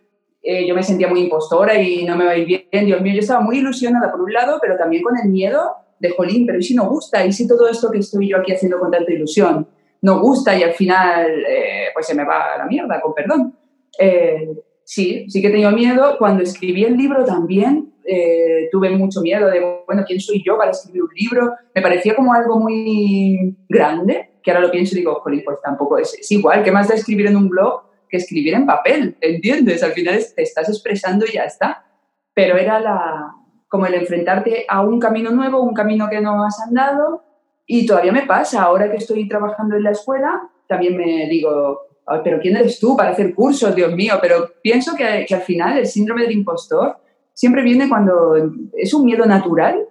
eh, 0.48 0.64
yo 0.64 0.76
me 0.76 0.82
sentía 0.84 1.08
muy 1.08 1.22
impostora 1.22 1.74
y 1.82 2.04
no 2.04 2.16
me 2.16 2.24
va 2.24 2.30
a 2.30 2.36
ir 2.36 2.46
bien. 2.46 2.86
Dios 2.86 3.00
mío, 3.00 3.14
yo 3.14 3.18
estaba 3.18 3.40
muy 3.40 3.58
ilusionada 3.58 4.12
por 4.12 4.20
un 4.20 4.32
lado, 4.32 4.58
pero 4.62 4.76
también 4.76 5.02
con 5.02 5.18
el 5.18 5.28
miedo 5.28 5.72
de, 5.98 6.10
jolín, 6.10 6.46
pero 6.46 6.58
¿y 6.58 6.62
si 6.62 6.76
no 6.76 6.88
gusta? 6.88 7.26
¿Y 7.26 7.32
si 7.32 7.48
todo 7.48 7.68
esto 7.68 7.90
que 7.90 7.98
estoy 7.98 8.28
yo 8.28 8.36
aquí 8.36 8.52
haciendo 8.52 8.78
con 8.78 8.92
tanta 8.92 9.12
ilusión? 9.12 9.66
no 10.02 10.20
gusta 10.20 10.56
y 10.56 10.62
al 10.62 10.74
final 10.74 11.26
eh, 11.48 11.86
pues 11.92 12.06
se 12.06 12.14
me 12.14 12.22
va 12.22 12.54
a 12.54 12.58
la 12.58 12.66
mierda, 12.66 13.00
con 13.00 13.12
perdón. 13.12 13.56
Eh, 13.98 14.50
sí, 14.84 15.28
sí 15.28 15.40
que 15.40 15.48
he 15.48 15.50
tenido 15.50 15.72
miedo. 15.72 16.16
Cuando 16.16 16.44
escribí 16.44 16.84
el 16.84 16.96
libro 16.96 17.24
también 17.24 17.92
tuve 18.70 18.90
mucho 18.90 19.20
miedo 19.22 19.50
de, 19.50 19.82
bueno, 19.84 20.04
¿quién 20.06 20.20
soy 20.20 20.40
yo 20.46 20.56
para 20.56 20.70
escribir 20.70 21.02
un 21.02 21.10
libro? 21.16 21.54
Me 21.74 21.82
parecía 21.82 22.14
como 22.14 22.32
algo 22.32 22.60
muy 22.60 23.56
grande, 23.68 24.34
que 24.44 24.52
ahora 24.52 24.66
lo 24.66 24.70
pienso 24.70 24.94
y 24.94 24.98
digo, 24.98 25.20
pues 25.24 25.60
tampoco 25.60 25.98
es, 25.98 26.14
es 26.14 26.30
igual, 26.30 26.62
¿qué 26.62 26.70
más 26.70 26.86
da 26.86 26.94
escribir 26.94 27.26
en 27.26 27.36
un 27.36 27.48
blog 27.48 27.85
que 28.08 28.16
escribir 28.18 28.54
en 28.54 28.66
papel, 28.66 29.16
¿entiendes? 29.20 29.82
Al 29.82 29.92
final 29.92 30.18
te 30.34 30.42
estás 30.42 30.68
expresando 30.68 31.26
y 31.26 31.32
ya 31.32 31.44
está. 31.44 31.84
Pero 32.34 32.56
era 32.56 32.80
la, 32.80 33.32
como 33.68 33.86
el 33.86 33.94
enfrentarte 33.94 34.64
a 34.68 34.82
un 34.82 35.00
camino 35.00 35.30
nuevo, 35.30 35.62
un 35.62 35.74
camino 35.74 36.08
que 36.08 36.20
no 36.20 36.44
has 36.44 36.60
andado. 36.60 37.24
Y 37.66 37.86
todavía 37.86 38.12
me 38.12 38.26
pasa, 38.26 38.62
ahora 38.62 38.90
que 38.90 38.98
estoy 38.98 39.28
trabajando 39.28 39.76
en 39.76 39.82
la 39.82 39.90
escuela, 39.90 40.48
también 40.68 40.96
me 40.96 41.28
digo, 41.28 41.80
pero 42.22 42.38
¿quién 42.40 42.56
eres 42.56 42.78
tú 42.78 42.96
para 42.96 43.10
hacer 43.10 43.34
cursos, 43.34 43.74
Dios 43.74 43.92
mío? 43.94 44.14
Pero 44.20 44.52
pienso 44.62 44.94
que, 44.94 45.24
que 45.26 45.34
al 45.34 45.42
final 45.42 45.78
el 45.78 45.86
síndrome 45.86 46.22
del 46.22 46.32
impostor 46.32 46.98
siempre 47.32 47.62
viene 47.62 47.88
cuando 47.88 48.34
es 48.72 48.94
un 48.94 49.04
miedo 49.04 49.26
natural 49.26 49.88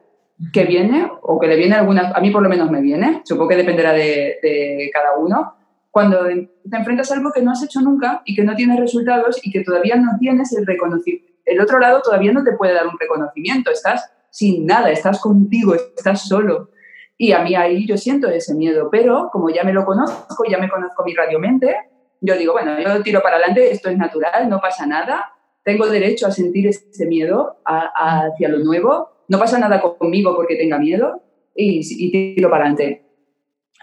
que 0.51 0.65
viene 0.65 1.09
o 1.21 1.39
que 1.39 1.47
le 1.47 1.55
viene 1.55 1.75
a 1.75 1.79
alguna, 1.79 2.11
a 2.11 2.19
mí 2.19 2.31
por 2.31 2.41
lo 2.41 2.49
menos 2.49 2.69
me 2.69 2.81
viene, 2.81 3.21
supongo 3.23 3.49
que 3.49 3.57
dependerá 3.57 3.93
de, 3.93 4.39
de 4.41 4.89
cada 4.93 5.17
uno, 5.17 5.55
cuando 5.95 6.25
te 6.25 6.75
enfrentas 6.75 7.09
a 7.09 7.15
algo 7.15 7.31
que 7.31 7.41
no 7.41 7.51
has 7.51 7.63
hecho 7.63 7.79
nunca 7.79 8.21
y 8.25 8.35
que 8.35 8.43
no 8.43 8.53
tienes 8.53 8.77
resultados 8.77 9.39
y 9.41 9.49
que 9.49 9.63
todavía 9.63 9.95
no 9.95 10.17
tienes 10.19 10.51
el 10.51 10.65
reconocimiento. 10.65 11.31
El 11.45 11.61
otro 11.61 11.79
lado 11.79 12.01
todavía 12.01 12.33
no 12.33 12.43
te 12.43 12.51
puede 12.51 12.73
dar 12.73 12.85
un 12.85 12.99
reconocimiento, 12.99 13.71
estás 13.71 14.11
sin 14.29 14.65
nada, 14.65 14.91
estás 14.91 15.21
contigo, 15.21 15.73
estás 15.73 16.27
solo. 16.27 16.71
Y 17.17 17.31
a 17.31 17.39
mí 17.39 17.55
ahí 17.55 17.87
yo 17.87 17.95
siento 17.95 18.27
ese 18.27 18.55
miedo, 18.55 18.89
pero 18.91 19.29
como 19.31 19.49
ya 19.49 19.63
me 19.63 19.71
lo 19.71 19.85
conozco, 19.85 20.43
ya 20.49 20.57
me 20.57 20.67
conozco 20.67 21.01
mi 21.05 21.15
radiomente, 21.15 21.73
yo 22.19 22.35
digo, 22.35 22.51
bueno, 22.51 22.77
yo 22.77 23.01
tiro 23.01 23.21
para 23.21 23.37
adelante, 23.37 23.71
esto 23.71 23.89
es 23.89 23.97
natural, 23.97 24.49
no 24.49 24.59
pasa 24.59 24.85
nada, 24.85 25.31
tengo 25.63 25.87
derecho 25.87 26.27
a 26.27 26.31
sentir 26.31 26.67
ese 26.67 27.05
miedo 27.05 27.61
hacia 27.63 28.49
lo 28.49 28.59
nuevo, 28.59 29.11
no 29.29 29.39
pasa 29.39 29.59
nada 29.59 29.79
conmigo 29.79 30.35
porque 30.35 30.57
tenga 30.57 30.77
miedo 30.77 31.21
y, 31.55 31.79
y 31.89 32.35
tiro 32.35 32.49
para 32.49 32.65
adelante. 32.65 33.04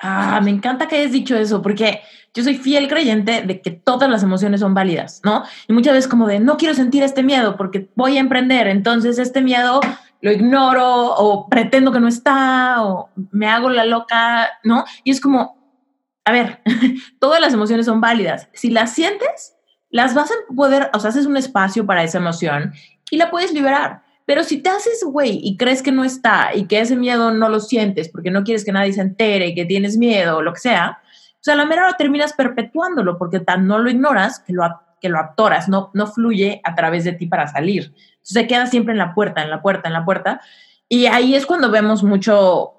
Ah, 0.04 0.40
me 0.42 0.50
encanta 0.50 0.88
que 0.88 0.96
hayas 0.96 1.12
dicho 1.12 1.36
eso, 1.36 1.62
porque 1.62 2.00
yo 2.34 2.42
soy 2.42 2.56
fiel 2.56 2.88
creyente 2.88 3.42
de 3.42 3.60
que 3.60 3.70
todas 3.70 4.10
las 4.10 4.24
emociones 4.24 4.60
son 4.60 4.74
válidas, 4.74 5.20
¿no? 5.24 5.44
Y 5.68 5.72
muchas 5.72 5.94
veces 5.94 6.10
como 6.10 6.26
de, 6.26 6.40
no 6.40 6.56
quiero 6.56 6.74
sentir 6.74 7.04
este 7.04 7.22
miedo 7.22 7.56
porque 7.56 7.88
voy 7.94 8.16
a 8.16 8.20
emprender, 8.20 8.66
entonces 8.66 9.20
este 9.20 9.40
miedo 9.42 9.80
lo 10.20 10.32
ignoro 10.32 11.14
o 11.14 11.48
pretendo 11.48 11.92
que 11.92 12.00
no 12.00 12.08
está 12.08 12.82
o 12.82 13.10
me 13.30 13.46
hago 13.46 13.70
la 13.70 13.84
loca, 13.84 14.50
¿no? 14.64 14.84
Y 15.04 15.12
es 15.12 15.20
como, 15.20 15.56
a 16.24 16.32
ver, 16.32 16.60
todas 17.20 17.40
las 17.40 17.54
emociones 17.54 17.86
son 17.86 18.00
válidas. 18.00 18.48
Si 18.52 18.70
las 18.70 18.92
sientes, 18.92 19.54
las 19.88 20.14
vas 20.14 20.32
a 20.32 20.34
poder, 20.52 20.90
o 20.94 20.98
sea, 20.98 21.10
haces 21.10 21.26
un 21.26 21.36
espacio 21.36 21.86
para 21.86 22.02
esa 22.02 22.18
emoción 22.18 22.72
y 23.08 23.18
la 23.18 23.30
puedes 23.30 23.52
liberar. 23.52 24.02
Pero 24.24 24.44
si 24.44 24.58
te 24.58 24.70
haces 24.70 25.02
güey 25.04 25.40
y 25.42 25.56
crees 25.56 25.82
que 25.82 25.92
no 25.92 26.04
está 26.04 26.54
y 26.54 26.66
que 26.66 26.80
ese 26.80 26.96
miedo 26.96 27.32
no 27.32 27.48
lo 27.48 27.60
sientes 27.60 28.08
porque 28.08 28.30
no 28.30 28.44
quieres 28.44 28.64
que 28.64 28.72
nadie 28.72 28.92
se 28.92 29.00
entere 29.00 29.48
y 29.48 29.54
que 29.54 29.64
tienes 29.64 29.96
miedo 29.96 30.38
o 30.38 30.42
lo 30.42 30.52
que 30.52 30.60
sea, 30.60 31.00
pues 31.42 31.48
a 31.48 31.56
la 31.56 31.66
mera 31.66 31.82
hora 31.82 31.96
terminas 31.96 32.32
perpetuándolo 32.32 33.18
porque 33.18 33.40
tan 33.40 33.66
no 33.66 33.78
lo 33.78 33.90
ignoras 33.90 34.38
que 34.40 34.52
lo, 34.52 34.62
que 35.00 35.08
lo 35.08 35.18
aptoras, 35.18 35.68
no, 35.68 35.90
no 35.94 36.06
fluye 36.06 36.60
a 36.64 36.74
través 36.74 37.04
de 37.04 37.12
ti 37.12 37.26
para 37.26 37.48
salir. 37.48 37.92
Se 38.22 38.46
queda 38.46 38.66
siempre 38.66 38.92
en 38.92 38.98
la 38.98 39.14
puerta, 39.14 39.42
en 39.42 39.50
la 39.50 39.60
puerta, 39.60 39.88
en 39.88 39.94
la 39.94 40.04
puerta. 40.04 40.40
Y 40.88 41.06
ahí 41.06 41.34
es 41.34 41.44
cuando 41.44 41.70
vemos 41.70 42.04
mucho 42.04 42.74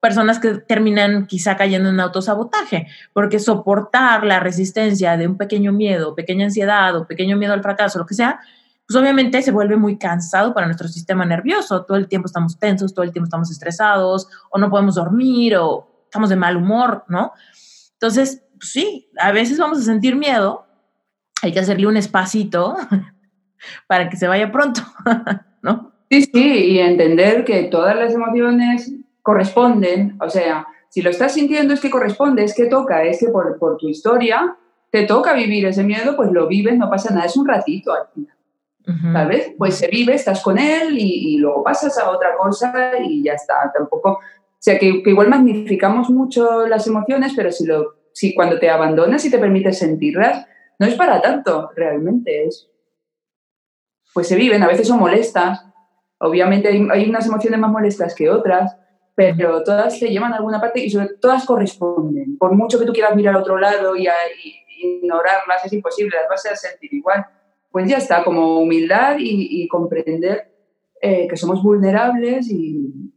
personas 0.00 0.38
que 0.38 0.54
terminan 0.54 1.26
quizá 1.26 1.56
cayendo 1.56 1.88
en 1.90 2.00
autosabotaje, 2.00 2.86
porque 3.12 3.38
soportar 3.38 4.24
la 4.24 4.40
resistencia 4.40 5.16
de 5.16 5.26
un 5.26 5.36
pequeño 5.36 5.72
miedo, 5.72 6.14
pequeña 6.14 6.44
ansiedad 6.46 6.96
o 6.96 7.06
pequeño 7.06 7.36
miedo 7.36 7.52
al 7.54 7.62
fracaso, 7.62 7.98
lo 7.98 8.06
que 8.06 8.14
sea, 8.14 8.40
pues 8.86 8.96
obviamente 8.96 9.42
se 9.42 9.50
vuelve 9.50 9.76
muy 9.76 9.98
cansado 9.98 10.54
para 10.54 10.66
nuestro 10.66 10.86
sistema 10.86 11.24
nervioso. 11.24 11.84
Todo 11.84 11.96
el 11.96 12.06
tiempo 12.06 12.26
estamos 12.26 12.58
tensos, 12.58 12.94
todo 12.94 13.04
el 13.04 13.12
tiempo 13.12 13.26
estamos 13.26 13.50
estresados, 13.50 14.28
o 14.50 14.58
no 14.58 14.70
podemos 14.70 14.94
dormir, 14.94 15.56
o 15.56 16.04
estamos 16.04 16.30
de 16.30 16.36
mal 16.36 16.56
humor, 16.56 17.04
¿no? 17.08 17.32
Entonces, 17.94 18.44
pues 18.58 18.70
sí, 18.70 19.10
a 19.18 19.32
veces 19.32 19.58
vamos 19.58 19.78
a 19.78 19.82
sentir 19.82 20.14
miedo, 20.14 20.66
hay 21.42 21.52
que 21.52 21.60
hacerle 21.60 21.86
un 21.86 21.96
espacito 21.96 22.76
para 23.88 24.08
que 24.08 24.16
se 24.16 24.28
vaya 24.28 24.52
pronto, 24.52 24.82
¿no? 25.62 25.92
Sí, 26.10 26.22
sí, 26.22 26.54
y 26.66 26.78
entender 26.78 27.44
que 27.44 27.64
todas 27.64 27.96
las 27.96 28.14
emociones 28.14 28.92
corresponden, 29.22 30.16
o 30.20 30.30
sea, 30.30 30.66
si 30.88 31.02
lo 31.02 31.10
estás 31.10 31.34
sintiendo 31.34 31.74
es 31.74 31.80
que 31.80 31.90
corresponde, 31.90 32.44
es 32.44 32.54
que 32.54 32.66
toca, 32.66 33.02
es 33.02 33.18
que 33.18 33.28
por, 33.28 33.58
por 33.58 33.76
tu 33.76 33.88
historia 33.88 34.56
te 34.90 35.04
toca 35.04 35.32
vivir 35.32 35.66
ese 35.66 35.82
miedo, 35.82 36.14
pues 36.14 36.30
lo 36.30 36.46
vives, 36.46 36.78
no 36.78 36.88
pasa 36.88 37.12
nada, 37.12 37.26
es 37.26 37.36
un 37.36 37.48
ratito 37.48 37.92
al 37.92 38.06
final. 38.14 38.35
Tal 39.12 39.26
vez, 39.26 39.52
pues 39.58 39.74
se 39.74 39.88
vive, 39.88 40.14
estás 40.14 40.40
con 40.40 40.58
él 40.58 40.96
y, 40.96 41.38
luego 41.38 41.64
pasas 41.64 41.98
a 41.98 42.08
otra 42.08 42.36
cosa 42.36 42.92
y 43.02 43.24
ya 43.24 43.32
está. 43.32 43.72
Tampoco, 43.74 44.10
o 44.10 44.20
sea, 44.60 44.78
que, 44.78 45.02
igual 45.04 45.28
magnificamos 45.28 46.08
mucho 46.08 46.68
las 46.68 46.86
emociones, 46.86 47.32
pero 47.34 47.50
si, 47.50 47.66
lo, 47.66 47.96
si 48.12 48.32
cuando 48.32 48.60
te 48.60 48.70
abandonas 48.70 49.24
y 49.24 49.30
te 49.30 49.38
permites 49.38 49.80
sentirlas, 49.80 50.46
no 50.78 50.86
es 50.86 50.94
para 50.94 51.20
tanto, 51.20 51.70
realmente 51.74 52.44
es. 52.44 52.70
Pues 54.14 54.28
se 54.28 54.36
viven, 54.36 54.62
a 54.62 54.68
veces 54.68 54.86
son 54.86 55.00
molestas, 55.00 55.64
obviamente 56.18 56.68
hay, 56.68 57.08
unas 57.08 57.26
emociones 57.26 57.58
más 57.58 57.72
molestas 57.72 58.14
que 58.14 58.30
otras, 58.30 58.76
pero 59.16 59.64
todas 59.64 59.98
te 59.98 60.08
llevan 60.08 60.32
a 60.32 60.36
alguna 60.36 60.60
parte 60.60 60.78
y 60.78 60.90
sobre 60.90 61.08
todas 61.20 61.44
corresponden. 61.44 62.38
Por 62.38 62.54
mucho 62.54 62.78
que 62.78 62.86
tú 62.86 62.92
quieras 62.92 63.16
mirar 63.16 63.34
a 63.34 63.40
otro 63.40 63.58
lado 63.58 63.96
y, 63.96 64.06
y 64.06 65.00
ignorarlas, 65.00 65.64
es 65.64 65.72
imposible, 65.72 66.16
las 66.16 66.28
vas 66.28 66.46
a 66.46 66.54
sentir 66.54 66.94
igual 66.94 67.26
pues 67.76 67.90
ya 67.90 67.98
está, 67.98 68.24
como 68.24 68.58
humildad 68.58 69.16
y, 69.18 69.68
comprender 69.68 70.50
eh, 70.98 71.28
que 71.28 71.36
somos 71.36 71.62
vulnerables 71.62 72.50
y, 72.50 73.12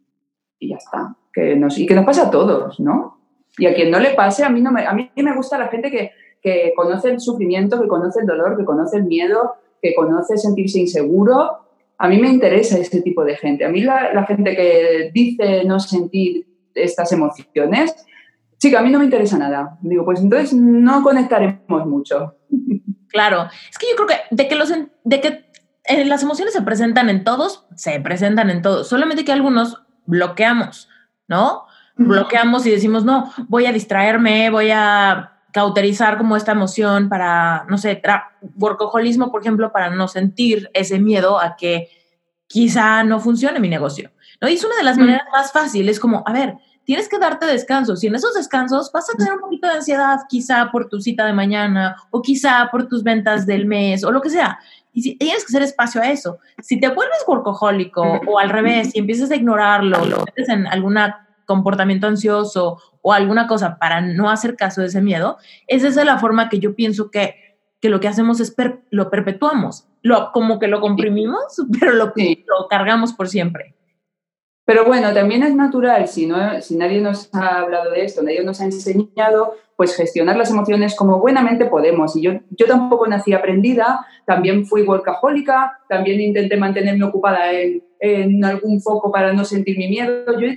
ya 0.59 0.75
está. 0.75 1.15
Que 1.31 1.55
nos, 1.55 1.79
y 1.79 1.85
que 1.85 1.95
nos 1.95 2.03
pasa 2.03 2.27
a 2.27 2.29
todos, 2.29 2.77
¿no? 2.77 3.21
Y 3.57 3.67
a 3.67 3.73
quien 3.73 3.89
no 3.89 4.01
le 4.01 4.15
pase, 4.15 4.43
a 4.43 4.49
mí, 4.49 4.59
no 4.59 4.73
me, 4.73 4.85
a 4.85 4.91
mí 4.91 5.09
me 5.15 5.33
gusta 5.33 5.57
la 5.57 5.69
gente 5.69 5.89
que, 5.89 6.11
que 6.41 6.73
conoce 6.75 7.09
el 7.09 7.21
sufrimiento, 7.21 7.81
que 7.81 7.87
conoce 7.87 8.19
el 8.19 8.27
dolor, 8.27 8.57
que 8.57 8.65
conoce 8.65 8.97
el 8.97 9.05
miedo, 9.05 9.53
que 9.81 9.95
conoce 9.95 10.35
sentirse 10.35 10.77
inseguro. 10.77 11.59
A 11.97 12.09
mí 12.09 12.19
me 12.19 12.27
interesa 12.27 12.77
ese 12.77 13.01
tipo 13.01 13.23
de 13.23 13.37
gente. 13.37 13.63
A 13.63 13.69
mí 13.69 13.79
la, 13.79 14.13
la 14.13 14.25
gente 14.25 14.57
que 14.57 15.09
dice 15.13 15.63
no 15.63 15.79
sentir 15.79 16.47
estas 16.75 17.13
emociones, 17.13 17.95
sí, 18.59 18.69
que 18.69 18.77
a 18.77 18.81
mí 18.81 18.91
no 18.91 18.99
me 18.99 19.05
interesa 19.05 19.37
nada. 19.37 19.77
Digo, 19.81 20.05
pues 20.05 20.19
entonces 20.19 20.53
no 20.53 21.01
conectaremos 21.01 21.85
mucho. 21.87 22.35
Claro, 23.11 23.47
es 23.71 23.79
que 23.79 23.87
yo 23.89 23.95
creo 23.95 24.07
que 24.07 24.35
de 24.35 24.47
que, 24.47 24.53
los, 24.53 24.69
de 24.69 25.19
que 25.19 25.51
eh, 25.85 26.05
las 26.05 26.21
emociones 26.21 26.53
se 26.53 26.61
presentan 26.61 27.09
en 27.09 27.23
todos, 27.23 27.65
se 27.75 27.99
presentan 27.99 28.51
en 28.51 28.61
todos, 28.61 28.87
solamente 28.87 29.25
que 29.25 29.31
algunos 29.31 29.81
bloqueamos, 30.05 30.89
¿no? 31.27 31.63
Bloqueamos 31.95 32.67
y 32.67 32.69
decimos, 32.69 33.03
no, 33.05 33.33
voy 33.47 33.65
a 33.65 33.73
distraerme, 33.73 34.51
voy 34.51 34.69
a 34.69 35.39
cauterizar 35.51 36.19
como 36.19 36.37
esta 36.37 36.51
emoción 36.51 37.09
para, 37.09 37.65
no 37.67 37.79
sé, 37.79 37.99
workaholismo, 38.55 39.31
por 39.31 39.41
ejemplo, 39.41 39.71
para 39.71 39.89
no 39.89 40.07
sentir 40.07 40.69
ese 40.73 40.99
miedo 40.99 41.39
a 41.39 41.55
que 41.55 41.89
quizá 42.47 43.03
no 43.03 43.19
funcione 43.19 43.59
mi 43.59 43.69
negocio. 43.69 44.11
¿no? 44.39 44.47
Y 44.47 44.53
es 44.53 44.63
una 44.63 44.77
de 44.77 44.83
las 44.83 44.97
maneras 44.97 45.25
más 45.31 45.51
fáciles, 45.51 45.99
como, 45.99 46.23
a 46.25 46.31
ver, 46.31 46.55
tienes 46.89 47.07
que 47.07 47.19
darte 47.19 47.45
descansos 47.45 48.03
y 48.03 48.07
en 48.07 48.15
esos 48.15 48.33
descansos 48.33 48.91
vas 48.91 49.07
a 49.11 49.15
tener 49.15 49.33
un 49.33 49.41
poquito 49.41 49.67
de 49.67 49.75
ansiedad 49.75 50.21
quizá 50.27 50.71
por 50.71 50.89
tu 50.89 50.99
cita 50.99 51.23
de 51.23 51.33
mañana 51.33 51.95
o 52.09 52.23
quizá 52.23 52.67
por 52.71 52.87
tus 52.87 53.03
ventas 53.03 53.45
del 53.45 53.67
mes 53.67 54.03
o 54.03 54.09
lo 54.09 54.21
que 54.21 54.31
sea. 54.31 54.57
Y 54.91 55.03
si, 55.03 55.15
tienes 55.15 55.45
que 55.45 55.51
hacer 55.51 55.61
espacio 55.61 56.01
a 56.01 56.09
eso. 56.09 56.39
Si 56.57 56.79
te 56.79 56.87
vuelves 56.87 57.23
workahólico 57.27 58.01
o 58.25 58.39
al 58.39 58.49
revés, 58.49 58.95
y 58.95 58.97
empiezas 58.97 59.29
a 59.29 59.35
ignorarlo, 59.35 60.03
lo 60.03 60.25
metes 60.25 60.49
en 60.49 60.65
algún 60.65 60.97
comportamiento 61.45 62.07
ansioso 62.07 62.81
o 63.03 63.13
alguna 63.13 63.45
cosa 63.45 63.77
para 63.77 64.01
no 64.01 64.31
hacer 64.31 64.55
caso 64.55 64.81
de 64.81 64.87
ese 64.87 65.03
miedo, 65.03 65.37
esa 65.67 65.89
es 65.89 65.95
la 65.95 66.17
forma 66.17 66.49
que 66.49 66.57
yo 66.57 66.73
pienso 66.73 67.11
que, 67.11 67.35
que 67.79 67.89
lo 67.89 67.99
que 67.99 68.07
hacemos 68.07 68.39
es 68.39 68.55
lo 68.89 69.11
perpetuamos. 69.11 69.87
Lo, 70.01 70.31
como 70.31 70.57
que 70.57 70.67
lo 70.67 70.81
comprimimos, 70.81 71.43
pero 71.79 71.91
lo, 71.93 72.05
lo 72.15 72.67
cargamos 72.67 73.13
por 73.13 73.29
siempre. 73.29 73.75
Pero 74.69 74.85
bueno, 74.85 75.11
también 75.15 75.41
es 75.41 75.55
natural, 75.55 76.07
si, 76.07 76.27
no, 76.27 76.61
si 76.61 76.75
nadie 76.75 77.01
nos 77.01 77.33
ha 77.33 77.61
hablado 77.61 77.89
de 77.89 78.05
esto, 78.05 78.21
nadie 78.21 78.43
nos 78.43 78.61
ha 78.61 78.65
enseñado, 78.65 79.55
pues 79.75 79.95
gestionar 79.95 80.37
las 80.37 80.51
emociones 80.51 80.95
como 80.95 81.19
buenamente 81.19 81.65
podemos. 81.65 82.15
Y 82.15 82.21
yo, 82.21 82.33
yo 82.51 82.67
tampoco 82.67 83.07
nací 83.07 83.33
aprendida, 83.33 84.05
también 84.27 84.67
fui 84.67 84.83
workahólica, 84.83 85.79
también 85.89 86.21
intenté 86.21 86.55
mantenerme 86.55 87.03
ocupada 87.03 87.51
en, 87.51 87.83
en 87.99 88.45
algún 88.45 88.79
foco 88.79 89.11
para 89.11 89.33
no 89.33 89.43
sentir 89.43 89.75
mi 89.75 89.87
miedo. 89.87 90.39
Yo 90.39 90.47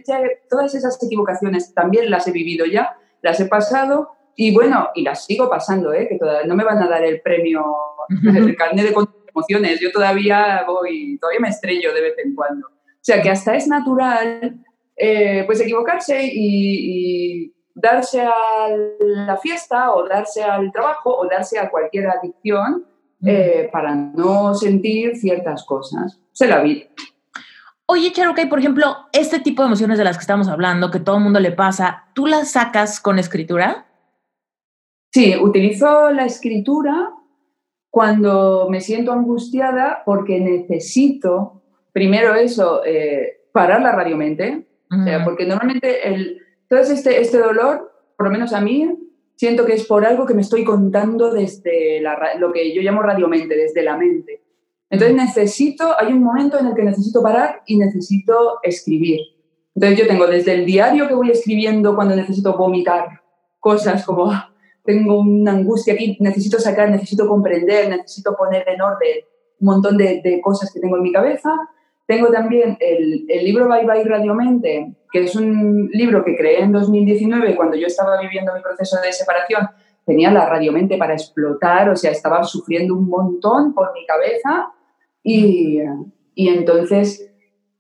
todas 0.51 0.75
esas 0.75 1.03
equivocaciones 1.03 1.73
también 1.73 2.11
las 2.11 2.29
he 2.29 2.33
vivido 2.33 2.67
ya, 2.67 2.95
las 3.23 3.41
he 3.41 3.47
pasado 3.47 4.11
y 4.37 4.53
bueno, 4.53 4.91
y 4.95 5.05
las 5.05 5.25
sigo 5.25 5.49
pasando, 5.49 5.95
¿eh? 5.95 6.07
que 6.07 6.19
todavía 6.19 6.47
no 6.47 6.55
me 6.55 6.65
van 6.65 6.83
a 6.83 6.87
dar 6.87 7.03
el 7.03 7.23
premio, 7.23 7.65
el 8.11 8.57
carnet 8.57 8.91
de 8.91 9.07
emociones. 9.35 9.81
Yo 9.81 9.91
todavía 9.91 10.65
voy, 10.67 11.17
todavía 11.19 11.41
me 11.41 11.49
estrello 11.49 11.95
de 11.95 12.03
vez 12.03 12.15
en 12.23 12.35
cuando. 12.35 12.69
O 13.03 13.05
sea 13.05 13.21
que 13.21 13.31
hasta 13.31 13.57
es 13.57 13.67
natural 13.67 14.65
eh, 14.97 15.43
pues 15.47 15.61
equivocarse 15.61 16.31
y, 16.33 17.53
darse 17.75 18.21
a 18.21 18.69
la 19.01 19.37
fiesta 19.39 19.93
o 19.95 20.07
darse 20.07 20.45
al 20.45 20.71
trabajo 20.71 21.17
o 21.17 21.27
darse 21.27 21.59
a 21.59 21.71
cualquier 21.71 22.07
adicción 22.07 22.85
eh, 23.25 23.71
para 23.73 23.95
no 23.95 24.55
sentir 24.55 25.17
ciertas 25.17 25.65
cosas. 25.65 26.21
Se 26.33 26.47
la 26.47 26.63
vi. 26.63 26.87
Oye, 27.87 28.13
Cherokee, 28.13 28.47
por 28.47 28.59
ejemplo, 28.59 28.95
este 29.13 29.41
tipo 29.41 29.63
de 29.63 29.69
emociones 29.69 29.99
de 29.99 30.05
las 30.05 30.19
que 30.19 30.21
estamos 30.21 30.49
hablando, 30.49 30.91
que 30.91 31.01
todo 31.01 31.17
el 31.17 31.25
mundo 31.25 31.41
le 31.41 31.51
pasa, 31.51 32.11
¿tú 32.15 32.27
las 32.27 32.53
sacas 32.53 33.01
con 33.01 33.19
escritura? 33.19 33.87
Sí, 35.13 35.35
utilizo 35.37 36.11
la 36.11 36.27
escritura 36.27 37.11
cuando 37.91 38.69
me 38.71 38.81
siento 38.81 39.13
angustiada 39.13 40.03
porque 40.05 40.41
necesito, 40.41 41.62
primero 41.93 42.35
eso, 42.35 42.85
eh, 42.85 43.43
parar 43.53 43.83
la 43.83 43.93
radiomente, 43.93 44.67
o 44.91 45.05
sea, 45.05 45.25
porque 45.25 45.47
normalmente 45.47 46.07
el, 46.07 46.43
todo 46.69 46.81
este, 46.81 47.21
este 47.21 47.39
dolor, 47.39 47.93
por 48.17 48.27
lo 48.27 48.33
menos 48.33 48.53
a 48.53 48.61
mí, 48.61 48.91
siento 49.37 49.65
que 49.65 49.75
es 49.75 49.87
por 49.87 50.05
algo 50.05 50.27
que 50.27 50.35
me 50.35 50.43
estoy 50.43 50.65
contando 50.65 51.33
desde 51.33 52.01
la, 52.01 52.35
lo 52.39 52.53
que 52.53 52.75
yo 52.75 52.83
llamo 52.83 53.03
radiomente, 53.03 53.57
desde 53.57 53.83
la 53.83 53.97
mente. 53.97 54.43
Entonces 54.91 55.17
necesito, 55.17 55.99
hay 55.99 56.13
un 56.13 56.23
momento 56.23 56.59
en 56.59 56.67
el 56.67 56.75
que 56.75 56.83
necesito 56.83 57.23
parar 57.23 57.63
y 57.67 57.79
necesito 57.79 58.59
escribir. 58.63 59.21
Entonces 59.75 59.99
yo 59.99 60.07
tengo 60.07 60.27
desde 60.27 60.53
el 60.53 60.67
diario 60.67 61.09
que 61.09 61.15
voy 61.15 61.31
escribiendo 61.31 61.97
cuando 61.97 62.15
necesito 62.15 62.57
vomitar 62.57 63.23
cosas 63.59 64.05
como 64.05 64.31
ah, 64.31 64.53
tengo 64.85 65.21
una 65.21 65.53
angustia 65.53 65.95
aquí, 65.95 66.17
necesito 66.21 66.59
sacar, 66.59 66.91
necesito 66.91 67.27
comprender, 67.27 67.89
necesito 67.89 68.37
poner 68.37 68.69
en 68.69 68.83
orden 68.83 69.19
un 69.61 69.67
montón 69.67 69.97
de, 69.97 70.21
de 70.23 70.41
cosas 70.41 70.71
que 70.73 70.81
tengo 70.81 70.97
en 70.97 71.03
mi 71.03 71.13
cabeza. 71.13 71.51
Tengo 72.13 72.31
también 72.31 72.77
el, 72.79 73.25
el, 73.27 73.43
libro 73.43 73.67
Bye 73.67 73.87
Bye 73.87 74.05
Radiomente, 74.05 74.93
que 75.11 75.21
es 75.21 75.35
un 75.35 75.89
libro 75.95 76.23
que 76.23 76.37
creé 76.37 76.61
en 76.61 76.71
2019 76.71 77.57
cuando 77.57 77.75
yo 77.75 77.87
estaba 77.87 78.21
viviendo 78.21 78.55
mi 78.55 78.61
proceso 78.61 79.01
de 79.01 79.11
separación. 79.15 79.67
Tenía 80.05 80.31
la 80.31 80.47
radiomente 80.47 80.99
para 80.99 81.15
explotar, 81.15 81.89
o 81.89 81.97
sea, 81.97 82.11
estaba 82.11 82.45
sufriendo 82.45 82.95
un 82.95 83.09
montón 83.09 83.73
por 83.73 83.95
mi 83.95 84.05
cabeza 84.05 84.75
y, 85.23 85.79
y 86.35 86.49
entonces 86.51 87.33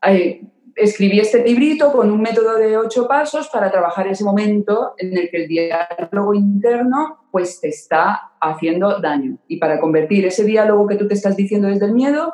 eh, 0.06 0.40
escribí 0.76 1.20
este 1.20 1.44
librito 1.44 1.92
con 1.92 2.10
un 2.10 2.22
método 2.22 2.56
de 2.56 2.78
ocho 2.78 3.06
pasos 3.06 3.50
para 3.50 3.70
trabajar 3.70 4.08
ese 4.08 4.24
momento 4.24 4.94
en 4.96 5.14
el 5.14 5.28
que 5.28 5.42
el 5.42 5.48
diálogo 5.48 6.32
interno 6.32 7.26
pues 7.30 7.60
te 7.60 7.68
está 7.68 8.32
haciendo 8.40 8.98
daño 8.98 9.36
y 9.46 9.58
para 9.58 9.78
convertir 9.78 10.24
ese 10.24 10.44
diálogo 10.44 10.86
que 10.86 10.96
tú 10.96 11.06
te 11.06 11.12
estás 11.12 11.36
diciendo 11.36 11.68
desde 11.68 11.84
el 11.84 11.92
miedo 11.92 12.32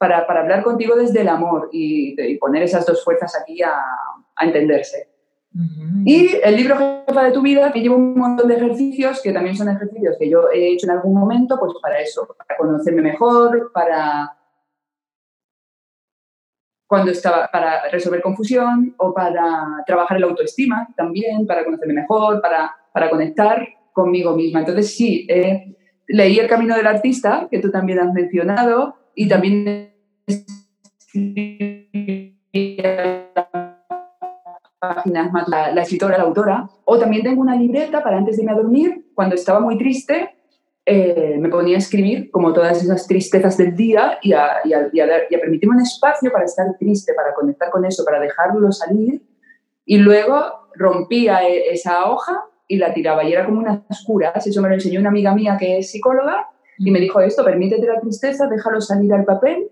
para, 0.00 0.26
para 0.26 0.40
hablar 0.40 0.62
contigo 0.62 0.96
desde 0.96 1.20
el 1.20 1.28
amor 1.28 1.68
y, 1.72 2.14
y, 2.18 2.38
poner 2.38 2.62
esas 2.62 2.86
dos 2.86 3.04
fuerzas 3.04 3.38
aquí 3.38 3.60
a, 3.62 3.74
a 4.34 4.44
entenderse. 4.46 5.10
Uh 5.54 5.58
-huh. 5.58 6.02
Y 6.06 6.40
el 6.42 6.56
libro 6.56 6.78
Jefa 7.06 7.24
de 7.24 7.32
tu 7.32 7.42
vida, 7.42 7.70
que 7.70 7.82
lleva 7.82 7.96
un 7.96 8.14
montón 8.14 8.48
de 8.48 8.54
ejercicios, 8.54 9.20
que 9.20 9.30
también 9.30 9.54
son 9.54 9.68
ejercicios 9.68 10.16
que 10.18 10.30
yo 10.30 10.50
he 10.50 10.72
hecho 10.72 10.86
en 10.86 10.92
algún 10.92 11.12
momento, 11.12 11.58
pues 11.60 11.74
para 11.82 12.00
eso, 12.00 12.26
para 12.26 12.56
conocerme 12.56 13.02
mejor, 13.02 13.70
para 13.74 14.34
cuando 16.86 17.10
estaba 17.10 17.48
para 17.52 17.90
resolver 17.90 18.22
confusión 18.22 18.94
o 18.96 19.12
para 19.12 19.84
trabajar 19.86 20.18
la 20.18 20.28
autoestima 20.28 20.88
también, 20.96 21.46
para 21.46 21.62
conocerme 21.62 21.92
mejor, 21.92 22.40
para, 22.40 22.74
para 22.94 23.10
conectar 23.10 23.68
conmigo 23.92 24.34
misma. 24.34 24.60
Entonces 24.60 24.96
sí, 24.96 25.26
eh, 25.28 25.76
leí 26.08 26.38
El 26.38 26.48
Camino 26.48 26.74
del 26.74 26.86
Artista, 26.86 27.48
que 27.50 27.58
tú 27.58 27.70
también 27.70 27.98
has 27.98 28.12
mencionado, 28.14 28.96
y 29.14 29.28
también 29.28 29.89
páginas 34.78 35.30
más 35.32 35.48
la, 35.48 35.72
la, 35.72 35.82
escritora, 35.82 36.16
la 36.16 36.24
autora, 36.24 36.68
o 36.84 36.98
también 36.98 37.22
tengo 37.22 37.40
una 37.42 37.54
libreta 37.54 38.02
para 38.02 38.16
antes 38.16 38.36
de 38.36 38.42
irme 38.42 38.52
a 38.52 38.56
dormir, 38.56 39.10
cuando 39.14 39.34
estaba 39.34 39.60
muy 39.60 39.76
triste, 39.76 40.30
eh, 40.86 41.36
me 41.38 41.50
ponía 41.50 41.76
a 41.76 41.78
escribir 41.78 42.30
como 42.30 42.52
todas 42.52 42.82
esas 42.82 43.06
tristezas 43.06 43.56
del 43.58 43.76
día 43.76 44.18
y 44.22 44.32
a, 44.32 44.60
y, 44.64 44.72
a, 44.72 44.88
y, 44.92 45.00
a 45.00 45.08
y 45.30 45.34
a, 45.34 45.38
permitirme 45.38 45.76
un 45.76 45.82
espacio 45.82 46.32
para 46.32 46.46
estar 46.46 46.66
triste, 46.78 47.12
para 47.14 47.34
conectar 47.34 47.70
con 47.70 47.84
eso, 47.84 48.04
para 48.04 48.18
dejarlo 48.18 48.72
salir. 48.72 49.22
Y 49.84 49.98
luego 49.98 50.68
rompía 50.74 51.46
e, 51.46 51.70
esa 51.70 52.10
hoja 52.10 52.44
y 52.66 52.78
la 52.78 52.94
tiraba 52.94 53.22
y 53.24 53.32
era 53.32 53.44
como 53.44 53.60
unas 53.60 54.04
curas. 54.04 54.46
Eso 54.46 54.62
me 54.62 54.68
lo 54.68 54.74
enseñó 54.74 55.00
una 55.00 55.10
amiga 55.10 55.34
mía 55.34 55.56
que 55.58 55.78
es 55.78 55.90
psicóloga 55.90 56.48
y 56.78 56.90
me 56.90 56.98
dijo 56.98 57.20
esto, 57.20 57.44
permítete 57.44 57.86
la 57.86 58.00
tristeza, 58.00 58.48
déjalo 58.48 58.80
salir 58.80 59.12
al 59.12 59.24
papel 59.24 59.70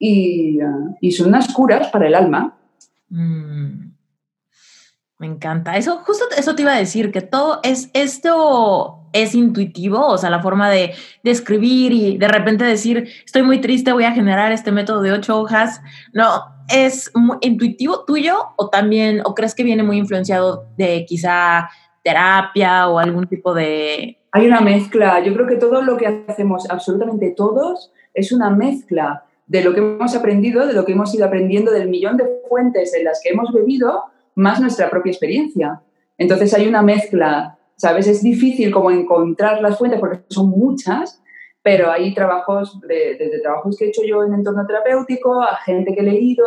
y, 0.00 0.60
uh, 0.60 0.96
y 1.00 1.12
son 1.12 1.28
unas 1.28 1.52
curas 1.52 1.88
para 1.88 2.08
el 2.08 2.14
alma. 2.16 2.56
Mm. 3.10 3.90
Me 5.18 5.26
encanta. 5.26 5.76
Eso, 5.76 5.98
justo 5.98 6.24
eso 6.36 6.56
te 6.56 6.62
iba 6.62 6.72
a 6.72 6.78
decir, 6.78 7.12
que 7.12 7.20
todo 7.20 7.60
es, 7.62 7.90
esto 7.92 9.10
es 9.12 9.34
intuitivo, 9.34 10.06
o 10.06 10.16
sea, 10.16 10.30
la 10.30 10.40
forma 10.40 10.70
de, 10.70 10.94
de, 11.22 11.30
escribir 11.30 11.92
y 11.92 12.16
de 12.16 12.28
repente 12.28 12.64
decir, 12.64 13.06
estoy 13.26 13.42
muy 13.42 13.60
triste, 13.60 13.92
voy 13.92 14.04
a 14.04 14.12
generar 14.12 14.50
este 14.50 14.72
método 14.72 15.02
de 15.02 15.12
ocho 15.12 15.38
hojas. 15.38 15.82
No, 16.14 16.44
¿es 16.74 17.10
muy 17.14 17.36
intuitivo 17.42 18.06
tuyo 18.06 18.38
o 18.56 18.70
también, 18.70 19.20
o 19.26 19.34
crees 19.34 19.54
que 19.54 19.62
viene 19.62 19.82
muy 19.82 19.98
influenciado 19.98 20.66
de 20.78 21.04
quizá 21.06 21.68
terapia 22.02 22.88
o 22.88 22.98
algún 22.98 23.26
tipo 23.26 23.52
de... 23.52 24.16
Hay 24.32 24.46
una 24.46 24.62
mezcla. 24.62 25.20
Yo 25.22 25.34
creo 25.34 25.46
que 25.46 25.56
todo 25.56 25.82
lo 25.82 25.98
que 25.98 26.24
hacemos, 26.26 26.70
absolutamente 26.70 27.34
todos, 27.36 27.92
es 28.14 28.32
una 28.32 28.48
mezcla 28.48 29.24
de 29.50 29.64
lo 29.64 29.74
que 29.74 29.80
hemos 29.80 30.14
aprendido, 30.14 30.64
de 30.64 30.74
lo 30.74 30.84
que 30.84 30.92
hemos 30.92 31.12
ido 31.12 31.26
aprendiendo, 31.26 31.72
del 31.72 31.88
millón 31.88 32.16
de 32.16 32.24
fuentes 32.48 32.94
en 32.94 33.02
las 33.02 33.20
que 33.20 33.30
hemos 33.30 33.52
bebido 33.52 34.04
más 34.36 34.60
nuestra 34.60 34.88
propia 34.88 35.10
experiencia. 35.10 35.82
Entonces 36.16 36.54
hay 36.54 36.68
una 36.68 36.82
mezcla, 36.82 37.58
¿sabes? 37.74 38.06
Es 38.06 38.22
difícil 38.22 38.70
como 38.70 38.92
encontrar 38.92 39.60
las 39.60 39.76
fuentes 39.76 39.98
porque 39.98 40.20
son 40.28 40.50
muchas, 40.50 41.20
pero 41.64 41.90
hay 41.90 42.14
trabajos, 42.14 42.80
de, 42.82 43.16
desde 43.18 43.40
trabajos 43.40 43.76
que 43.76 43.86
he 43.86 43.88
hecho 43.88 44.02
yo 44.06 44.22
en 44.22 44.34
entorno 44.34 44.64
terapéutico, 44.64 45.42
a 45.42 45.56
gente 45.56 45.96
que 45.96 46.00
he 46.00 46.04
leído, 46.04 46.44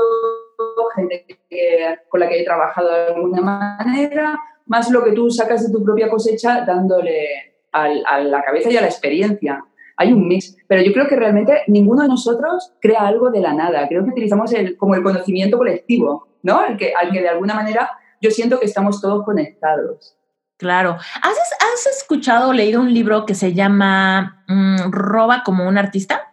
gente 0.96 1.26
que, 1.50 1.98
con 2.08 2.22
la 2.22 2.30
que 2.30 2.40
he 2.40 2.46
trabajado 2.46 2.90
de 2.90 3.08
alguna 3.16 3.42
manera, 3.42 4.40
más 4.68 4.90
lo 4.90 5.04
que 5.04 5.12
tú 5.12 5.30
sacas 5.30 5.68
de 5.68 5.74
tu 5.74 5.84
propia 5.84 6.10
cosecha 6.10 6.64
dándole 6.66 7.28
a 7.74 8.20
la 8.22 8.42
cabeza 8.44 8.72
y 8.72 8.78
a 8.78 8.82
la 8.82 8.88
experiencia. 8.88 9.62
Hay 9.98 10.12
un 10.12 10.28
mix, 10.28 10.56
pero 10.68 10.82
yo 10.82 10.92
creo 10.92 11.08
que 11.08 11.16
realmente 11.16 11.62
ninguno 11.68 12.02
de 12.02 12.08
nosotros 12.08 12.74
crea 12.82 13.08
algo 13.08 13.30
de 13.30 13.42
la 13.42 13.54
nada. 13.54 13.88
Creo 13.88 14.04
que 14.04 14.12
utilizamos 14.12 14.52
el, 14.54 14.76
como 14.78 14.96
el 14.96 15.04
conocimiento 15.04 15.58
colectivo. 15.58 16.28
¿no? 16.44 16.60
Al 16.60 16.78
que, 16.78 16.94
al 16.94 17.12
que 17.12 17.22
de 17.22 17.30
alguna 17.30 17.56
manera 17.56 17.90
yo 18.22 18.30
siento 18.30 18.60
que 18.60 18.66
estamos 18.66 19.02
todos 19.02 19.26
conectados. 19.26 20.16
Claro. 20.58 20.92
¿Has, 20.92 21.38
has 21.38 21.98
escuchado 21.98 22.50
o 22.50 22.54
leído 22.54 22.80
un 22.80 22.94
libro 22.94 23.26
que 23.26 23.34
se 23.34 23.54
llama 23.54 24.44
mmm, 24.48 24.92
Roba 24.92 25.44
como 25.44 25.68
un 25.68 25.78
artista? 25.78 26.32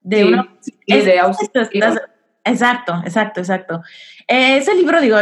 De 0.00 0.22
sí, 0.22 0.32
una... 0.32 0.56
sí, 0.60 0.78
es, 0.86 1.04
de 1.04 1.20
Exacto, 2.44 2.94
exacto, 3.04 3.40
exacto. 3.40 3.82
Eh, 4.26 4.56
ese 4.56 4.74
libro, 4.74 5.00
digo, 5.00 5.18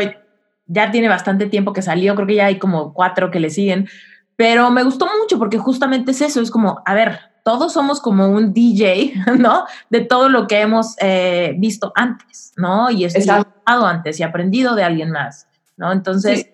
ya 0.67 0.91
tiene 0.93 1.09
bastante 1.09 1.47
tiempo 1.47 1.73
que 1.73 1.83
salió, 1.83 2.15
creo 2.15 2.27
que 2.27 2.37
ya 2.37 2.47
hay 2.47 2.59
como 2.59 2.95
cuatro 2.95 3.33
que 3.33 3.41
le 3.41 3.51
siguen, 3.51 3.89
pero 4.37 4.71
me 4.71 4.85
gustó 4.85 5.09
mucho 5.21 5.39
porque 5.39 5.59
justamente 5.59 6.13
es 6.13 6.21
eso, 6.21 6.41
es 6.41 6.53
como, 6.53 6.83
a 6.87 6.95
ver, 6.95 7.19
todos 7.47 7.73
somos 7.73 8.01
como 8.01 8.29
un 8.29 8.53
DJ, 8.53 9.13
¿no? 9.39 9.67
De 9.89 10.01
todo 10.01 10.29
lo 10.29 10.49
que 10.49 10.61
hemos 10.61 10.97
eh, 11.01 11.55
visto 11.59 11.93
antes, 11.95 12.53
¿no? 12.57 12.91
Y 12.91 13.05
estudiado 13.05 13.47
antes 13.65 14.19
y 14.19 14.25
aprendido 14.25 14.75
de 14.75 14.83
alguien 14.83 15.13
más, 15.13 15.47
¿no? 15.77 15.93
Entonces, 15.93 16.41
sí. 16.41 16.51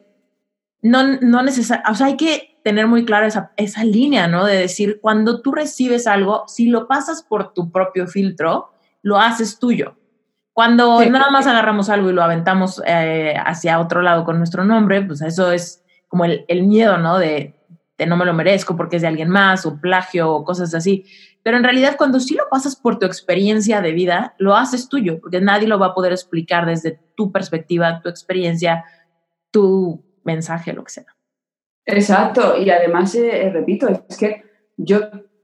no, 0.82 1.03
no 1.22 1.43
necesariamente, 1.43 1.90
o 1.90 1.95
sea, 1.95 2.09
hay 2.09 2.18
que 2.18 2.61
tener 2.62 2.88
muy 2.88 3.07
clara 3.07 3.26
esa, 3.26 3.53
esa 3.57 3.84
línea, 3.84 4.28
¿no? 4.28 4.45
De 4.45 4.55
decir, 4.55 4.99
cuando 5.01 5.40
tú 5.40 5.53
recibes 5.53 6.07
algo, 6.07 6.45
si 6.47 6.66
lo 6.66 6.86
pasas 6.86 7.22
por 7.22 7.55
tu 7.55 7.72
propio 7.72 8.07
filtro, 8.07 8.74
lo 9.01 9.18
haces 9.18 9.59
tuyo. 9.59 9.97
Cuando 10.53 11.01
sí. 11.01 11.09
nada 11.09 11.30
más 11.30 11.47
agarramos 11.47 11.88
algo 11.88 12.11
y 12.11 12.12
lo 12.12 12.22
aventamos 12.22 12.82
eh, 12.84 13.34
hacia 13.43 13.80
otro 13.80 14.03
lado 14.03 14.24
con 14.24 14.36
nuestro 14.36 14.62
nombre, 14.62 15.01
pues 15.01 15.22
eso 15.22 15.53
es 15.53 15.82
como 16.09 16.26
el, 16.26 16.45
el 16.49 16.64
miedo, 16.64 16.99
¿no? 16.99 17.16
De, 17.16 17.62
de 17.99 18.07
no 18.07 18.16
me 18.16 18.24
lo 18.24 18.32
merezco 18.32 18.76
porque 18.76 18.97
es 18.97 19.03
de 19.03 19.09
alguien 19.09 19.28
más 19.28 19.66
o 19.66 19.80
plagio 19.80 20.30
o 20.30 20.45
cosas 20.45 20.74
así. 20.74 21.05
Pero 21.43 21.57
en 21.57 21.64
realidad 21.64 21.97
cuando 21.97 22.20
sí 22.20 22.34
lo 22.34 22.49
pasas 22.49 22.76
por 22.76 22.99
tu 22.99 23.07
experiencia 23.07 23.80
de 23.80 23.93
vida, 23.93 24.34
lo 24.38 24.55
haces 24.55 24.88
tuyo, 24.88 25.20
porque 25.20 25.40
nadie 25.40 25.68
lo 25.68 25.78
va 25.78 25.88
a 25.88 25.95
poder 25.95 26.12
explicar 26.12 26.66
desde 26.66 27.01
tu 27.16 27.32
perspectiva, 27.32 28.01
tu 28.01 28.09
experiencia, 28.09 28.84
tu 29.51 30.05
mensaje, 30.24 30.72
lo 30.72 30.84
que 30.84 30.90
sea. 30.90 31.07
Exacto, 31.84 32.57
y 32.57 32.70
además, 32.70 33.14
eh, 33.16 33.51
repito, 33.53 33.88
es 34.09 34.16
que 34.16 34.45
yo 34.76 35.01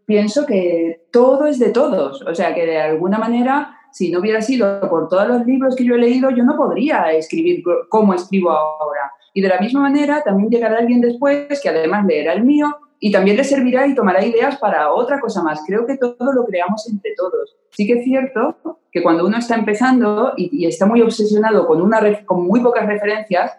pienso 0.07 0.47
que 0.47 1.09
todo 1.13 1.47
es 1.47 1.59
de 1.59 1.71
todos, 1.71 2.23
o 2.23 2.35
sea, 2.35 2.55
que 2.55 2.65
de 2.65 2.81
alguna 2.81 3.19
manera, 3.19 3.77
si 3.93 4.11
no 4.11 4.21
hubiera 4.21 4.41
sido 4.41 4.81
por 4.89 5.09
todos 5.09 5.27
los 5.27 5.45
libros 5.45 5.75
que 5.75 5.85
yo 5.85 5.97
he 5.97 5.99
leído, 5.99 6.31
yo 6.31 6.45
no 6.45 6.57
podría 6.57 7.11
escribir 7.11 7.63
como 7.89 8.15
escribo 8.15 8.53
ahora. 8.53 9.13
Y 9.39 9.41
de 9.41 9.51
la 9.51 9.61
misma 9.61 9.83
manera, 9.83 10.21
también 10.25 10.51
llegará 10.51 10.79
alguien 10.79 11.01
después 11.01 11.61
que 11.63 11.69
además 11.69 12.05
leerá 12.05 12.33
el 12.33 12.43
mío 12.43 12.77
y 12.99 13.13
también 13.13 13.37
le 13.37 13.45
servirá 13.45 13.87
y 13.87 13.95
tomará 13.95 14.25
ideas 14.25 14.59
para 14.59 14.93
otra 14.93 15.21
cosa 15.21 15.45
más. 15.45 15.63
Creo 15.65 15.87
que 15.87 15.97
todo 15.97 16.33
lo 16.33 16.45
creamos 16.45 16.91
entre 16.91 17.13
todos. 17.17 17.57
Sí 17.71 17.87
que 17.87 18.01
es 18.01 18.05
cierto 18.05 18.81
que 18.91 19.01
cuando 19.01 19.25
uno 19.25 19.39
está 19.39 19.55
empezando 19.55 20.33
y, 20.37 20.51
y 20.51 20.67
está 20.67 20.87
muy 20.87 21.03
obsesionado 21.03 21.69
con, 21.69 21.81
una, 21.81 22.25
con 22.25 22.49
muy 22.49 22.59
pocas 22.59 22.85
referencias, 22.89 23.57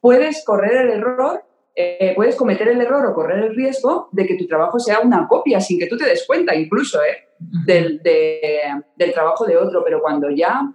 puedes 0.00 0.42
correr 0.46 0.86
el 0.86 0.92
error, 0.92 1.44
eh, 1.74 2.14
puedes 2.16 2.34
cometer 2.34 2.68
el 2.68 2.80
error 2.80 3.04
o 3.04 3.12
correr 3.12 3.44
el 3.44 3.54
riesgo 3.54 4.08
de 4.12 4.24
que 4.26 4.36
tu 4.36 4.46
trabajo 4.46 4.78
sea 4.78 5.00
una 5.00 5.28
copia 5.28 5.60
sin 5.60 5.78
que 5.78 5.88
tú 5.88 5.98
te 5.98 6.06
des 6.06 6.26
cuenta 6.26 6.54
incluso 6.54 7.00
¿eh? 7.02 7.28
del, 7.66 8.02
de, 8.02 8.62
del 8.96 9.12
trabajo 9.12 9.44
de 9.44 9.58
otro. 9.58 9.84
Pero 9.84 10.00
cuando 10.00 10.30
ya 10.30 10.72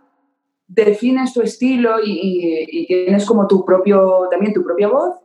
defines 0.68 1.34
tu 1.34 1.42
estilo 1.42 1.98
y, 2.04 2.86
tienes 2.88 3.26
como 3.26 3.48
tu 3.48 3.66
propio, 3.66 4.28
también 4.30 4.54
tu 4.54 4.64
propia 4.64 4.88
voz, 4.88 5.20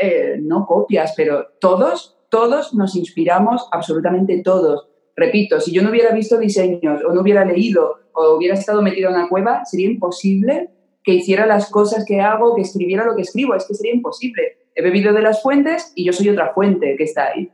eh, 0.00 0.38
no 0.40 0.66
copias, 0.66 1.14
pero 1.16 1.46
todos, 1.60 2.18
todos 2.30 2.74
nos 2.74 2.96
inspiramos, 2.96 3.68
absolutamente 3.72 4.42
todos. 4.42 4.88
repito, 5.14 5.60
si 5.60 5.72
yo 5.72 5.82
no 5.82 5.90
hubiera 5.90 6.14
visto 6.14 6.38
diseños 6.38 7.02
o 7.04 7.12
no 7.12 7.20
hubiera 7.20 7.44
leído 7.44 7.96
o 8.14 8.36
hubiera 8.36 8.54
estado 8.54 8.80
metido 8.80 9.10
en 9.10 9.16
una 9.16 9.28
cueva, 9.28 9.64
sería 9.64 9.86
imposible 9.86 10.70
que 11.04 11.14
hiciera 11.14 11.46
las 11.46 11.70
cosas 11.70 12.04
que 12.06 12.20
hago, 12.20 12.54
que 12.54 12.62
escribiera 12.62 13.04
lo 13.04 13.16
que 13.16 13.22
escribo. 13.22 13.54
Es 13.54 13.66
que 13.66 13.74
sería 13.74 13.94
imposible. 13.94 14.58
He 14.74 14.82
bebido 14.82 15.12
de 15.12 15.22
las 15.22 15.42
fuentes 15.42 15.92
y 15.94 16.04
yo 16.04 16.12
soy 16.12 16.28
otra 16.30 16.52
fuente 16.54 16.94
que 16.96 17.04
está 17.04 17.28
ahí. 17.28 17.50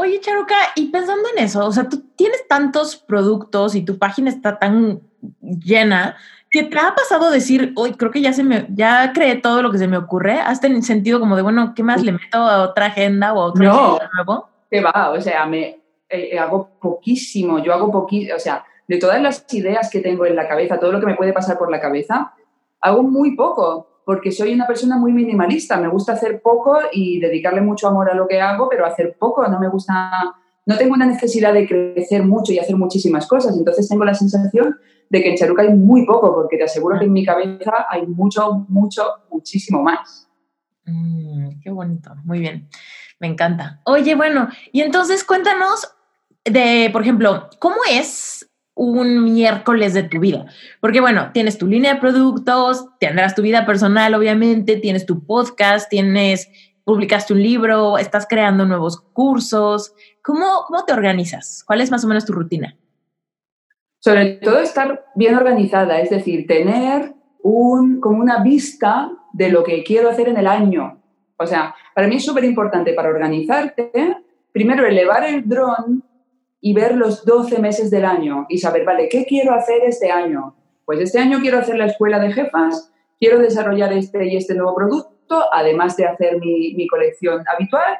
Oye, 0.00 0.20
Charuca, 0.20 0.54
y 0.76 0.92
pensando 0.92 1.28
en 1.34 1.42
eso, 1.42 1.66
o 1.66 1.72
sea, 1.72 1.88
tú 1.88 2.04
tienes 2.14 2.46
tantos 2.46 2.94
productos 2.94 3.74
y 3.74 3.84
tu 3.84 3.98
página 3.98 4.30
está 4.30 4.56
tan 4.56 5.00
llena 5.40 6.16
que 6.52 6.62
te 6.62 6.78
ha 6.78 6.94
pasado 6.94 7.32
decir, 7.32 7.72
hoy 7.74 7.94
creo 7.94 8.12
que 8.12 8.20
ya 8.20 8.32
se 8.32 8.44
me, 8.44 8.68
ya 8.70 9.12
creé 9.12 9.34
todo 9.34 9.60
lo 9.60 9.72
que 9.72 9.78
se 9.78 9.88
me 9.88 9.96
ocurre, 9.96 10.38
hasta 10.38 10.68
en 10.68 10.84
sentido 10.84 11.18
como 11.18 11.34
de, 11.34 11.42
bueno, 11.42 11.72
¿qué 11.74 11.82
más 11.82 12.04
le 12.04 12.12
meto 12.12 12.38
a 12.38 12.62
otra 12.62 12.86
agenda 12.86 13.32
o 13.32 13.40
a 13.40 13.44
otro 13.46 13.64
no, 13.64 13.98
nuevo? 14.14 14.48
Que 14.70 14.80
va, 14.80 15.10
o 15.10 15.20
sea, 15.20 15.44
me 15.46 15.80
eh, 16.08 16.38
hago 16.38 16.78
poquísimo, 16.80 17.58
yo 17.58 17.74
hago 17.74 17.90
poquísimo, 17.90 18.36
o 18.36 18.38
sea, 18.38 18.64
de 18.86 18.98
todas 18.98 19.20
las 19.20 19.52
ideas 19.52 19.90
que 19.90 19.98
tengo 19.98 20.26
en 20.26 20.36
la 20.36 20.46
cabeza, 20.46 20.78
todo 20.78 20.92
lo 20.92 21.00
que 21.00 21.06
me 21.06 21.16
puede 21.16 21.32
pasar 21.32 21.58
por 21.58 21.72
la 21.72 21.80
cabeza, 21.80 22.34
hago 22.80 23.02
muy 23.02 23.34
poco, 23.34 23.87
porque 24.08 24.32
soy 24.32 24.54
una 24.54 24.66
persona 24.66 24.96
muy 24.96 25.12
minimalista. 25.12 25.76
Me 25.78 25.88
gusta 25.88 26.14
hacer 26.14 26.40
poco 26.40 26.78
y 26.90 27.20
dedicarle 27.20 27.60
mucho 27.60 27.88
amor 27.88 28.10
a 28.10 28.14
lo 28.14 28.26
que 28.26 28.40
hago, 28.40 28.66
pero 28.66 28.86
hacer 28.86 29.14
poco 29.18 29.46
no 29.48 29.60
me 29.60 29.68
gusta, 29.68 30.10
no 30.64 30.78
tengo 30.78 30.94
una 30.94 31.04
necesidad 31.04 31.52
de 31.52 31.68
crecer 31.68 32.24
mucho 32.24 32.54
y 32.54 32.58
hacer 32.58 32.74
muchísimas 32.74 33.26
cosas. 33.26 33.54
Entonces 33.54 33.86
tengo 33.86 34.06
la 34.06 34.14
sensación 34.14 34.78
de 35.10 35.22
que 35.22 35.28
en 35.28 35.36
Charuca 35.36 35.60
hay 35.60 35.74
muy 35.74 36.06
poco, 36.06 36.34
porque 36.34 36.56
te 36.56 36.64
aseguro 36.64 36.98
que 36.98 37.04
en 37.04 37.12
mi 37.12 37.22
cabeza 37.22 37.84
hay 37.86 38.06
mucho, 38.06 38.64
mucho, 38.70 39.02
muchísimo 39.30 39.82
más. 39.82 40.26
Mm, 40.86 41.60
qué 41.62 41.68
bonito, 41.68 42.14
muy 42.24 42.38
bien, 42.38 42.66
me 43.20 43.26
encanta. 43.26 43.82
Oye, 43.84 44.14
bueno, 44.14 44.48
y 44.72 44.80
entonces 44.80 45.22
cuéntanos 45.22 45.86
de, 46.46 46.88
por 46.94 47.02
ejemplo, 47.02 47.50
¿cómo 47.58 47.76
es 47.90 48.37
un 48.78 49.24
miércoles 49.24 49.92
de 49.92 50.04
tu 50.04 50.20
vida. 50.20 50.46
Porque 50.80 51.00
bueno, 51.00 51.30
tienes 51.32 51.58
tu 51.58 51.66
línea 51.66 51.94
de 51.94 52.00
productos, 52.00 52.86
tendrás 53.00 53.34
tu 53.34 53.42
vida 53.42 53.66
personal, 53.66 54.14
obviamente, 54.14 54.76
tienes 54.76 55.04
tu 55.04 55.26
podcast, 55.26 55.90
tienes, 55.90 56.48
publicaste 56.84 57.32
un 57.32 57.42
libro, 57.42 57.98
estás 57.98 58.26
creando 58.28 58.64
nuevos 58.64 59.00
cursos. 59.00 59.94
¿Cómo, 60.22 60.62
cómo 60.68 60.84
te 60.84 60.92
organizas? 60.92 61.64
¿Cuál 61.66 61.80
es 61.80 61.90
más 61.90 62.04
o 62.04 62.08
menos 62.08 62.24
tu 62.24 62.32
rutina? 62.32 62.76
Sobre 63.98 64.34
todo 64.34 64.60
estar 64.60 65.06
bien 65.16 65.34
organizada, 65.34 66.00
es 66.00 66.10
decir, 66.10 66.46
tener 66.46 67.14
un, 67.42 68.00
como 68.00 68.20
una 68.20 68.44
vista 68.44 69.10
de 69.32 69.50
lo 69.50 69.64
que 69.64 69.82
quiero 69.82 70.08
hacer 70.08 70.28
en 70.28 70.36
el 70.36 70.46
año. 70.46 71.02
O 71.36 71.46
sea, 71.48 71.74
para 71.96 72.06
mí 72.06 72.16
es 72.16 72.24
súper 72.24 72.44
importante 72.44 72.92
para 72.92 73.08
organizarte, 73.08 73.90
primero 74.52 74.86
elevar 74.86 75.24
el 75.24 75.48
dron 75.48 76.04
y 76.60 76.74
ver 76.74 76.96
los 76.96 77.24
12 77.24 77.60
meses 77.60 77.90
del 77.90 78.04
año 78.04 78.46
y 78.48 78.58
saber, 78.58 78.84
vale, 78.84 79.08
¿qué 79.08 79.24
quiero 79.24 79.54
hacer 79.54 79.82
este 79.84 80.10
año? 80.10 80.56
Pues 80.84 81.00
este 81.00 81.18
año 81.18 81.38
quiero 81.40 81.58
hacer 81.58 81.76
la 81.76 81.86
escuela 81.86 82.18
de 82.18 82.32
jefas, 82.32 82.92
quiero 83.20 83.38
desarrollar 83.38 83.92
este 83.92 84.26
y 84.26 84.36
este 84.36 84.54
nuevo 84.54 84.74
producto, 84.74 85.44
además 85.52 85.96
de 85.96 86.06
hacer 86.06 86.38
mi, 86.38 86.74
mi 86.74 86.86
colección 86.86 87.44
habitual, 87.52 87.98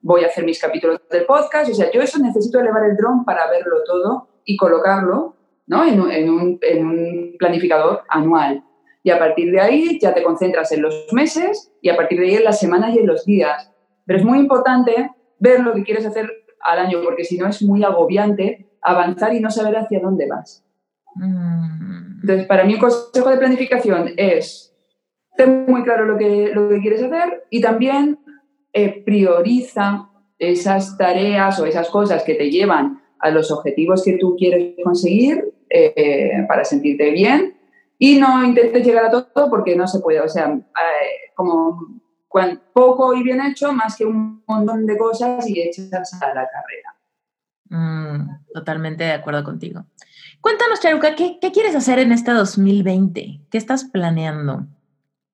voy 0.00 0.24
a 0.24 0.28
hacer 0.28 0.44
mis 0.44 0.60
capítulos 0.60 1.00
del 1.10 1.26
podcast, 1.26 1.70
o 1.70 1.74
sea, 1.74 1.90
yo 1.90 2.00
eso 2.00 2.18
necesito 2.18 2.60
elevar 2.60 2.84
el 2.84 2.96
dron 2.96 3.24
para 3.24 3.50
verlo 3.50 3.82
todo 3.84 4.28
y 4.44 4.56
colocarlo 4.56 5.34
¿no? 5.66 5.84
en, 5.84 6.10
en, 6.10 6.30
un, 6.30 6.58
en 6.62 6.86
un 6.86 7.36
planificador 7.38 8.02
anual. 8.08 8.64
Y 9.02 9.10
a 9.10 9.18
partir 9.18 9.52
de 9.52 9.60
ahí 9.60 9.98
ya 10.00 10.12
te 10.12 10.22
concentras 10.22 10.72
en 10.72 10.82
los 10.82 11.06
meses 11.12 11.72
y 11.80 11.88
a 11.88 11.96
partir 11.96 12.20
de 12.20 12.26
ahí 12.26 12.34
en 12.36 12.44
las 12.44 12.58
semanas 12.58 12.94
y 12.94 12.98
en 12.98 13.06
los 13.06 13.24
días. 13.24 13.70
Pero 14.04 14.18
es 14.18 14.24
muy 14.24 14.38
importante 14.38 15.10
ver 15.38 15.60
lo 15.60 15.72
que 15.72 15.84
quieres 15.84 16.04
hacer 16.04 16.30
al 16.72 16.78
año, 16.80 17.00
porque 17.02 17.24
si 17.24 17.38
no 17.38 17.46
es 17.46 17.62
muy 17.62 17.82
agobiante 17.84 18.66
avanzar 18.82 19.34
y 19.34 19.40
no 19.40 19.50
saber 19.50 19.76
hacia 19.76 20.00
dónde 20.00 20.26
vas. 20.26 20.64
Mm. 21.14 22.20
Entonces, 22.22 22.46
para 22.46 22.64
mí 22.64 22.74
un 22.74 22.80
consejo 22.80 23.30
de 23.30 23.36
planificación 23.36 24.10
es 24.16 24.74
ten 25.36 25.66
muy 25.66 25.84
claro 25.84 26.04
lo 26.04 26.18
que, 26.18 26.50
lo 26.52 26.68
que 26.68 26.80
quieres 26.80 27.02
hacer 27.02 27.44
y 27.48 27.60
también 27.60 28.18
eh, 28.72 29.02
prioriza 29.04 30.10
esas 30.38 30.98
tareas 30.98 31.58
o 31.60 31.66
esas 31.66 31.88
cosas 31.90 32.24
que 32.24 32.34
te 32.34 32.50
llevan 32.50 33.00
a 33.20 33.30
los 33.30 33.50
objetivos 33.50 34.04
que 34.04 34.18
tú 34.18 34.36
quieres 34.36 34.74
conseguir 34.82 35.52
eh, 35.70 36.44
para 36.48 36.64
sentirte 36.64 37.10
bien 37.10 37.54
y 37.98 38.18
no 38.18 38.44
intentes 38.44 38.86
llegar 38.86 39.06
a 39.06 39.10
todo 39.10 39.50
porque 39.50 39.76
no 39.76 39.86
se 39.86 40.00
puede. 40.00 40.20
O 40.20 40.28
sea, 40.28 40.52
eh, 40.52 41.32
como 41.34 42.00
poco 42.72 43.14
y 43.14 43.22
bien 43.22 43.40
hecho 43.40 43.72
más 43.72 43.96
que 43.96 44.04
un 44.04 44.42
montón 44.46 44.86
de 44.86 44.96
cosas 44.96 45.48
y 45.48 45.60
hechas 45.60 45.90
a 46.22 46.28
la 46.28 46.48
carrera. 46.48 46.96
Mm, 47.70 48.52
totalmente 48.52 49.04
de 49.04 49.12
acuerdo 49.12 49.44
contigo. 49.44 49.84
Cuéntanos, 50.40 50.80
Charuca, 50.80 51.14
¿qué, 51.14 51.38
¿qué, 51.40 51.52
quieres 51.52 51.74
hacer 51.74 51.98
en 51.98 52.12
este 52.12 52.30
2020? 52.32 53.40
¿Qué 53.50 53.58
estás 53.58 53.84
planeando? 53.84 54.66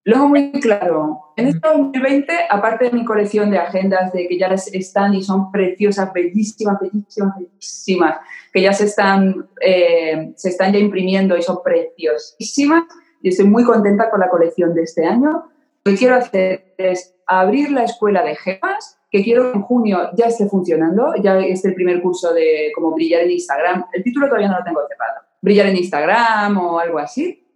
Luego 0.04 0.28
muy 0.28 0.52
claro. 0.52 1.32
En 1.36 1.48
este 1.48 1.66
2020, 1.66 2.32
aparte 2.50 2.86
de 2.86 2.92
mi 2.92 3.04
colección 3.04 3.50
de 3.50 3.58
agendas 3.58 4.12
de 4.12 4.28
que 4.28 4.38
ya 4.38 4.48
están 4.48 5.14
y 5.14 5.22
son 5.22 5.50
preciosas, 5.50 6.12
bellísimas, 6.12 6.78
bellísimas, 6.80 7.34
bellísimas, 7.38 8.16
que 8.52 8.62
ya 8.62 8.72
se 8.72 8.84
están, 8.84 9.48
eh, 9.60 10.32
se 10.36 10.50
están 10.50 10.72
ya 10.72 10.78
imprimiendo 10.78 11.36
y 11.36 11.42
son 11.42 11.58
preciosísimas, 11.62 12.84
y 13.22 13.30
estoy 13.30 13.46
muy 13.46 13.64
contenta 13.64 14.10
con 14.10 14.20
la 14.20 14.28
colección 14.28 14.74
de 14.74 14.82
este 14.82 15.06
año. 15.06 15.44
Lo 15.84 15.92
que 15.92 15.98
quiero 15.98 16.14
hacer 16.14 16.74
es 16.78 17.14
abrir 17.26 17.70
la 17.70 17.84
escuela 17.84 18.22
de 18.22 18.36
jefas, 18.36 18.98
que 19.10 19.22
quiero 19.22 19.52
que 19.52 19.58
en 19.58 19.62
junio 19.62 20.10
ya 20.16 20.26
esté 20.26 20.48
funcionando, 20.48 21.14
ya 21.22 21.38
es 21.38 21.64
el 21.64 21.74
primer 21.74 22.00
curso 22.00 22.32
de 22.32 22.72
cómo 22.74 22.92
brillar 22.92 23.22
en 23.22 23.32
Instagram. 23.32 23.84
El 23.92 24.02
título 24.02 24.26
todavía 24.26 24.48
no 24.48 24.58
lo 24.58 24.64
tengo 24.64 24.80
cerrado. 24.88 25.20
Brillar 25.42 25.66
en 25.66 25.76
Instagram 25.76 26.56
o 26.58 26.78
algo 26.78 26.98
así. 26.98 27.46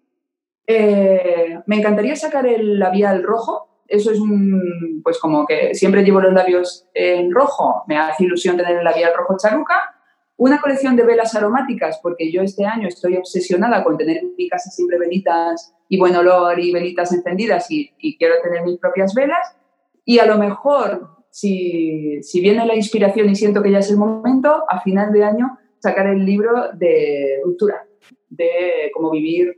Eh, 0.67 1.59
me 1.67 1.77
encantaría 1.77 2.15
sacar 2.17 2.47
el 2.47 2.79
labial 2.79 3.23
rojo. 3.23 3.83
Eso 3.87 4.13
es 4.13 4.21
un, 4.21 5.01
pues 5.03 5.19
como 5.19 5.47
que 5.47 5.75
siempre 5.75 6.05
llevo 6.05 6.21
los 6.21 6.35
labios 6.35 6.87
en 6.93 7.33
rojo. 7.33 7.85
Me 7.89 7.97
hace 7.97 8.25
ilusión 8.25 8.59
tener 8.59 8.77
el 8.77 8.85
labial 8.85 9.13
rojo 9.17 9.37
charuca. 9.39 9.98
Una 10.39 10.61
colección 10.61 10.95
de 10.95 11.03
velas 11.03 11.35
aromáticas, 11.35 11.99
porque 12.01 12.31
yo 12.31 12.43
este 12.43 12.65
año 12.65 12.87
estoy 12.87 13.17
obsesionada 13.17 13.83
con 13.83 13.97
tener 13.97 14.19
en 14.19 14.37
mi 14.39 14.49
casa 14.49 14.71
siempre 14.71 14.97
velitas 14.97 15.75
y 15.89 15.99
buen 15.99 16.15
olor 16.15 16.61
y 16.61 16.73
velitas 16.73 17.13
encendidas 17.13 17.67
y, 17.71 17.93
quiero 18.19 18.37
tener 18.41 18.63
mis 18.63 18.79
propias 18.79 19.15
velas. 19.15 19.57
Y 20.05 20.21
a 20.21 20.27
lo 20.27 20.39
mejor, 20.39 21.25
si, 21.29 22.23
si, 22.23 22.41
viene 22.41 22.65
la 22.65 22.77
inspiración 22.77 23.29
y 23.29 23.35
siento 23.35 23.61
que 23.65 23.73
ya 23.73 23.81
es 23.81 23.91
el 23.91 23.97
momento, 23.97 24.65
a 24.69 24.81
final 24.81 25.13
de 25.13 25.25
año 25.25 25.59
sacar 25.81 26.07
el 26.07 26.25
libro 26.25 26.71
de 26.73 27.41
ruptura, 27.45 27.85
de 28.29 28.93
cómo 28.95 29.11
vivir 29.11 29.49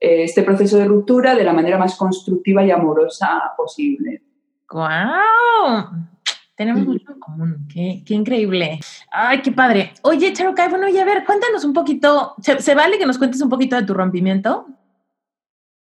eh, 0.00 0.24
este 0.24 0.42
proceso 0.42 0.76
de 0.76 0.86
ruptura 0.86 1.36
de 1.36 1.44
la 1.44 1.52
manera 1.52 1.78
más 1.78 1.96
constructiva 1.96 2.64
y 2.64 2.72
amorosa 2.72 3.52
posible. 3.56 4.22
¡Guau! 4.68 6.15
Tenemos 6.56 6.86
mucho 6.86 7.12
en 7.12 7.20
común, 7.20 7.68
qué, 7.72 8.02
qué, 8.06 8.14
increíble. 8.14 8.80
Ay, 9.12 9.42
qué 9.42 9.52
padre. 9.52 9.92
Oye, 10.02 10.32
Charukai, 10.32 10.70
bueno, 10.70 10.88
y 10.88 10.98
a 10.98 11.04
ver, 11.04 11.24
cuéntanos 11.26 11.64
un 11.64 11.74
poquito, 11.74 12.34
¿se, 12.40 12.74
vale 12.74 12.96
que 12.96 13.04
nos 13.04 13.18
cuentes 13.18 13.42
un 13.42 13.50
poquito 13.50 13.76
de 13.76 13.82
tu 13.82 13.92
rompimiento? 13.92 14.66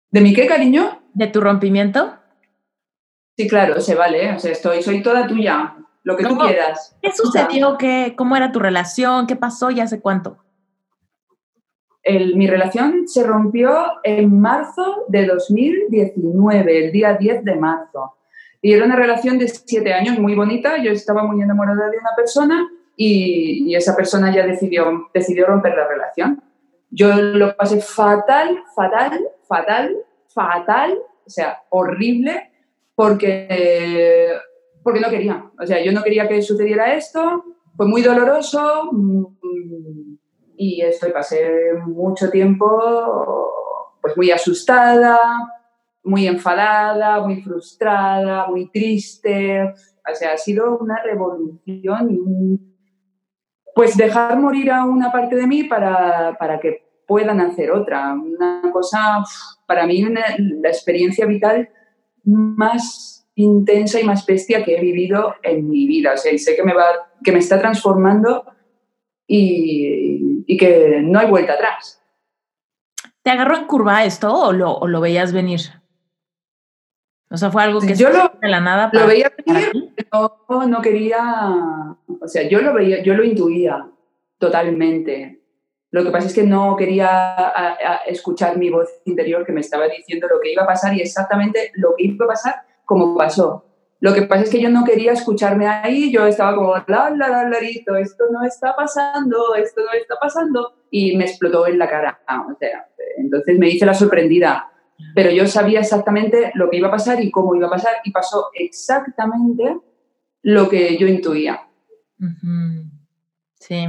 ¿De 0.10 0.20
mi 0.20 0.34
qué, 0.34 0.48
cariño? 0.48 1.04
¿De 1.14 1.28
tu 1.28 1.42
rompimiento? 1.42 2.18
Sí, 3.38 3.48
claro, 3.48 3.80
se 3.82 3.94
vale, 3.94 4.34
o 4.34 4.40
sea, 4.40 4.52
estoy, 4.52 4.82
soy 4.82 5.04
toda 5.04 5.28
tuya, 5.28 5.76
lo 6.02 6.18
que 6.18 6.26
tú 6.26 6.36
quieras. 6.40 6.98
¿Qué 7.04 7.12
sucedió? 7.12 7.78
¿Qué, 7.78 8.16
¿Cómo 8.18 8.36
era 8.36 8.52
tu 8.52 8.58
relación? 8.58 9.28
¿Qué 9.28 9.36
pasó 9.36 9.70
y 9.70 9.80
hace 9.80 10.02
cuánto? 10.02 10.40
El, 12.02 12.36
mi 12.36 12.48
relación 12.48 13.08
se 13.08 13.24
rompió 13.24 13.76
en 14.04 14.40
marzo 14.42 15.06
de 15.08 15.28
2019, 15.28 16.86
el 16.86 16.92
día 16.92 17.14
10 17.14 17.44
de 17.44 17.56
marzo. 17.58 18.17
Y 18.62 18.74
era 18.74 18.86
una 18.86 18.96
relación 18.96 19.38
de 19.38 19.48
siete 19.48 19.94
años 19.94 20.18
muy 20.20 20.36
bonita. 20.36 20.78
Yo 20.82 20.92
estaba 20.92 21.24
muy 21.24 21.42
enamorada 21.42 21.90
de 21.90 21.98
una 21.98 22.16
persona 22.16 22.68
y, 22.96 23.76
esa 23.76 23.96
persona 23.96 24.34
ya 24.34 24.46
decidió, 24.46 25.10
decidió 25.14 25.46
romper 25.46 25.76
la 25.76 25.88
relación. 25.88 26.42
Yo 26.90 27.16
lo 27.16 27.56
pasé 27.56 27.80
fatal, 27.82 28.64
fatal, 28.76 29.28
fatal, 29.48 29.96
fatal, 30.34 30.98
o 31.26 31.30
sea, 31.30 31.64
horrible, 31.70 32.52
porque, 32.96 34.30
porque 34.82 35.00
no 35.00 35.10
quería. 35.10 35.46
O 35.62 35.66
sea, 35.66 35.84
yo 35.84 35.92
no 35.92 36.02
quería 36.02 36.28
que 36.28 36.42
sucediera 36.42 36.96
esto. 36.96 37.44
Fue 37.76 37.86
muy 37.86 38.02
doloroso 38.02 38.90
mm, 38.92 39.26
y 40.58 40.82
esto, 40.82 41.08
pasé 41.14 41.74
mucho 41.86 42.32
tiempo 42.32 43.54
pues 44.02 44.18
muy 44.18 44.32
asustada, 44.32 45.20
muy 46.08 46.26
enfadada, 46.26 47.22
muy 47.22 47.42
frustrada, 47.42 48.48
muy 48.48 48.70
triste. 48.70 49.64
O 49.64 50.16
sea, 50.16 50.34
ha 50.34 50.38
sido 50.38 50.78
una 50.78 51.02
revolución 51.04 52.10
y 52.12 52.60
pues 53.76 53.96
dejar 53.96 54.40
morir 54.40 54.72
a 54.72 54.86
una 54.86 55.12
parte 55.12 55.36
de 55.36 55.46
mí 55.46 55.66
para, 55.66 56.36
para 56.40 56.60
que 56.60 56.88
puedan 57.06 57.40
hacer 57.42 57.72
otra. 57.72 58.14
Una 58.14 58.62
cosa, 58.72 59.24
para 59.68 59.86
mí, 59.86 60.04
la 60.04 60.70
experiencia 60.70 61.26
vital 61.26 61.70
más 62.24 63.30
intensa 63.36 64.00
y 64.00 64.04
más 64.04 64.26
bestia 64.26 64.64
que 64.64 64.78
he 64.78 64.82
vivido 64.82 65.36
en 65.44 65.70
mi 65.70 65.88
vida. 65.88 66.14
O 66.14 66.18
sea, 66.18 66.34
y 66.34 66.40
sé 66.40 66.56
que 66.56 66.64
me, 66.64 66.74
va, 66.74 66.86
que 67.24 67.32
me 67.32 67.40
está 67.40 67.60
transformando 67.60 68.46
y, 69.28 70.56
que 70.58 71.02
no 71.04 71.20
hay 71.20 71.30
vuelta 71.30 71.54
atrás. 71.54 72.02
¿Te 73.22 73.30
agarró 73.30 73.58
en 73.58 73.68
curva 73.68 74.06
esto 74.06 74.34
o 74.34 74.54
lo 74.54 75.02
veías 75.02 75.34
venir? 75.34 75.60
O 77.30 77.38
sea, 77.38 77.52
fue 77.52 77.64
algo 77.64 77.80
que 77.82 77.96
yo 77.96 78.10
lo, 78.10 78.32
de 78.42 78.48
la 78.48 78.62
nada. 78.62 78.90
Para, 78.90 79.04
lo 79.04 79.10
veía 79.10 79.32
venir, 79.46 79.94
pero 79.96 80.68
no 80.68 80.82
quería. 80.82 81.98
O 82.22 82.28
sea, 82.28 82.48
yo 82.48 82.62
lo 82.62 82.74
veía, 82.74 83.04
yo 83.04 83.14
lo 83.14 83.24
intuía 83.24 83.86
totalmente. 84.38 85.42
Lo 85.92 86.04
que 86.04 86.12
pasa 86.12 86.28
es 86.28 86.34
que 86.34 86.44
no 86.44 86.76
quería 86.76 87.08
a, 87.10 87.74
a 87.74 87.96
escuchar 88.08 88.58
mi 88.58 88.70
voz 88.70 88.90
interior 89.06 89.46
que 89.46 89.52
me 89.52 89.62
estaba 89.62 89.88
diciendo 89.88 90.28
lo 90.28 90.40
que 90.40 90.52
iba 90.52 90.64
a 90.64 90.68
pasar 90.68 90.94
y 90.94 91.02
exactamente 91.02 91.72
lo 91.76 91.96
que 91.98 92.06
iba 92.06 92.26
a 92.26 92.30
pasar 92.30 92.56
como 92.86 93.18
pasó. 93.18 93.68
Lo 94.00 94.14
que 94.14 94.24
pasa 94.24 94.44
es 94.44 94.50
que 94.52 94.62
yo 94.62 94.70
no 94.70 94.84
quería 94.84 95.14
escucharme 95.14 95.68
ahí, 95.68 96.12
yo 96.12 96.28
estaba 96.28 96.56
como, 96.56 96.76
la, 96.76 97.10
la, 97.10 97.30
la, 97.30 97.50
larito, 97.50 97.96
esto 97.96 98.26
no 98.32 98.46
está 98.46 98.76
pasando, 98.76 99.56
esto 99.56 99.82
no 99.82 99.92
está 99.94 100.16
pasando, 100.22 100.74
y 100.92 101.18
me 101.18 101.26
explotó 101.26 101.66
en 101.66 101.80
la 101.80 101.90
cara. 101.90 102.20
O 102.48 102.56
sea, 102.60 102.88
entonces 103.18 103.58
me 103.58 103.70
hice 103.70 103.86
la 103.88 103.96
sorprendida, 103.96 104.72
pero 105.14 105.32
yo 105.32 105.48
sabía 105.48 105.80
exactamente 105.80 106.52
lo 106.56 106.70
que 106.70 106.78
iba 106.78 106.88
a 106.88 106.92
pasar 106.92 107.22
y 107.24 107.32
cómo 107.32 107.56
iba 107.56 107.68
a 107.68 107.72
pasar, 107.72 107.94
y 108.04 108.12
pasó 108.12 108.50
exactamente 108.54 109.78
lo 110.44 110.70
que 110.70 110.98
yo 110.98 111.08
intuía. 111.08 111.62
Sí. 113.60 113.86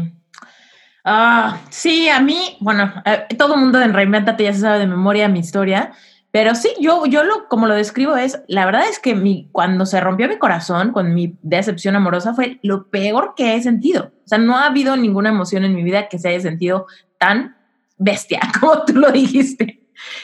Ah, 1.05 1.61
sí, 1.71 2.09
a 2.09 2.21
mí, 2.21 2.57
bueno, 2.61 2.93
eh, 3.05 3.27
todo 3.37 3.55
el 3.55 3.61
mundo 3.61 3.81
en 3.81 3.95
Reinventate 3.95 4.45
ya 4.45 4.53
se 4.53 4.61
sabe 4.61 4.81
de 4.81 4.87
memoria 4.87 5.29
mi 5.29 5.39
historia, 5.39 5.93
pero 6.31 6.55
sí, 6.55 6.69
yo, 6.81 7.07
yo 7.07 7.25
lo, 7.25 7.49
como 7.49 7.67
lo 7.67 7.75
describo 7.75 8.17
es, 8.17 8.43
la 8.49 8.67
verdad 8.67 8.83
es 8.89 8.99
que 8.99 9.15
mi, 9.15 9.49
cuando 9.51 9.87
se 9.87 10.01
rompió 10.01 10.29
mi 10.29 10.37
corazón 10.37 10.93
con 10.93 11.15
mi 11.15 11.39
decepción 11.43 11.97
amorosa 11.97 12.35
fue 12.35 12.59
lo 12.63 12.91
peor 12.91 13.33
que 13.35 13.55
he 13.55 13.63
sentido. 13.63 14.13
O 14.25 14.29
sea, 14.29 14.39
no 14.39 14.57
ha 14.57 14.67
habido 14.67 14.97
ninguna 14.97 15.31
emoción 15.31 15.65
en 15.65 15.75
mi 15.75 15.83
vida 15.83 16.09
que 16.09 16.19
se 16.19 16.29
haya 16.29 16.41
sentido 16.41 16.87
tan 17.19 17.57
bestia 17.97 18.41
como 18.61 18.85
tú 18.85 18.95
lo 18.95 19.11
dijiste. 19.11 19.78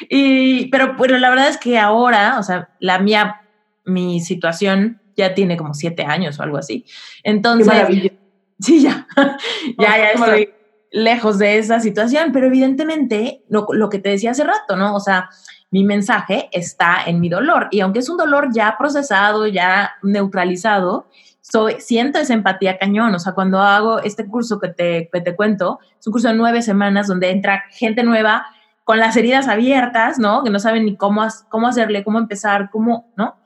Y, 0.09 0.69
pero, 0.71 0.97
pero 0.97 1.19
la 1.19 1.31
verdad 1.31 1.49
es 1.49 1.59
que 1.59 1.79
ahora, 1.79 2.39
o 2.39 2.43
sea, 2.43 2.71
la 2.81 2.99
mía, 2.99 3.43
mi 3.85 4.21
situación 4.21 5.01
ya 5.17 5.35
tiene 5.35 5.57
como 5.57 5.75
siete 5.75 6.05
años 6.05 6.39
o 6.39 6.43
algo 6.43 6.59
así. 6.59 6.85
Entonces, 7.23 8.13
sí, 8.59 8.83
ya, 8.83 9.07
ya, 9.79 9.99
ya 9.99 10.11
estoy 10.11 10.55
lejos 10.91 11.39
de 11.39 11.59
esa 11.59 11.81
situación, 11.81 12.31
pero 12.33 12.47
evidentemente 12.47 13.43
lo, 13.49 13.67
lo 13.73 13.89
que 13.89 13.99
te 13.99 14.11
decía 14.11 14.31
hace 14.31 14.45
rato, 14.45 14.77
¿no? 14.77 14.95
O 14.95 15.01
sea, 15.01 15.29
mi 15.71 15.83
mensaje 15.83 16.49
está 16.53 16.99
en 17.05 17.19
mi 17.19 17.29
dolor. 17.29 17.67
Y 17.73 17.81
aunque 17.81 17.99
es 17.99 18.09
un 18.09 18.17
dolor 18.17 18.51
ya 18.55 18.77
procesado, 18.79 19.49
ya 19.49 19.95
neutralizado, 20.05 21.09
soy, 21.41 21.81
siento 21.81 22.21
esa 22.21 22.33
empatía 22.33 22.79
cañón. 22.79 23.13
O 23.13 23.19
sea, 23.19 23.33
cuando 23.33 23.61
hago 23.61 23.99
este 23.99 24.25
curso 24.27 24.61
que 24.61 24.69
te, 24.69 25.11
que 25.13 25.21
te 25.21 25.35
cuento, 25.35 25.81
es 25.99 26.07
un 26.07 26.13
curso 26.13 26.29
de 26.29 26.35
nueve 26.35 26.63
semanas 26.63 27.09
donde 27.09 27.31
entra 27.31 27.65
gente 27.71 28.05
nueva 28.05 28.47
con 28.85 28.99
las 28.99 29.17
heridas 29.17 29.49
abiertas, 29.49 30.19
¿no? 30.19 30.45
Que 30.45 30.51
no 30.51 30.61
saben 30.61 30.85
ni 30.85 30.97
cómo, 30.97 31.27
cómo 31.49 31.67
hacerle, 31.67 32.05
cómo 32.05 32.19
empezar, 32.19 32.71
cómo, 32.71 33.13
¿no? 33.17 33.37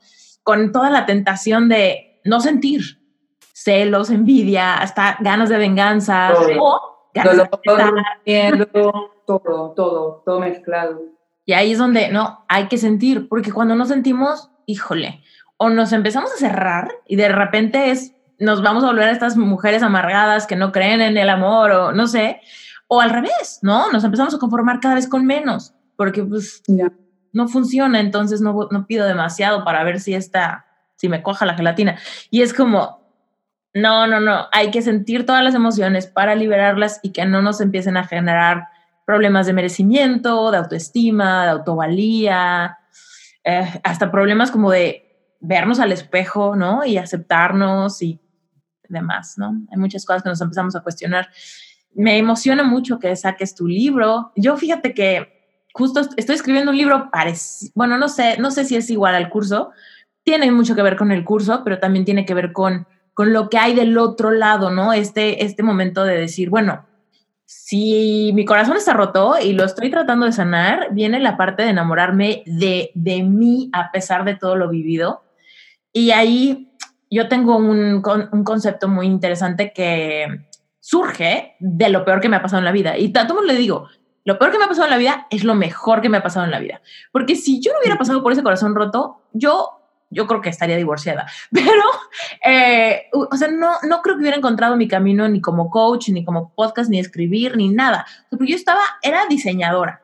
Con 0.43 0.71
toda 0.71 0.89
la 0.89 1.05
tentación 1.05 1.69
de 1.69 2.21
no 2.25 2.41
sentir 2.41 2.99
celos, 3.53 4.09
envidia, 4.09 4.75
hasta 4.75 5.17
ganas 5.19 5.49
de 5.49 5.57
venganza 5.57 6.31
todo. 6.33 6.63
o 6.63 7.11
ganas 7.13 7.49
de 8.25 8.67
todo, 8.71 9.73
todo, 9.75 10.23
todo 10.25 10.39
mezclado. 10.39 11.01
Y 11.45 11.53
ahí 11.53 11.71
es 11.71 11.77
donde, 11.77 12.09
no, 12.09 12.45
hay 12.47 12.67
que 12.67 12.77
sentir, 12.77 13.27
porque 13.27 13.51
cuando 13.51 13.75
no 13.75 13.85
sentimos, 13.85 14.51
híjole, 14.65 15.23
o 15.57 15.69
nos 15.69 15.91
empezamos 15.91 16.31
a 16.31 16.37
cerrar 16.37 16.89
y 17.05 17.15
de 17.15 17.27
repente 17.29 17.91
es, 17.91 18.13
nos 18.37 18.61
vamos 18.61 18.83
a 18.83 18.87
volver 18.87 19.09
a 19.09 19.11
estas 19.11 19.35
mujeres 19.35 19.83
amargadas 19.83 20.47
que 20.47 20.55
no 20.55 20.71
creen 20.71 21.01
en 21.01 21.17
el 21.17 21.29
amor 21.29 21.71
o 21.71 21.91
no 21.91 22.07
sé, 22.07 22.39
o 22.91 22.99
al 22.99 23.11
revés, 23.11 23.59
¿no? 23.61 23.91
Nos 23.91 24.03
empezamos 24.03 24.33
a 24.33 24.39
conformar 24.39 24.79
cada 24.79 24.95
vez 24.95 25.07
con 25.07 25.25
menos, 25.25 25.73
porque 25.95 26.23
pues 26.23 26.63
no 27.31 27.47
funciona, 27.47 27.99
entonces 27.99 28.41
no, 28.41 28.67
no 28.71 28.87
pido 28.87 29.05
demasiado 29.05 29.63
para 29.63 29.83
ver 29.83 29.99
si 29.99 30.15
está, 30.15 30.65
si 30.95 31.07
me 31.07 31.21
coja 31.21 31.45
la 31.45 31.53
gelatina. 31.53 31.99
Y 32.31 32.41
es 32.41 32.51
como, 32.51 33.13
no, 33.75 34.07
no, 34.07 34.19
no, 34.19 34.47
hay 34.51 34.71
que 34.71 34.81
sentir 34.81 35.25
todas 35.25 35.43
las 35.43 35.53
emociones 35.53 36.07
para 36.07 36.33
liberarlas 36.33 36.99
y 37.03 37.11
que 37.11 37.25
no 37.25 37.43
nos 37.43 37.61
empiecen 37.61 37.95
a 37.95 38.07
generar 38.07 38.69
problemas 39.05 39.45
de 39.45 39.53
merecimiento, 39.53 40.49
de 40.49 40.57
autoestima, 40.57 41.43
de 41.43 41.51
autovalía, 41.51 42.79
eh, 43.43 43.79
hasta 43.83 44.11
problemas 44.11 44.49
como 44.49 44.71
de 44.71 45.35
vernos 45.39 45.79
al 45.79 45.91
espejo, 45.91 46.55
¿no? 46.55 46.83
Y 46.83 46.97
aceptarnos 46.97 48.01
y 48.01 48.19
demás, 48.87 49.35
¿no? 49.37 49.53
Hay 49.71 49.77
muchas 49.77 50.05
cosas 50.05 50.23
que 50.23 50.29
nos 50.29 50.41
empezamos 50.41 50.75
a 50.75 50.81
cuestionar. 50.81 51.29
Me 51.93 52.17
emociona 52.17 52.63
mucho 52.63 52.99
que 52.99 53.15
saques 53.15 53.55
tu 53.55 53.67
libro. 53.67 54.31
Yo 54.35 54.55
fíjate 54.57 54.93
que 54.93 55.39
justo 55.73 56.01
estoy 56.17 56.35
escribiendo 56.35 56.71
un 56.71 56.77
libro 56.77 57.09
parecido, 57.11 57.71
bueno, 57.75 57.97
no 57.97 58.09
sé, 58.09 58.37
no 58.37 58.51
sé 58.51 58.65
si 58.65 58.75
es 58.75 58.89
igual 58.89 59.15
al 59.15 59.29
curso, 59.29 59.71
tiene 60.23 60.51
mucho 60.51 60.75
que 60.75 60.81
ver 60.81 60.95
con 60.95 61.11
el 61.11 61.23
curso, 61.23 61.61
pero 61.63 61.79
también 61.79 62.05
tiene 62.05 62.25
que 62.25 62.33
ver 62.33 62.51
con, 62.51 62.87
con 63.13 63.33
lo 63.33 63.49
que 63.49 63.57
hay 63.57 63.73
del 63.73 63.97
otro 63.97 64.31
lado, 64.31 64.69
¿no? 64.71 64.93
Este, 64.93 65.43
este 65.43 65.63
momento 65.63 66.03
de 66.03 66.17
decir, 66.17 66.49
bueno, 66.49 66.85
si 67.45 68.31
mi 68.35 68.45
corazón 68.45 68.77
está 68.77 68.93
roto 68.93 69.35
y 69.41 69.53
lo 69.53 69.65
estoy 69.65 69.89
tratando 69.89 70.25
de 70.25 70.31
sanar, 70.31 70.89
viene 70.91 71.19
la 71.19 71.35
parte 71.35 71.63
de 71.63 71.69
enamorarme 71.69 72.43
de, 72.45 72.91
de 72.93 73.23
mí 73.23 73.69
a 73.73 73.91
pesar 73.91 74.23
de 74.23 74.35
todo 74.35 74.55
lo 74.55 74.69
vivido. 74.69 75.23
Y 75.91 76.11
ahí 76.11 76.71
yo 77.09 77.27
tengo 77.27 77.57
un, 77.57 78.03
un 78.31 78.43
concepto 78.43 78.87
muy 78.87 79.07
interesante 79.07 79.73
que 79.73 80.48
surge 80.89 81.55
de 81.59 81.89
lo 81.89 82.03
peor 82.03 82.19
que 82.19 82.29
me 82.29 82.37
ha 82.37 82.41
pasado 82.41 82.59
en 82.59 82.65
la 82.65 82.71
vida. 82.71 82.97
Y 82.97 83.09
tanto 83.09 83.39
le 83.43 83.53
digo, 83.55 83.87
lo 84.25 84.39
peor 84.39 84.51
que 84.51 84.57
me 84.57 84.63
ha 84.63 84.67
pasado 84.67 84.85
en 84.85 84.91
la 84.91 84.97
vida 84.97 85.27
es 85.29 85.43
lo 85.43 85.53
mejor 85.53 86.01
que 86.01 86.09
me 86.09 86.17
ha 86.17 86.23
pasado 86.23 86.45
en 86.45 86.51
la 86.51 86.59
vida. 86.59 86.81
Porque 87.11 87.35
si 87.35 87.61
yo 87.61 87.71
no 87.73 87.79
hubiera 87.79 87.99
pasado 87.99 88.23
por 88.23 88.31
ese 88.31 88.41
corazón 88.41 88.73
roto, 88.73 89.21
yo 89.31 89.75
yo 90.09 90.25
creo 90.25 90.41
que 90.41 90.49
estaría 90.49 90.77
divorciada. 90.77 91.27
Pero, 91.51 91.83
eh, 92.43 93.03
o 93.13 93.37
sea, 93.37 93.49
no, 93.49 93.73
no 93.87 94.01
creo 94.01 94.15
que 94.15 94.21
hubiera 94.21 94.37
encontrado 94.37 94.75
mi 94.77 94.87
camino 94.87 95.29
ni 95.29 95.41
como 95.41 95.69
coach, 95.69 96.09
ni 96.09 96.25
como 96.25 96.55
podcast, 96.55 96.89
ni 96.89 96.97
escribir, 96.97 97.55
ni 97.55 97.69
nada. 97.69 98.07
Porque 98.31 98.47
yo 98.47 98.55
estaba, 98.55 98.81
era 99.03 99.27
diseñadora, 99.27 100.01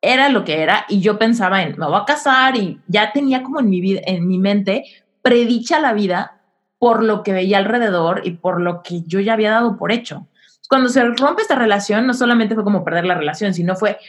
era 0.00 0.30
lo 0.30 0.46
que 0.46 0.62
era, 0.62 0.86
y 0.88 1.02
yo 1.02 1.18
pensaba 1.18 1.62
en, 1.62 1.78
me 1.78 1.84
voy 1.84 2.00
a 2.00 2.06
casar, 2.06 2.56
y 2.56 2.80
ya 2.88 3.12
tenía 3.12 3.42
como 3.42 3.60
en 3.60 3.68
mi, 3.68 3.82
vida, 3.82 4.00
en 4.06 4.26
mi 4.26 4.38
mente 4.38 4.84
predicha 5.20 5.78
la 5.78 5.92
vida 5.92 6.41
por 6.82 7.04
lo 7.04 7.22
que 7.22 7.32
veía 7.32 7.58
alrededor 7.58 8.22
y 8.24 8.32
por 8.32 8.60
lo 8.60 8.82
que 8.82 9.02
yo 9.02 9.20
ya 9.20 9.34
había 9.34 9.52
dado 9.52 9.76
por 9.76 9.92
hecho. 9.92 10.26
Cuando 10.68 10.88
se 10.88 11.04
rompe 11.04 11.42
esta 11.42 11.54
relación, 11.54 12.08
no 12.08 12.12
solamente 12.12 12.56
fue 12.56 12.64
como 12.64 12.82
perder 12.82 13.04
la 13.04 13.14
relación, 13.14 13.54
sino 13.54 13.76
fue 13.76 14.00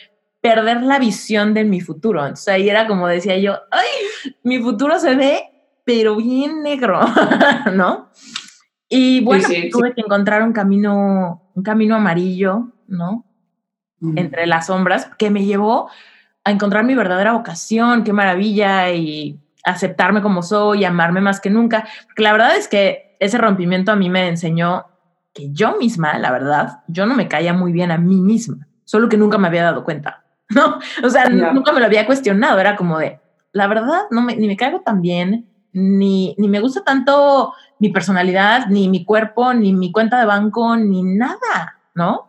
perder 0.41 0.81
la 0.81 0.97
visión 0.97 1.53
de 1.53 1.65
mi 1.65 1.81
futuro. 1.81 2.21
Entonces 2.21 2.47
ahí 2.47 2.67
era 2.67 2.87
como 2.87 3.07
decía 3.07 3.37
yo, 3.37 3.59
ay, 3.69 4.31
mi 4.41 4.57
futuro 4.57 4.97
se 4.97 5.13
ve, 5.13 5.43
pero 5.83 6.15
bien 6.15 6.63
negro, 6.63 6.99
¿no? 7.75 8.09
Y 8.89 9.23
bueno, 9.23 9.47
tuve 9.71 9.93
que 9.93 10.01
encontrar 10.01 10.41
un 10.41 10.51
camino, 10.51 11.51
un 11.53 11.61
camino 11.61 11.95
amarillo, 11.95 12.69
¿no? 12.87 13.23
Entre 14.15 14.47
las 14.47 14.65
sombras, 14.65 15.11
que 15.19 15.29
me 15.29 15.45
llevó 15.45 15.91
a 16.43 16.49
encontrar 16.49 16.85
mi 16.85 16.95
verdadera 16.95 17.33
vocación, 17.33 18.03
qué 18.03 18.13
maravilla, 18.13 18.89
y 18.89 19.42
aceptarme 19.63 20.21
como 20.21 20.41
soy, 20.41 20.85
amarme 20.85 21.21
más 21.21 21.39
que 21.39 21.49
nunca. 21.49 21.87
Porque 22.05 22.23
la 22.23 22.31
verdad 22.31 22.55
es 22.55 22.67
que 22.67 23.17
ese 23.19 23.37
rompimiento 23.37 23.91
a 23.91 23.95
mí 23.95 24.09
me 24.09 24.27
enseñó 24.27 24.85
que 25.33 25.51
yo 25.51 25.77
misma, 25.77 26.17
la 26.19 26.31
verdad, 26.31 26.83
yo 26.87 27.05
no 27.05 27.15
me 27.15 27.27
caía 27.27 27.53
muy 27.53 27.71
bien 27.71 27.91
a 27.91 27.97
mí 27.97 28.21
misma, 28.21 28.67
solo 28.83 29.09
que 29.09 29.17
nunca 29.17 29.37
me 29.37 29.47
había 29.47 29.63
dado 29.63 29.83
cuenta. 29.83 30.23
¿no? 30.49 30.79
O 31.03 31.09
sea, 31.09 31.29
nunca 31.29 31.71
me 31.71 31.79
lo 31.79 31.85
había 31.85 32.05
cuestionado, 32.05 32.59
era 32.59 32.75
como 32.75 32.99
de, 32.99 33.19
la 33.51 33.67
verdad, 33.67 34.01
no 34.11 34.21
me, 34.21 34.35
ni 34.35 34.47
me 34.47 34.57
caigo 34.57 34.81
tan 34.81 35.01
bien, 35.01 35.49
ni, 35.71 36.35
ni 36.37 36.47
me 36.47 36.59
gusta 36.59 36.83
tanto 36.83 37.53
mi 37.79 37.89
personalidad, 37.89 38.67
ni 38.67 38.87
mi 38.89 39.03
cuerpo, 39.03 39.53
ni 39.53 39.73
mi 39.73 39.91
cuenta 39.91 40.19
de 40.19 40.25
banco, 40.25 40.75
ni 40.75 41.01
nada, 41.03 41.79
¿no? 41.95 42.27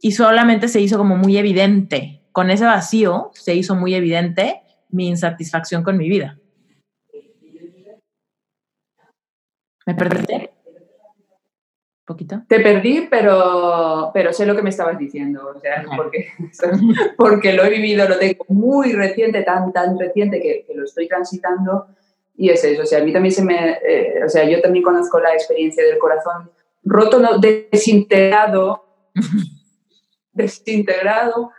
Y 0.00 0.12
solamente 0.12 0.66
se 0.66 0.80
hizo 0.80 0.98
como 0.98 1.16
muy 1.16 1.36
evidente, 1.36 2.22
con 2.32 2.50
ese 2.50 2.64
vacío 2.64 3.30
se 3.34 3.54
hizo 3.54 3.76
muy 3.76 3.94
evidente 3.94 4.62
mi 4.88 5.06
insatisfacción 5.08 5.84
con 5.84 5.96
mi 5.96 6.08
vida. 6.08 6.38
¿Me 9.86 9.94
perdiste? 9.94 10.50
poquito? 12.04 12.42
Te 12.48 12.60
perdí, 12.60 13.06
pero, 13.10 14.10
pero 14.12 14.32
sé 14.32 14.44
lo 14.46 14.56
que 14.56 14.62
me 14.62 14.70
estabas 14.70 14.98
diciendo, 14.98 15.52
o 15.54 15.60
sea, 15.60 15.84
porque, 15.96 16.28
porque 17.16 17.52
lo 17.52 17.64
he 17.64 17.70
vivido, 17.70 18.08
lo 18.08 18.18
tengo 18.18 18.44
muy 18.48 18.92
reciente, 18.92 19.42
tan, 19.42 19.72
tan 19.72 19.98
reciente 19.98 20.40
que, 20.40 20.64
que 20.66 20.74
lo 20.74 20.84
estoy 20.84 21.08
transitando 21.08 21.86
y 22.36 22.50
es 22.50 22.64
eso, 22.64 22.82
o 22.82 22.86
sea, 22.86 23.00
a 23.00 23.04
mí 23.04 23.12
también 23.12 23.32
se 23.32 23.44
me, 23.44 23.78
eh, 23.86 24.24
o 24.24 24.28
sea, 24.28 24.44
yo 24.44 24.60
también 24.60 24.82
conozco 24.82 25.20
la 25.20 25.32
experiencia 25.32 25.84
del 25.84 25.98
corazón 25.98 26.50
roto, 26.82 27.20
no, 27.20 27.38
desintegrado, 27.38 28.84
desintegrado 30.32 31.50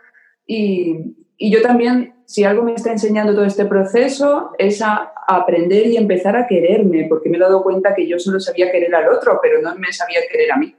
y, 0.46 1.16
y 1.38 1.50
yo 1.50 1.62
también 1.62 2.13
si 2.26 2.44
algo 2.44 2.62
me 2.62 2.74
está 2.74 2.92
enseñando 2.92 3.34
todo 3.34 3.44
este 3.44 3.66
proceso, 3.66 4.52
es 4.58 4.80
a 4.82 5.12
aprender 5.26 5.86
y 5.86 5.96
empezar 5.96 6.36
a 6.36 6.46
quererme, 6.46 7.06
porque 7.08 7.28
me 7.28 7.36
he 7.36 7.40
dado 7.40 7.62
cuenta 7.62 7.94
que 7.94 8.08
yo 8.08 8.18
solo 8.18 8.40
sabía 8.40 8.70
querer 8.70 8.94
al 8.94 9.08
otro, 9.08 9.38
pero 9.42 9.60
no 9.60 9.74
me 9.76 9.92
sabía 9.92 10.20
querer 10.30 10.52
a 10.52 10.56
mí. 10.56 10.74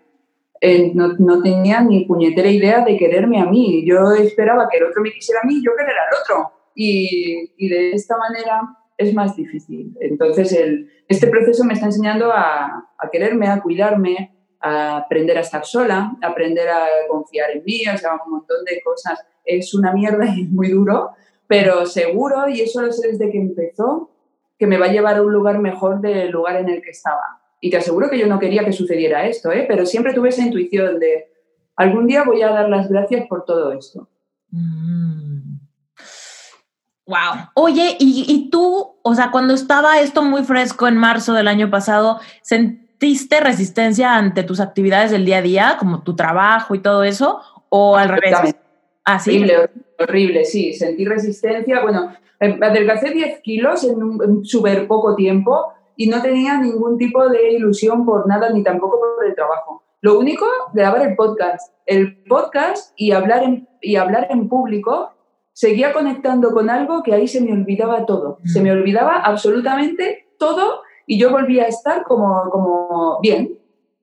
Eh, 0.61 0.91
no, 0.95 1.13
no, 1.19 1.41
tenía 1.43 1.81
ni 1.81 2.05
puñetera 2.05 2.49
idea 2.49 2.83
de 2.83 2.97
quererme 2.97 3.39
a 3.39 3.45
mí. 3.45 3.83
Yo 3.85 4.13
esperaba 4.13 4.67
que 4.71 4.77
el 4.77 4.85
otro 4.85 5.01
me 5.01 5.11
quisiera 5.11 5.41
a 5.43 5.47
mí 5.47 5.55
y 5.55 5.65
yo 5.65 5.71
querer 5.77 5.93
al 5.93 6.21
otro. 6.21 6.51
Y, 6.73 7.51
y 7.57 7.69
de 7.69 7.91
esta 7.91 8.17
manera 8.17 8.61
es 8.97 9.13
más 9.13 9.35
difícil. 9.35 9.95
Entonces, 9.99 10.53
el, 10.53 10.89
este 11.07 11.27
proceso 11.27 11.63
me 11.65 11.73
está 11.73 11.87
enseñando 11.87 12.31
a, 12.31 12.89
a, 12.97 13.09
quererme, 13.11 13.47
a 13.47 13.61
cuidarme, 13.61 14.35
a 14.61 14.97
aprender 14.97 15.37
a 15.37 15.41
estar 15.41 15.65
sola, 15.65 16.15
a 16.21 16.27
aprender 16.27 16.67
a 16.69 16.87
confiar 17.09 17.51
en 17.51 17.63
mí, 17.63 17.81
o 17.93 17.97
sea, 17.97 18.13
un 18.25 18.31
montón 18.31 18.63
de 18.65 18.81
cosas. 18.81 19.23
Es 19.43 19.73
una 19.75 19.91
mierda 19.93 20.25
y 20.25 20.43
es 20.43 20.49
muy 20.49 20.69
duro, 20.69 21.11
pero 21.47 21.85
seguro, 21.85 22.47
y 22.49 22.61
eso 22.61 22.81
lo 22.81 22.91
sé 22.91 23.09
desde 23.09 23.31
que 23.31 23.37
empezó, 23.37 24.09
que 24.57 24.67
me 24.67 24.77
va 24.77 24.85
a 24.85 24.91
llevar 24.91 25.17
a 25.17 25.21
un 25.21 25.33
lugar 25.33 25.59
mejor 25.59 26.01
del 26.01 26.31
lugar 26.31 26.57
en 26.57 26.69
el 26.69 26.81
que 26.81 26.91
estaba. 26.91 27.41
Y 27.61 27.69
te 27.69 27.77
aseguro 27.77 28.09
que 28.09 28.19
yo 28.19 28.27
no 28.27 28.39
quería 28.39 28.63
que 28.63 28.73
sucediera 28.73 29.25
esto, 29.27 29.51
¿eh? 29.51 29.65
pero 29.67 29.85
siempre 29.85 30.13
tuve 30.13 30.29
esa 30.29 30.43
intuición 30.43 30.99
de 30.99 31.31
algún 31.75 32.07
día 32.07 32.23
voy 32.23 32.41
a 32.41 32.49
dar 32.49 32.69
las 32.69 32.89
gracias 32.89 33.27
por 33.27 33.45
todo 33.45 33.73
esto. 33.73 34.07
Mm. 34.51 35.57
Wow. 37.07 37.49
Oye, 37.53 37.97
¿y, 37.99 38.25
¿y, 38.27 38.49
tú, 38.49 38.95
o 39.03 39.15
sea, 39.15 39.29
cuando 39.29 39.53
estaba 39.53 39.99
esto 39.99 40.23
muy 40.23 40.43
fresco 40.43 40.87
en 40.87 40.97
marzo 40.97 41.33
del 41.33 41.47
año 41.47 41.69
pasado, 41.69 42.19
¿sentiste 42.41 43.39
resistencia 43.41 44.15
ante 44.15 44.41
tus 44.41 44.59
actividades 44.59 45.11
del 45.11 45.23
día 45.23 45.37
a 45.37 45.41
día, 45.43 45.75
como 45.77 46.01
tu 46.01 46.15
trabajo 46.15 46.73
y 46.73 46.79
todo 46.79 47.03
eso? 47.03 47.41
¿O 47.69 47.95
al 47.95 48.09
revés? 48.09 48.55
¿Ah, 49.05 49.19
sí? 49.19 49.31
Horrible, 49.37 49.69
horrible, 49.99 50.45
sí. 50.45 50.73
Sentí 50.73 51.05
resistencia. 51.05 51.81
Bueno, 51.81 52.13
em, 52.39 52.61
adelgacé 52.61 53.11
10 53.11 53.39
kilos 53.41 53.83
en, 53.83 53.99
en 54.23 54.43
súper 54.43 54.87
poco 54.87 55.15
tiempo 55.15 55.73
y 55.95 56.07
no 56.07 56.21
tenía 56.21 56.59
ningún 56.59 56.97
tipo 56.97 57.29
de 57.29 57.53
ilusión 57.53 58.05
por 58.05 58.27
nada, 58.27 58.49
ni 58.49 58.63
tampoco 58.63 58.99
por 58.99 59.25
el 59.25 59.35
trabajo. 59.35 59.83
Lo 60.01 60.19
único, 60.19 60.45
grabar 60.73 61.07
el 61.07 61.15
podcast. 61.15 61.73
El 61.85 62.23
podcast 62.25 62.93
y 62.95 63.11
hablar 63.11 63.43
en, 63.43 63.67
y 63.81 63.95
hablar 63.95 64.27
en 64.29 64.49
público 64.49 65.11
seguía 65.53 65.93
conectando 65.93 66.51
con 66.51 66.69
algo 66.69 67.01
que 67.01 67.13
ahí 67.13 67.27
se 67.27 67.41
me 67.41 67.53
olvidaba 67.53 68.05
todo. 68.05 68.39
Se 68.43 68.61
me 68.61 68.71
olvidaba 68.71 69.21
absolutamente 69.21 70.27
todo 70.37 70.81
y 71.07 71.17
yo 71.17 71.31
volvía 71.31 71.63
a 71.63 71.67
estar 71.69 72.03
como, 72.03 72.49
como 72.51 73.19
bien. 73.21 73.57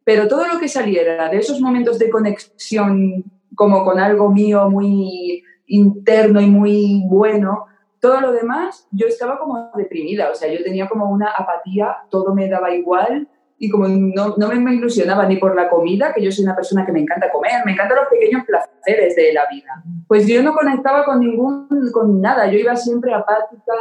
Pero 0.04 0.28
todo 0.28 0.46
lo 0.46 0.58
que 0.58 0.66
saliera 0.66 1.28
de 1.28 1.36
esos 1.36 1.60
momentos 1.60 1.98
de 1.98 2.10
conexión 2.10 3.24
como 3.62 3.84
con 3.84 4.00
algo 4.00 4.28
mío 4.28 4.68
muy 4.68 5.44
interno 5.68 6.40
y 6.40 6.46
muy 6.46 7.04
bueno, 7.06 7.66
todo 8.00 8.20
lo 8.20 8.32
demás 8.32 8.88
yo 8.90 9.06
estaba 9.06 9.38
como 9.38 9.70
deprimida, 9.76 10.30
o 10.30 10.34
sea, 10.34 10.52
yo 10.52 10.64
tenía 10.64 10.88
como 10.88 11.08
una 11.08 11.28
apatía, 11.28 11.98
todo 12.10 12.34
me 12.34 12.48
daba 12.48 12.74
igual 12.74 13.28
y 13.58 13.70
como 13.70 13.86
no, 13.86 14.34
no 14.36 14.48
me, 14.48 14.74
ilusionaba 14.74 15.26
ni 15.26 15.36
por 15.36 15.54
la 15.54 15.70
comida, 15.70 16.12
que 16.12 16.24
yo 16.24 16.32
soy 16.32 16.44
una 16.44 16.56
persona 16.56 16.84
que 16.84 16.90
me 16.90 17.02
encanta 17.02 17.30
comer, 17.30 17.64
me 17.64 17.70
encantan 17.70 17.98
los 17.98 18.08
pequeños 18.08 18.44
placeres 18.44 19.14
de 19.14 19.32
la 19.32 19.46
vida. 19.46 19.84
Pues 20.08 20.26
yo 20.26 20.42
no 20.42 20.54
conectaba 20.54 21.04
con 21.04 21.20
ningún, 21.20 21.68
con 21.92 22.20
nada, 22.20 22.48
yo 22.50 22.58
iba 22.58 22.74
siempre 22.74 23.14
apática, 23.14 23.74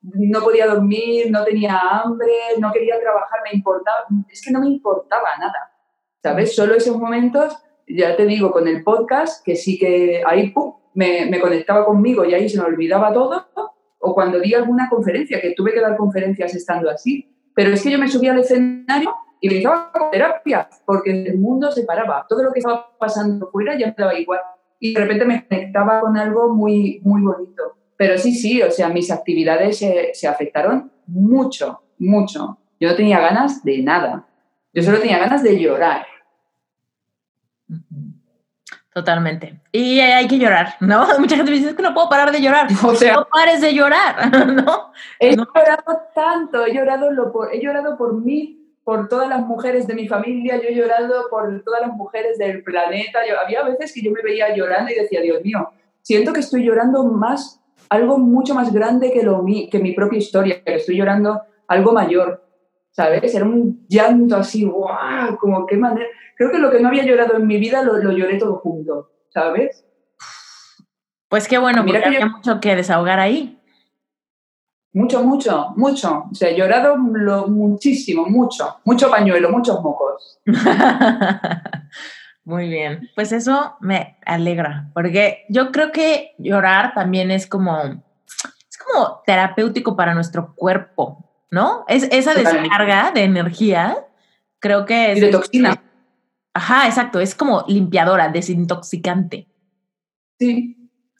no 0.00 0.40
podía 0.40 0.66
dormir, 0.66 1.30
no 1.30 1.44
tenía 1.44 1.78
hambre, 1.78 2.32
no 2.58 2.72
quería 2.72 2.98
trabajar, 2.98 3.40
me 3.44 3.54
importaba, 3.54 4.06
es 4.30 4.42
que 4.42 4.50
no 4.50 4.60
me 4.60 4.68
importaba 4.68 5.36
nada, 5.38 5.70
¿sabes? 6.22 6.56
Solo 6.56 6.74
esos 6.74 6.96
momentos, 6.96 7.62
ya 7.96 8.16
te 8.16 8.26
digo, 8.26 8.50
con 8.50 8.68
el 8.68 8.82
podcast, 8.82 9.44
que 9.44 9.56
sí 9.56 9.78
que 9.78 10.22
ahí, 10.26 10.50
¡pum!, 10.50 10.74
me, 10.94 11.40
conectaba 11.40 11.84
conmigo 11.84 12.24
y 12.24 12.34
ahí 12.34 12.48
se 12.48 12.58
me 12.58 12.64
olvidaba 12.64 13.12
todo, 13.12 13.46
o 13.98 14.14
cuando 14.14 14.40
di 14.40 14.54
alguna 14.54 14.88
conferencia, 14.88 15.40
que 15.40 15.52
tuve 15.54 15.72
que 15.72 15.80
dar 15.80 15.96
conferencias 15.96 16.54
estando 16.54 16.90
así, 16.90 17.30
pero 17.54 17.72
es 17.72 17.82
que 17.82 17.90
yo 17.90 17.98
me 17.98 18.08
subía 18.08 18.32
al 18.32 18.40
escenario 18.40 19.14
y 19.40 19.48
me 19.48 19.58
estaba 19.58 19.90
con 19.92 20.10
terapia, 20.10 20.68
porque 20.86 21.10
el 21.10 21.38
mundo 21.38 21.70
se 21.72 21.84
paraba. 21.84 22.26
Todo 22.28 22.42
lo 22.42 22.52
que 22.52 22.60
estaba 22.60 22.96
pasando 22.98 23.50
fuera 23.50 23.78
ya 23.78 23.88
me 23.88 23.94
daba 23.96 24.18
igual. 24.18 24.40
Y 24.78 24.94
de 24.94 25.00
repente 25.00 25.24
me 25.24 25.46
conectaba 25.46 26.00
con 26.00 26.16
algo 26.16 26.54
muy, 26.54 27.00
muy 27.02 27.22
bonito. 27.22 27.76
Pero 27.96 28.16
sí, 28.16 28.34
sí, 28.34 28.62
o 28.62 28.70
sea, 28.70 28.88
mis 28.88 29.10
actividades 29.10 29.78
se, 29.78 30.10
se 30.14 30.26
afectaron 30.26 30.90
mucho, 31.06 31.82
mucho. 31.98 32.58
Yo 32.78 32.88
no 32.88 32.96
tenía 32.96 33.20
ganas 33.20 33.62
de 33.62 33.82
nada. 33.82 34.26
Yo 34.72 34.82
solo 34.82 34.98
tenía 34.98 35.18
ganas 35.18 35.42
de 35.42 35.58
llorar. 35.58 36.06
Totalmente. 38.92 39.60
Y 39.70 40.00
hay 40.00 40.26
que 40.26 40.38
llorar, 40.38 40.74
¿no? 40.80 41.06
Mucha 41.18 41.36
gente 41.36 41.50
me 41.50 41.58
dice, 41.58 41.70
es 41.70 41.76
que 41.76 41.82
no 41.82 41.94
puedo 41.94 42.08
parar 42.08 42.32
de 42.32 42.42
llorar. 42.42 42.66
O 42.84 42.94
sea, 42.94 43.14
no 43.14 43.28
pares 43.30 43.60
de 43.60 43.74
llorar, 43.74 44.46
¿no? 44.46 44.92
He 45.18 45.36
llorado 45.36 46.02
tanto, 46.14 46.66
he 46.66 46.74
llorado, 46.74 47.10
lo 47.10 47.30
por, 47.32 47.54
he 47.54 47.60
llorado 47.60 47.96
por 47.96 48.14
mí, 48.14 48.56
por 48.82 49.08
todas 49.08 49.28
las 49.28 49.46
mujeres 49.46 49.86
de 49.86 49.94
mi 49.94 50.08
familia, 50.08 50.56
yo 50.56 50.68
he 50.68 50.74
llorado 50.74 51.28
por 51.30 51.62
todas 51.62 51.82
las 51.82 51.92
mujeres 51.92 52.38
del 52.38 52.64
planeta. 52.64 53.20
Yo, 53.28 53.38
había 53.38 53.62
veces 53.62 53.92
que 53.92 54.02
yo 54.02 54.10
me 54.10 54.22
veía 54.22 54.54
llorando 54.54 54.90
y 54.90 54.96
decía, 54.96 55.20
Dios 55.20 55.42
mío, 55.44 55.70
siento 56.02 56.32
que 56.32 56.40
estoy 56.40 56.64
llorando 56.64 57.04
más, 57.04 57.60
algo 57.88 58.18
mucho 58.18 58.54
más 58.54 58.72
grande 58.72 59.12
que, 59.12 59.22
lo, 59.22 59.44
que 59.70 59.78
mi 59.78 59.92
propia 59.92 60.18
historia, 60.18 60.64
que 60.64 60.74
estoy 60.74 60.96
llorando 60.96 61.42
algo 61.68 61.92
mayor, 61.92 62.42
¿sabes? 62.90 63.34
Era 63.34 63.44
un 63.44 63.86
llanto 63.88 64.36
así, 64.36 64.64
¡guau! 64.64 65.36
Como 65.38 65.66
qué 65.66 65.76
manera 65.76 66.06
creo 66.40 66.50
que 66.52 66.58
lo 66.58 66.70
que 66.70 66.80
no 66.80 66.88
había 66.88 67.04
llorado 67.04 67.36
en 67.36 67.46
mi 67.46 67.58
vida 67.58 67.82
lo, 67.82 67.98
lo 67.98 68.12
lloré 68.12 68.38
todo 68.38 68.56
junto, 68.60 69.10
¿sabes? 69.28 69.84
Pues 71.28 71.46
qué 71.46 71.58
bueno, 71.58 71.84
Mira 71.84 72.00
que 72.00 72.06
había 72.06 72.26
mucho 72.26 72.60
que 72.60 72.74
desahogar 72.74 73.20
ahí. 73.20 73.60
Mucho, 74.94 75.22
mucho, 75.22 75.74
mucho. 75.76 76.24
O 76.32 76.34
sea, 76.34 76.48
he 76.48 76.56
llorado 76.56 76.96
lo, 76.96 77.46
muchísimo, 77.46 78.24
mucho. 78.24 78.80
Mucho 78.86 79.10
pañuelo, 79.10 79.50
muchos 79.50 79.82
mocos. 79.82 80.40
Muy 82.44 82.70
bien. 82.70 83.10
Pues 83.14 83.32
eso 83.32 83.76
me 83.80 84.16
alegra, 84.24 84.90
porque 84.94 85.44
yo 85.50 85.70
creo 85.70 85.92
que 85.92 86.32
llorar 86.38 86.94
también 86.94 87.30
es 87.30 87.46
como, 87.46 87.82
es 87.82 88.78
como 88.78 89.20
terapéutico 89.26 89.94
para 89.94 90.14
nuestro 90.14 90.54
cuerpo, 90.56 91.29
¿no? 91.50 91.84
Es 91.88 92.04
esa 92.10 92.34
descarga 92.34 93.12
de 93.12 93.24
energía, 93.24 94.06
creo 94.58 94.86
que 94.86 95.12
es... 95.12 95.18
Y 95.18 95.20
de 95.20 95.28
toxina. 95.28 95.82
Ajá, 96.54 96.86
exacto, 96.86 97.20
es 97.20 97.34
como 97.34 97.64
limpiadora, 97.68 98.28
desintoxicante. 98.28 99.46
Sí. 100.38 100.76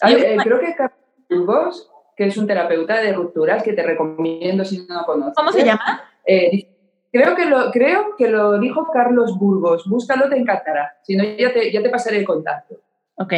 Eh, 0.06 0.36
creo 0.42 0.60
que 0.60 0.74
Carlos 0.74 0.98
Burgos, 1.28 1.90
que 2.16 2.26
es 2.26 2.36
un 2.36 2.46
terapeuta 2.46 3.00
de 3.00 3.12
rupturas 3.12 3.62
que 3.62 3.72
te 3.72 3.82
recomiendo 3.82 4.64
si 4.64 4.86
no 4.86 5.00
lo 5.00 5.06
conoces. 5.06 5.34
¿Cómo 5.36 5.52
se 5.52 5.64
llama? 5.64 6.02
Eh, 6.24 6.68
creo, 7.12 7.34
que 7.36 7.44
lo, 7.44 7.70
creo 7.70 8.16
que 8.16 8.28
lo 8.28 8.58
dijo 8.58 8.88
Carlos 8.92 9.38
Burgos. 9.38 9.88
Búscalo, 9.88 10.28
te 10.28 10.36
encantará. 10.36 10.96
Si 11.02 11.16
no, 11.16 11.24
ya 11.24 11.52
te, 11.52 11.70
ya 11.70 11.82
te 11.82 11.90
pasaré 11.90 12.18
el 12.18 12.24
contacto. 12.24 12.76
Ok. 13.16 13.34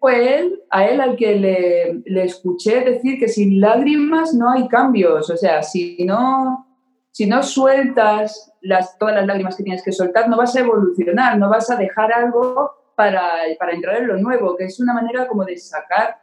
Fue 0.00 0.38
él, 0.38 0.62
a 0.70 0.86
él 0.86 1.00
al 1.00 1.16
que 1.16 1.36
le, 1.36 2.02
le 2.04 2.24
escuché 2.24 2.80
decir 2.80 3.18
que 3.18 3.28
sin 3.28 3.60
lágrimas 3.60 4.34
no 4.34 4.50
hay 4.50 4.68
cambios. 4.68 5.30
O 5.30 5.36
sea, 5.36 5.62
si 5.62 6.04
no, 6.04 6.66
si 7.10 7.26
no 7.26 7.42
sueltas 7.42 8.52
las, 8.60 8.98
todas 8.98 9.14
las 9.14 9.26
lágrimas 9.26 9.56
que 9.56 9.64
tienes 9.64 9.82
que 9.82 9.92
soltar, 9.92 10.28
no 10.28 10.36
vas 10.36 10.54
a 10.56 10.60
evolucionar, 10.60 11.38
no 11.38 11.48
vas 11.48 11.70
a 11.70 11.76
dejar 11.76 12.12
algo 12.12 12.70
para, 12.94 13.30
para 13.58 13.72
entrar 13.72 13.96
en 13.96 14.08
lo 14.08 14.16
nuevo, 14.18 14.56
que 14.56 14.64
es 14.64 14.80
una 14.80 14.94
manera 14.94 15.26
como 15.26 15.44
de 15.44 15.56
sacar 15.56 16.16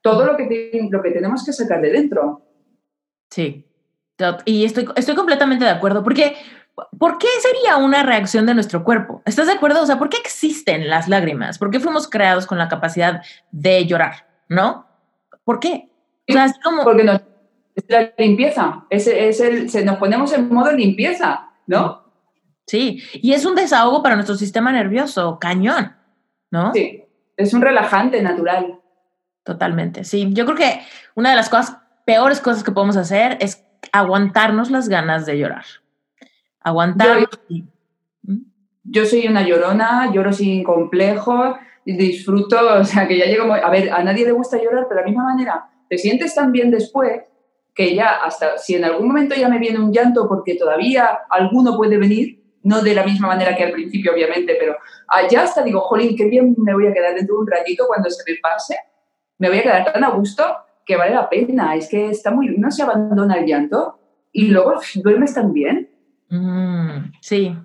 todo 0.00 0.24
lo 0.24 0.36
que, 0.36 0.88
lo 0.90 1.02
que 1.02 1.10
tenemos 1.10 1.44
que 1.44 1.52
sacar 1.52 1.80
de 1.80 1.90
dentro. 1.90 2.42
Sí, 3.30 3.66
y 4.46 4.64
estoy, 4.64 4.88
estoy 4.96 5.14
completamente 5.14 5.64
de 5.64 5.70
acuerdo, 5.70 6.02
porque 6.02 6.36
¿por 6.98 7.18
qué 7.18 7.26
sería 7.40 7.76
una 7.76 8.02
reacción 8.02 8.46
de 8.46 8.54
nuestro 8.54 8.84
cuerpo? 8.84 9.22
¿Estás 9.24 9.46
de 9.46 9.54
acuerdo? 9.54 9.82
O 9.82 9.86
sea, 9.86 9.98
¿por 9.98 10.08
qué 10.08 10.18
existen 10.18 10.88
las 10.88 11.08
lágrimas? 11.08 11.58
¿Por 11.58 11.70
qué 11.70 11.80
fuimos 11.80 12.08
creados 12.08 12.46
con 12.46 12.58
la 12.58 12.68
capacidad 12.68 13.22
de 13.50 13.86
llorar? 13.86 14.26
¿No? 14.48 14.86
¿Por 15.44 15.60
qué? 15.60 15.90
O 16.28 16.32
sea, 16.32 16.46
es 16.46 16.58
como... 16.62 16.84
Porque 16.84 17.04
nos, 17.04 17.20
es 17.74 17.84
la 17.88 18.12
limpieza, 18.16 18.84
es, 18.90 19.06
es 19.06 19.40
el, 19.40 19.68
se, 19.70 19.84
nos 19.84 19.96
ponemos 19.98 20.32
en 20.32 20.48
modo 20.48 20.72
limpieza. 20.72 21.46
¿no? 21.66 22.04
Sí, 22.66 23.02
y 23.12 23.32
es 23.32 23.44
un 23.44 23.54
desahogo 23.54 24.02
para 24.02 24.16
nuestro 24.16 24.34
sistema 24.34 24.72
nervioso, 24.72 25.38
cañón, 25.38 25.94
¿no? 26.50 26.72
Sí, 26.72 27.04
es 27.36 27.54
un 27.54 27.62
relajante 27.62 28.22
natural. 28.22 28.80
Totalmente, 29.44 30.04
sí. 30.04 30.28
Yo 30.32 30.44
creo 30.44 30.56
que 30.56 30.80
una 31.14 31.30
de 31.30 31.36
las 31.36 31.48
cosas, 31.48 31.78
peores 32.04 32.40
cosas 32.40 32.64
que 32.64 32.72
podemos 32.72 32.96
hacer 32.96 33.38
es 33.40 33.64
aguantarnos 33.92 34.70
las 34.70 34.88
ganas 34.88 35.26
de 35.26 35.38
llorar. 35.38 35.64
Aguantar. 36.66 37.28
¿Mm? 38.22 38.38
Yo, 38.82 39.06
soy 39.06 39.28
una 39.28 39.46
llorona, 39.46 40.12
lloro 40.12 40.32
sin 40.32 40.64
complejo, 40.64 41.56
disfruto, 41.84 42.58
o 42.80 42.84
sea, 42.84 43.06
que 43.06 43.16
ya 43.16 43.26
llego, 43.26 43.54
a 43.54 43.70
ver, 43.70 43.92
a 43.92 44.02
nadie 44.02 44.24
le 44.24 44.32
gusta 44.32 44.60
llorar, 44.60 44.86
pero 44.88 44.98
de 44.98 45.02
la 45.02 45.06
misma 45.06 45.24
manera, 45.24 45.70
te 45.88 45.96
sientes 45.96 46.34
tan 46.34 46.50
bien 46.50 46.72
después 46.72 47.22
que 47.72 47.94
ya 47.94 48.16
hasta 48.16 48.58
si 48.58 48.74
en 48.74 48.84
algún 48.84 49.06
momento 49.06 49.36
ya 49.36 49.48
me 49.48 49.60
viene 49.60 49.78
un 49.78 49.92
llanto 49.92 50.26
porque 50.26 50.56
todavía 50.56 51.20
alguno 51.30 51.76
puede 51.76 51.98
venir, 51.98 52.42
no 52.64 52.82
de 52.82 52.94
la 52.94 53.04
misma 53.04 53.28
manera 53.28 53.54
que 53.54 53.62
al 53.62 53.72
principio 53.72 54.12
obviamente, 54.12 54.56
pero 54.58 54.74
ya 55.30 55.42
hasta 55.42 55.62
digo, 55.62 55.82
jolín, 55.82 56.16
qué 56.16 56.24
bien 56.24 56.56
me 56.58 56.74
voy 56.74 56.88
a 56.88 56.92
quedar 56.92 57.14
dentro 57.14 57.36
de 57.36 57.40
un 57.42 57.46
ratito 57.46 57.86
cuando 57.86 58.10
se 58.10 58.28
me 58.28 58.38
pase, 58.42 58.76
me 59.38 59.50
voy 59.50 59.58
a 59.58 59.62
quedar 59.62 59.92
tan 59.92 60.02
a 60.02 60.10
gusto 60.10 60.42
que 60.84 60.96
vale 60.96 61.14
la 61.14 61.28
pena, 61.28 61.76
es 61.76 61.88
que 61.88 62.10
está 62.10 62.32
muy, 62.32 62.56
no 62.58 62.72
se 62.72 62.82
abandona 62.82 63.36
el 63.36 63.46
llanto 63.46 64.00
y 64.32 64.48
luego 64.48 64.80
duermes 64.96 65.34
también. 65.34 65.85
Mm, 66.28 67.12
sí, 67.20 67.56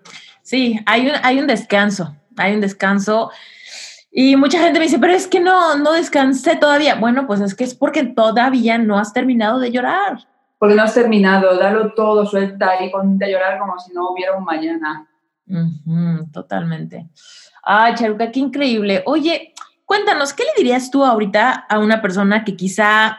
sí, 0.42 0.80
hay 0.86 1.08
un, 1.08 1.14
hay 1.24 1.40
un 1.40 1.48
descanso, 1.48 2.16
hay 2.38 2.54
un 2.54 2.62
descanso. 2.62 3.32
Y 4.12 4.36
mucha 4.36 4.60
gente 4.60 4.78
me 4.80 4.86
dice, 4.86 5.00
pero 5.00 5.14
es 5.14 5.28
que 5.28 5.40
no, 5.40 5.78
no 5.78 5.94
descansé 5.94 6.58
todavía. 6.58 6.96
Bueno, 6.96 7.26
pues 7.28 7.40
es 7.40 7.56
que 7.56 7.64
es 7.64 7.74
porque 7.74 8.04
todavía 8.04 8.78
no 8.78 9.00
has 9.00 9.14
terminado 9.14 9.60
de 9.60 9.72
llorar. 9.72 10.28
Porque 10.60 10.76
no 10.76 10.84
has 10.84 10.94
terminado, 10.94 11.58
dalo 11.58 11.94
todo, 11.94 12.26
suelta 12.26 12.84
y 12.84 12.90
ponte 12.90 13.26
a 13.26 13.30
llorar 13.30 13.58
como 13.58 13.80
si 13.80 13.94
no 13.94 14.12
hubiera 14.12 14.36
un 14.36 14.44
mañana. 14.44 15.08
totalmente. 16.32 17.08
Ay, 17.64 17.96
Charuca, 17.96 18.32
qué 18.32 18.42
increíble. 18.42 19.02
Oye, 19.06 19.54
cuéntanos, 19.86 20.34
¿qué 20.34 20.44
le 20.44 20.52
dirías 20.58 20.92
tú 20.92 21.06
ahorita 21.06 21.66
a 21.70 21.80
una 21.80 22.02
persona 22.02 22.44
que 22.44 22.56
quizá, 22.56 23.18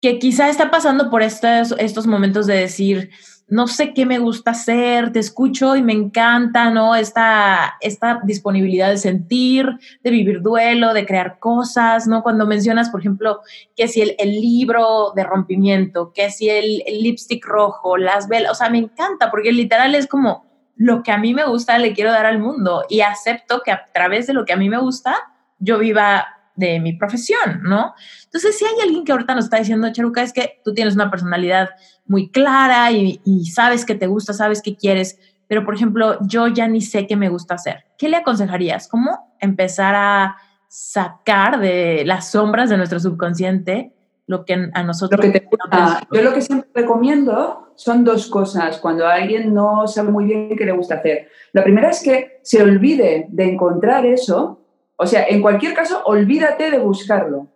que 0.00 0.18
quizá 0.18 0.48
está 0.48 0.70
pasando 0.70 1.10
por 1.10 1.22
estos, 1.22 1.74
estos 1.78 2.06
momentos 2.06 2.46
de 2.46 2.56
decir, 2.56 3.10
no 3.48 3.66
sé 3.66 3.92
qué 3.92 4.06
me 4.06 4.18
gusta 4.18 4.52
hacer, 4.52 5.12
te 5.12 5.18
escucho 5.18 5.76
y 5.76 5.82
me 5.82 5.92
encanta, 5.92 6.70
¿no? 6.70 6.94
Esta, 6.94 7.74
esta 7.80 8.20
disponibilidad 8.24 8.88
de 8.88 8.96
sentir, 8.96 9.68
de 10.02 10.10
vivir 10.10 10.40
duelo, 10.40 10.94
de 10.94 11.04
crear 11.04 11.38
cosas, 11.38 12.06
¿no? 12.06 12.22
Cuando 12.22 12.46
mencionas, 12.46 12.90
por 12.90 13.00
ejemplo, 13.00 13.40
que 13.76 13.88
si 13.88 14.00
el, 14.02 14.32
libro 14.40 15.12
de 15.14 15.24
rompimiento, 15.24 16.12
que 16.14 16.30
si 16.30 16.48
el, 16.48 16.82
el 16.86 17.02
lipstick 17.02 17.44
rojo, 17.44 17.96
las 17.96 18.28
velas, 18.28 18.52
o 18.52 18.54
sea, 18.54 18.70
me 18.70 18.78
encanta 18.78 19.30
porque 19.30 19.52
literal 19.52 19.94
es 19.94 20.06
como 20.06 20.46
lo 20.76 21.02
que 21.02 21.12
a 21.12 21.18
mí 21.18 21.34
me 21.34 21.44
gusta 21.44 21.78
le 21.78 21.92
quiero 21.92 22.10
dar 22.10 22.26
al 22.26 22.38
mundo 22.38 22.84
y 22.88 23.02
acepto 23.02 23.62
que 23.62 23.70
a 23.70 23.90
través 23.92 24.26
de 24.26 24.32
lo 24.32 24.44
que 24.44 24.52
a 24.52 24.56
mí 24.56 24.68
me 24.68 24.78
gusta 24.78 25.14
yo 25.58 25.78
viva 25.78 26.41
de 26.66 26.80
mi 26.80 26.94
profesión, 26.94 27.60
¿no? 27.62 27.94
Entonces, 28.24 28.56
si 28.56 28.64
hay 28.64 28.74
alguien 28.82 29.04
que 29.04 29.12
ahorita 29.12 29.34
nos 29.34 29.44
está 29.44 29.58
diciendo, 29.58 29.92
Charuca, 29.92 30.22
es 30.22 30.32
que 30.32 30.60
tú 30.64 30.72
tienes 30.72 30.94
una 30.94 31.10
personalidad 31.10 31.70
muy 32.06 32.30
clara 32.30 32.90
y, 32.92 33.20
sabes 33.46 33.84
que 33.84 33.94
te 33.94 34.06
gusta, 34.06 34.32
sabes 34.32 34.62
que 34.62 34.76
quieres, 34.76 35.18
pero 35.48 35.64
por 35.64 35.74
ejemplo, 35.74 36.18
yo 36.22 36.46
ya 36.46 36.68
ni 36.68 36.80
sé 36.80 37.06
qué 37.06 37.16
me 37.16 37.28
gusta 37.28 37.54
hacer. 37.54 37.84
¿Qué 37.98 38.08
le 38.08 38.16
aconsejarías? 38.16 38.88
¿Cómo 38.88 39.36
empezar 39.40 39.94
a 39.94 40.36
sacar 40.68 41.60
de 41.60 42.04
las 42.06 42.30
sombras 42.30 42.70
de 42.70 42.76
nuestro 42.76 43.00
subconsciente 43.00 43.92
lo 44.26 44.44
que 44.44 44.70
a 44.72 44.82
nosotros... 44.82 45.24
Lo 45.24 45.32
que 45.32 45.40
te 45.40 45.46
gusta. 45.46 46.06
Yo 46.10 46.22
lo 46.22 46.32
que 46.32 46.40
siempre 46.40 46.70
recomiendo 46.74 47.72
son 47.74 48.04
dos 48.04 48.28
cosas 48.28 48.78
cuando 48.78 49.06
alguien 49.06 49.52
no 49.52 49.86
sabe 49.86 50.10
muy 50.10 50.24
bien 50.24 50.56
qué 50.56 50.64
le 50.64 50.72
gusta 50.72 50.96
hacer. 50.96 51.28
La 51.52 51.64
primera 51.64 51.90
es 51.90 52.02
que 52.02 52.40
se 52.42 52.62
olvide 52.62 53.26
de 53.28 53.44
encontrar 53.44 54.06
eso 54.06 54.61
o 55.02 55.06
sea, 55.06 55.26
en 55.28 55.42
cualquier 55.42 55.74
caso, 55.74 56.00
olvídate 56.04 56.70
de 56.70 56.78
buscarlo 56.78 57.48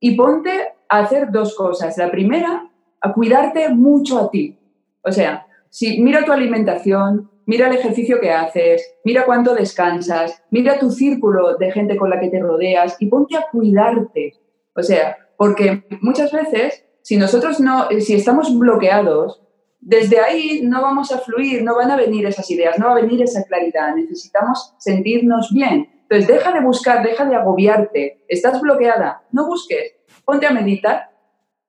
y 0.00 0.16
ponte 0.16 0.72
a 0.88 1.00
hacer 1.00 1.30
dos 1.30 1.54
cosas. 1.54 1.98
La 1.98 2.10
primera, 2.10 2.70
a 3.02 3.12
cuidarte 3.12 3.68
mucho 3.68 4.18
a 4.18 4.30
ti. 4.30 4.58
O 5.02 5.12
sea, 5.12 5.46
si 5.68 6.00
mira 6.00 6.24
tu 6.24 6.32
alimentación, 6.32 7.30
mira 7.44 7.68
el 7.68 7.76
ejercicio 7.76 8.18
que 8.18 8.30
haces, 8.30 8.94
mira 9.04 9.26
cuánto 9.26 9.54
descansas, 9.54 10.42
mira 10.50 10.78
tu 10.78 10.90
círculo 10.90 11.58
de 11.58 11.70
gente 11.70 11.98
con 11.98 12.08
la 12.08 12.18
que 12.18 12.30
te 12.30 12.40
rodeas 12.40 12.96
y 12.98 13.08
ponte 13.08 13.36
a 13.36 13.44
cuidarte. 13.52 14.32
O 14.74 14.82
sea, 14.82 15.18
porque 15.36 15.84
muchas 16.00 16.32
veces, 16.32 16.82
si 17.02 17.18
nosotros 17.18 17.60
no, 17.60 17.88
si 18.00 18.14
estamos 18.14 18.58
bloqueados, 18.58 19.42
desde 19.80 20.18
ahí 20.18 20.62
no 20.64 20.80
vamos 20.80 21.12
a 21.12 21.18
fluir, 21.18 21.62
no 21.62 21.76
van 21.76 21.90
a 21.90 21.96
venir 21.96 22.24
esas 22.24 22.50
ideas, 22.50 22.78
no 22.78 22.86
va 22.86 22.92
a 22.92 23.02
venir 23.02 23.20
esa 23.20 23.44
claridad. 23.44 23.94
Necesitamos 23.94 24.74
sentirnos 24.78 25.50
bien. 25.52 25.90
Entonces, 26.08 26.28
deja 26.28 26.52
de 26.52 26.60
buscar, 26.60 27.02
deja 27.02 27.24
de 27.24 27.34
agobiarte. 27.34 28.24
Estás 28.28 28.60
bloqueada, 28.60 29.22
no 29.32 29.46
busques. 29.46 29.96
Ponte 30.24 30.46
a 30.46 30.52
meditar, 30.52 31.10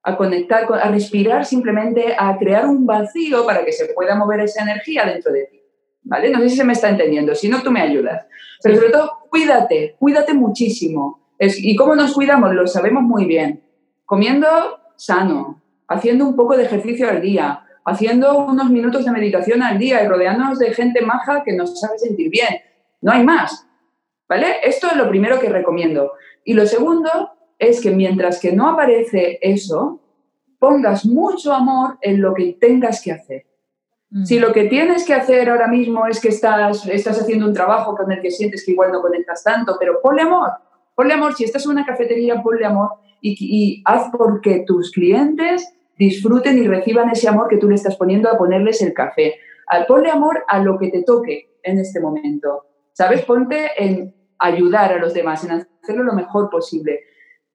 a 0.04 0.16
conectar, 0.16 0.66
a 0.72 0.92
respirar 0.92 1.44
simplemente, 1.44 2.16
a 2.18 2.38
crear 2.38 2.66
un 2.68 2.86
vacío 2.86 3.46
para 3.46 3.66
que 3.66 3.72
se 3.72 3.88
pueda 3.94 4.16
mover 4.16 4.42
esa 4.42 4.64
energía 4.64 5.06
dentro 5.06 5.32
de 5.34 5.46
ti. 5.46 5.62
¿Vale? 6.04 6.30
No 6.30 6.40
sé 6.40 6.50
si 6.50 6.58
se 6.58 6.64
me 6.64 6.74
está 6.74 6.90
entendiendo, 6.90 7.36
si 7.36 7.50
no, 7.50 7.62
tú 7.62 7.72
me 7.72 7.82
ayudas. 7.82 8.26
Pero 8.62 8.76
sobre 8.76 8.90
todo, 8.92 9.12
cuídate, 9.30 9.96
cuídate 10.00 10.34
muchísimo. 10.34 11.34
¿Y 11.40 11.76
cómo 11.76 11.96
nos 11.96 12.14
cuidamos? 12.14 12.54
Lo 12.54 12.66
sabemos 12.68 13.04
muy 13.04 13.26
bien. 13.26 13.64
Comiendo 14.06 14.48
sano, 14.96 15.62
haciendo 15.88 16.26
un 16.26 16.36
poco 16.36 16.56
de 16.56 16.64
ejercicio 16.64 17.10
al 17.10 17.22
día, 17.22 17.66
haciendo 17.86 18.38
unos 18.46 18.70
minutos 18.70 19.04
de 19.04 19.12
meditación 19.12 19.62
al 19.64 19.78
día 19.78 20.04
y 20.04 20.08
rodeándonos 20.08 20.60
de 20.60 20.74
gente 20.74 21.02
maja 21.02 21.44
que 21.44 21.54
nos 21.54 21.80
sabe 21.80 22.00
sentir 22.00 22.30
bien. 22.30 22.62
No 23.02 23.12
hay 23.12 23.24
más. 23.24 23.67
¿Vale? 24.30 24.58
Esto 24.64 24.88
es 24.88 24.98
lo 24.98 25.08
primero 25.08 25.40
que 25.40 25.50
recomiendo. 25.50 26.12
Y 26.44 26.54
lo 26.54 26.66
segundo 26.66 27.10
es 27.60 27.82
que 27.82 27.92
mientras 27.92 28.40
que 28.40 28.52
no 28.52 28.70
aparece 28.70 29.40
eso, 29.42 30.02
pongas 30.60 31.06
mucho 31.06 31.54
amor 31.54 31.98
en 32.02 32.22
lo 32.22 32.34
que 32.34 32.58
tengas 32.60 33.02
que 33.02 33.12
hacer. 33.12 33.46
Mm. 34.10 34.26
Si 34.26 34.40
lo 34.40 34.54
que 34.54 34.66
tienes 34.66 35.06
que 35.06 35.14
hacer 35.14 35.50
ahora 35.50 35.68
mismo 35.68 36.08
es 36.08 36.20
que 36.20 36.30
estás, 36.30 36.86
estás 36.88 37.22
haciendo 37.22 37.46
un 37.46 37.54
trabajo 37.54 37.96
con 37.96 38.12
el 38.12 38.22
que 38.22 38.32
sientes 38.32 38.66
que 38.66 38.72
igual 38.72 38.92
no 38.92 39.02
conectas 39.02 39.44
tanto, 39.44 39.78
pero 39.80 40.02
ponle 40.02 40.22
amor, 40.22 40.52
ponle 40.96 41.14
amor. 41.14 41.36
Si 41.36 41.44
estás 41.44 41.66
en 41.66 41.72
una 41.72 41.86
cafetería, 41.86 42.42
ponle 42.42 42.66
amor 42.66 42.92
y, 43.22 43.36
y 43.40 43.84
haz 43.86 44.10
porque 44.12 44.64
tus 44.66 44.92
clientes 44.92 45.68
disfruten 45.98 46.58
y 46.58 46.68
reciban 46.68 47.10
ese 47.10 47.28
amor 47.28 47.48
que 47.48 47.58
tú 47.58 47.68
le 47.68 47.76
estás 47.76 47.96
poniendo 47.96 48.30
a 48.30 48.38
ponerles 48.38 48.82
el 48.82 48.94
café. 48.94 49.36
Ponle 49.88 50.10
amor 50.10 50.44
a 50.48 50.60
lo 50.60 50.78
que 50.78 50.90
te 50.90 51.04
toque 51.04 51.58
en 51.64 51.80
este 51.80 52.00
momento. 52.00 52.66
¿Sabes? 52.94 53.26
Ponte 53.26 53.72
en 53.78 54.16
ayudar 54.40 54.94
a 54.94 54.98
los 54.98 55.14
demás, 55.14 55.44
en 55.44 55.52
hacerlo 55.52 56.04
lo 56.04 56.14
mejor 56.14 56.50
posible. 56.50 57.02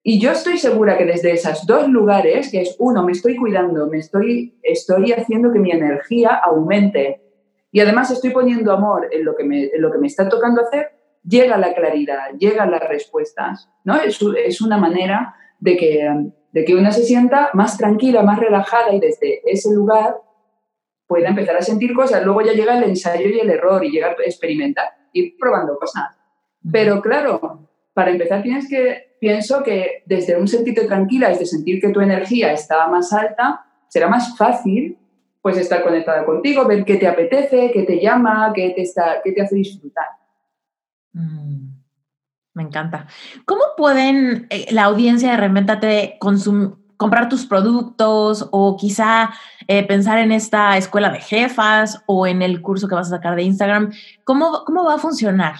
Y 0.03 0.21
yo 0.21 0.33
estoy 0.33 0.59
segura 0.59 0.99
que 0.99 1.05
desde 1.05 1.33
esos 1.33 1.65
dos 1.67 1.89
lugares, 1.89 2.51
que 2.51 2.63
es 2.63 2.75
uno, 2.81 3.05
me 3.05 3.13
estoy 3.13 3.37
cuidando, 3.37 3.87
me 3.87 3.99
estoy, 3.99 4.59
estoy 4.63 5.13
haciendo 5.13 5.53
que 5.53 5.61
mi 5.61 5.71
energía 5.71 6.35
aumente 6.35 7.23
y 7.71 7.81
además 7.81 8.11
estoy 8.11 8.31
poniendo 8.31 8.73
amor 8.73 9.09
en 9.13 9.25
lo 9.25 9.37
que 9.37 9.45
me, 9.45 9.65
en 9.65 9.81
lo 9.81 9.93
que 9.93 9.99
me 9.99 10.09
está 10.09 10.29
tocando 10.29 10.61
hacer, 10.61 10.91
llega 11.25 11.57
la 11.57 11.73
claridad, 11.73 12.33
llegan 12.37 12.71
las 12.71 12.87
respuestas. 12.87 13.71
¿no? 13.85 13.97
Es, 13.97 14.19
es 14.45 14.61
una 14.61 14.77
manera 14.77 15.37
de 15.61 15.77
que, 15.77 16.11
de 16.53 16.65
que 16.65 16.75
una 16.75 16.91
se 16.91 17.05
sienta 17.05 17.51
más 17.55 17.79
tranquila, 17.79 18.23
más 18.23 18.41
relajada 18.41 18.93
y 18.93 19.01
desde 19.01 19.41
ese 19.51 19.73
lugar 19.73 20.17
pueda 21.07 21.29
empezar 21.29 21.57
a 21.57 21.63
sentir 21.63 21.95
cosas. 21.95 22.25
Luego 22.25 22.43
ya 22.43 22.53
llega 22.53 22.77
el 22.77 22.85
ensayo 22.85 23.29
y 23.29 23.39
el 23.39 23.51
error 23.51 23.85
y 23.85 23.91
llega 23.91 24.09
a 24.09 24.17
experimentar, 24.25 24.89
ir 25.13 25.37
probando 25.39 25.79
cosas. 25.79 26.22
Pero 26.71 27.01
claro, 27.01 27.69
para 27.93 28.11
empezar 28.11 28.43
tienes 28.43 28.69
que, 28.69 29.17
pienso 29.21 29.63
que 29.63 30.03
desde 30.07 30.39
un 30.39 30.49
sentirte 30.49 30.87
tranquila, 30.87 31.29
desde 31.29 31.47
sentir 31.47 31.81
que 31.81 31.91
tu 31.91 32.01
energía 32.01 32.53
está 32.53 32.87
más 32.89 33.13
alta, 33.13 33.65
será 33.89 34.09
más 34.09 34.37
fácil 34.37 34.99
pues 35.43 35.57
estar 35.59 35.83
conectada 35.83 36.25
contigo, 36.25 36.67
ver 36.67 36.85
qué 36.85 36.97
te 36.97 37.09
apetece, 37.09 37.73
qué 37.73 37.83
te 37.83 38.01
llama, 38.01 38.53
qué 38.55 38.71
te, 38.71 38.83
está, 38.83 39.21
qué 39.25 39.33
te 39.33 39.43
hace 39.43 39.57
disfrutar. 39.57 40.07
Mm, 41.13 41.73
me 42.55 42.63
encanta. 42.63 43.09
¿Cómo 43.45 43.63
pueden 43.77 44.47
eh, 44.51 44.67
la 44.71 44.85
audiencia 44.85 45.33
de 45.33 45.37
Reinventate 45.37 46.19
comprar 46.97 47.29
tus 47.29 47.45
productos 47.45 48.49
o 48.53 48.77
quizá 48.77 49.31
eh, 49.67 49.85
pensar 49.85 50.19
en 50.19 50.31
esta 50.31 50.77
escuela 50.77 51.11
de 51.11 51.21
jefas 51.21 52.05
o 52.07 52.29
en 52.29 52.41
el 52.41 52.63
curso 52.63 52.87
que 52.87 52.95
vas 52.95 53.09
a 53.09 53.17
sacar 53.17 53.35
de 53.35 53.43
Instagram? 53.43 53.93
¿Cómo, 54.23 54.63
cómo 54.65 54.85
va 54.85 54.95
a 54.95 54.99
funcionar? 54.99 55.57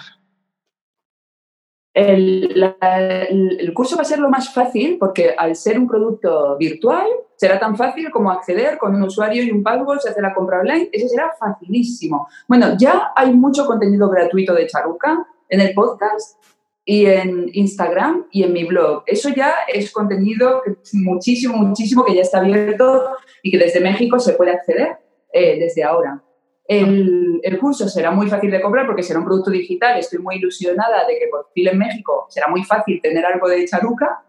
El, 1.93 3.71
curso 3.75 3.95
va 3.95 4.01
a 4.01 4.05
ser 4.05 4.19
lo 4.19 4.29
más 4.29 4.51
fácil 4.53 4.97
porque 4.99 5.35
al 5.37 5.55
ser 5.55 5.77
un 5.77 5.87
producto 5.87 6.57
virtual 6.57 7.05
será 7.35 7.59
tan 7.59 7.77
fácil 7.77 8.09
como 8.09 8.31
acceder 8.31 8.77
con 8.77 8.95
un 8.95 9.03
usuario 9.03 9.43
y 9.43 9.51
un 9.51 9.61
password, 9.61 9.99
se 9.99 10.09
hace 10.09 10.21
la 10.21 10.33
compra 10.33 10.61
online, 10.61 10.89
eso 10.91 11.07
será 11.07 11.33
facilísimo. 11.37 12.27
Bueno, 12.47 12.75
ya 12.79 13.11
hay 13.15 13.33
mucho 13.33 13.65
contenido 13.65 14.09
gratuito 14.09 14.53
de 14.53 14.65
Charuca 14.65 15.25
en 15.49 15.61
el 15.61 15.73
podcast 15.73 16.43
y 16.85 17.05
en 17.05 17.49
Instagram 17.53 18.25
y 18.31 18.43
en 18.43 18.53
mi 18.53 18.65
blog. 18.65 19.03
Eso 19.05 19.29
ya 19.29 19.53
es 19.67 19.91
contenido 19.91 20.61
muchísimo, 20.93 21.57
muchísimo 21.57 22.03
que 22.05 22.15
ya 22.15 22.21
está 22.21 22.39
abierto 22.39 23.17
y 23.41 23.51
que 23.51 23.57
desde 23.57 23.79
México 23.79 24.19
se 24.19 24.33
puede 24.33 24.51
acceder 24.51 24.97
eh, 25.31 25.59
desde 25.59 25.83
ahora. 25.83 26.21
El, 26.65 27.41
el, 27.43 27.59
curso 27.59 27.89
será 27.89 28.11
muy 28.11 28.29
fácil 28.29 28.49
de 28.49 28.61
comprar 28.61 28.85
porque 28.85 29.03
será 29.03 29.19
un 29.19 29.25
producto 29.25 29.51
digital. 29.51 29.99
Estoy 29.99 30.19
muy 30.19 30.35
ilusionada 30.35 31.05
de 31.05 31.19
que 31.19 31.27
por 31.29 31.47
fin 31.53 31.67
en 31.67 31.77
México 31.77 32.25
será 32.29 32.47
muy 32.47 32.63
fácil 32.63 33.01
tener 33.01 33.25
algo 33.25 33.47
de 33.47 33.65
charuca. 33.65 34.23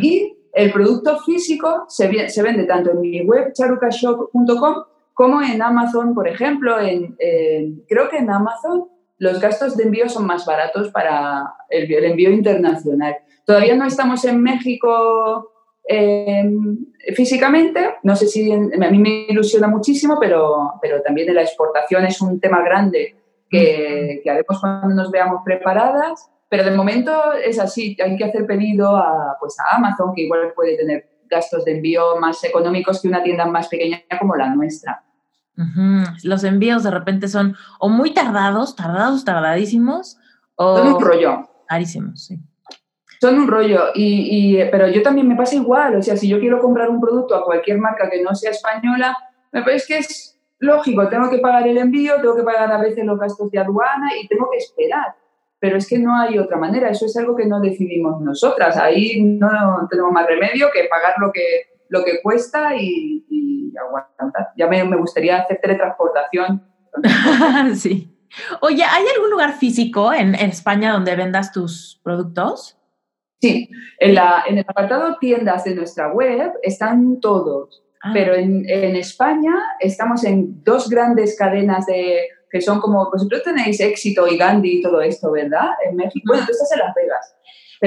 Y 0.00 0.36
el 0.52 0.72
producto 0.72 1.18
físico 1.20 1.84
se, 1.88 2.28
se, 2.28 2.42
vende 2.42 2.64
tanto 2.64 2.92
en 2.92 3.00
mi 3.00 3.20
web 3.22 3.52
charucashop.com 3.52 4.74
como 5.12 5.42
en 5.42 5.62
Amazon, 5.62 6.14
por 6.14 6.28
ejemplo. 6.28 6.78
En, 6.80 7.16
creo 7.88 8.08
que 8.08 8.18
en 8.18 8.30
Amazon 8.30 8.88
los 9.18 9.40
gastos 9.40 9.76
de 9.76 9.84
envío 9.84 10.08
son 10.08 10.26
más 10.26 10.44
baratos 10.44 10.90
para 10.90 11.54
el, 11.68 11.92
el 11.92 12.04
envío 12.04 12.30
internacional. 12.30 13.16
Todavía 13.44 13.76
no 13.76 13.86
estamos 13.86 14.24
en 14.24 14.42
México 14.42 15.53
Em, 15.86 16.86
físicamente, 17.14 17.96
no 18.02 18.16
sé 18.16 18.26
si 18.26 18.50
a 18.50 18.58
mí 18.58 18.98
me 18.98 19.26
ilusiona 19.28 19.68
muchísimo, 19.68 20.16
pero, 20.18 20.74
pero 20.80 21.02
también 21.02 21.26
de 21.26 21.34
la 21.34 21.42
exportación 21.42 22.04
es 22.06 22.20
un 22.20 22.40
tema 22.40 22.62
grande 22.62 23.16
que, 23.50 24.20
que 24.22 24.30
haremos 24.30 24.60
cuando 24.60 24.94
nos 24.94 25.10
veamos 25.10 25.42
preparadas. 25.44 26.30
Pero 26.48 26.64
de 26.64 26.76
momento 26.76 27.32
es 27.32 27.58
así, 27.58 27.96
hay 28.02 28.16
que 28.16 28.24
hacer 28.24 28.46
pedido 28.46 28.96
a, 28.96 29.36
pues 29.40 29.56
a 29.58 29.76
Amazon, 29.76 30.12
que 30.14 30.22
igual 30.22 30.52
puede 30.54 30.76
tener 30.76 31.08
gastos 31.28 31.64
de 31.64 31.76
envío 31.76 32.16
más 32.20 32.42
económicos 32.44 33.02
que 33.02 33.08
una 33.08 33.22
tienda 33.22 33.46
más 33.46 33.68
pequeña 33.68 34.02
como 34.20 34.36
la 34.36 34.54
nuestra. 34.54 35.02
Los 36.22 36.44
envíos 36.44 36.82
de 36.82 36.90
repente 36.90 37.28
son 37.28 37.56
o 37.78 37.88
muy 37.88 38.12
tardados, 38.12 38.76
tardados, 38.76 39.24
tardadísimos, 39.24 40.18
o... 40.56 40.80
Un 40.80 41.00
rollo. 41.00 41.48
Carísimos, 41.66 42.24
sí. 42.24 42.38
Son 43.24 43.38
un 43.38 43.48
rollo, 43.48 43.84
y, 43.94 44.62
pero 44.70 44.86
yo 44.86 45.00
también 45.00 45.26
me 45.26 45.34
pasa 45.34 45.54
igual, 45.54 45.96
o 45.96 46.02
sea, 46.02 46.14
si 46.14 46.28
yo 46.28 46.38
quiero 46.38 46.60
comprar 46.60 46.90
un 46.90 47.00
producto 47.00 47.34
a 47.34 47.42
cualquier 47.42 47.78
marca 47.78 48.10
que 48.10 48.22
no 48.22 48.34
sea 48.34 48.50
española, 48.50 49.16
me 49.50 49.62
parece 49.62 49.86
que 49.86 49.98
es 50.00 50.38
lógico, 50.58 51.08
tengo 51.08 51.30
que 51.30 51.38
pagar 51.38 51.66
el 51.66 51.78
envío, 51.78 52.16
tengo 52.16 52.36
que 52.36 52.42
pagar 52.42 52.70
a 52.70 52.76
veces 52.76 53.02
los 53.02 53.18
gastos 53.18 53.50
de 53.50 53.60
aduana 53.60 54.10
y 54.20 54.28
tengo 54.28 54.50
que 54.50 54.58
esperar. 54.58 55.14
Pero 55.58 55.78
es 55.78 55.88
que 55.88 55.98
no 55.98 56.14
hay 56.14 56.38
otra 56.38 56.58
manera, 56.58 56.90
eso 56.90 57.06
es 57.06 57.16
algo 57.16 57.34
que 57.34 57.46
no 57.46 57.62
decidimos 57.62 58.20
nosotras. 58.20 58.76
Ahí 58.76 59.22
no 59.22 59.88
tenemos 59.90 60.12
más 60.12 60.26
remedio 60.26 60.68
que 60.70 60.84
pagar 60.84 61.14
lo 61.18 61.32
que, 61.32 61.78
lo 61.88 62.04
que 62.04 62.20
cuesta 62.22 62.76
y, 62.76 63.72
aguantar. 63.74 64.50
Ya 64.54 64.66
me, 64.66 64.84
gustaría 64.98 65.38
hacer 65.38 65.60
teletransportación. 65.62 66.62
sí. 67.74 68.14
Oye, 68.60 68.84
¿hay 68.84 69.06
algún 69.16 69.30
lugar 69.30 69.54
físico 69.54 70.12
en, 70.12 70.34
España 70.34 70.92
donde 70.92 71.16
vendas 71.16 71.52
tus 71.52 72.02
productos? 72.04 72.78
Sí, 73.44 73.70
en, 73.98 74.14
la, 74.14 74.44
en 74.46 74.58
el 74.58 74.64
apartado 74.66 75.18
tiendas 75.18 75.64
de 75.64 75.74
nuestra 75.74 76.12
web 76.12 76.52
están 76.62 77.20
todos. 77.20 77.82
Ah. 78.02 78.10
Pero 78.14 78.34
en, 78.34 78.68
en, 78.68 78.96
España 78.96 79.52
estamos 79.80 80.24
en 80.24 80.62
dos 80.64 80.88
grandes 80.88 81.36
cadenas 81.38 81.86
de, 81.86 82.28
que 82.50 82.60
son 82.60 82.80
como, 82.80 83.10
vosotros 83.10 83.42
tenéis 83.42 83.80
éxito 83.80 84.28
y 84.28 84.38
Gandhi 84.38 84.78
y 84.78 84.82
todo 84.82 85.00
esto, 85.00 85.32
¿verdad? 85.32 85.70
En 85.88 85.96
México. 85.96 86.24
Bueno, 86.26 86.44
tú 86.46 86.52
estás 86.52 86.72
en 86.72 86.78
Las 86.78 86.94
Vegas, 86.94 87.36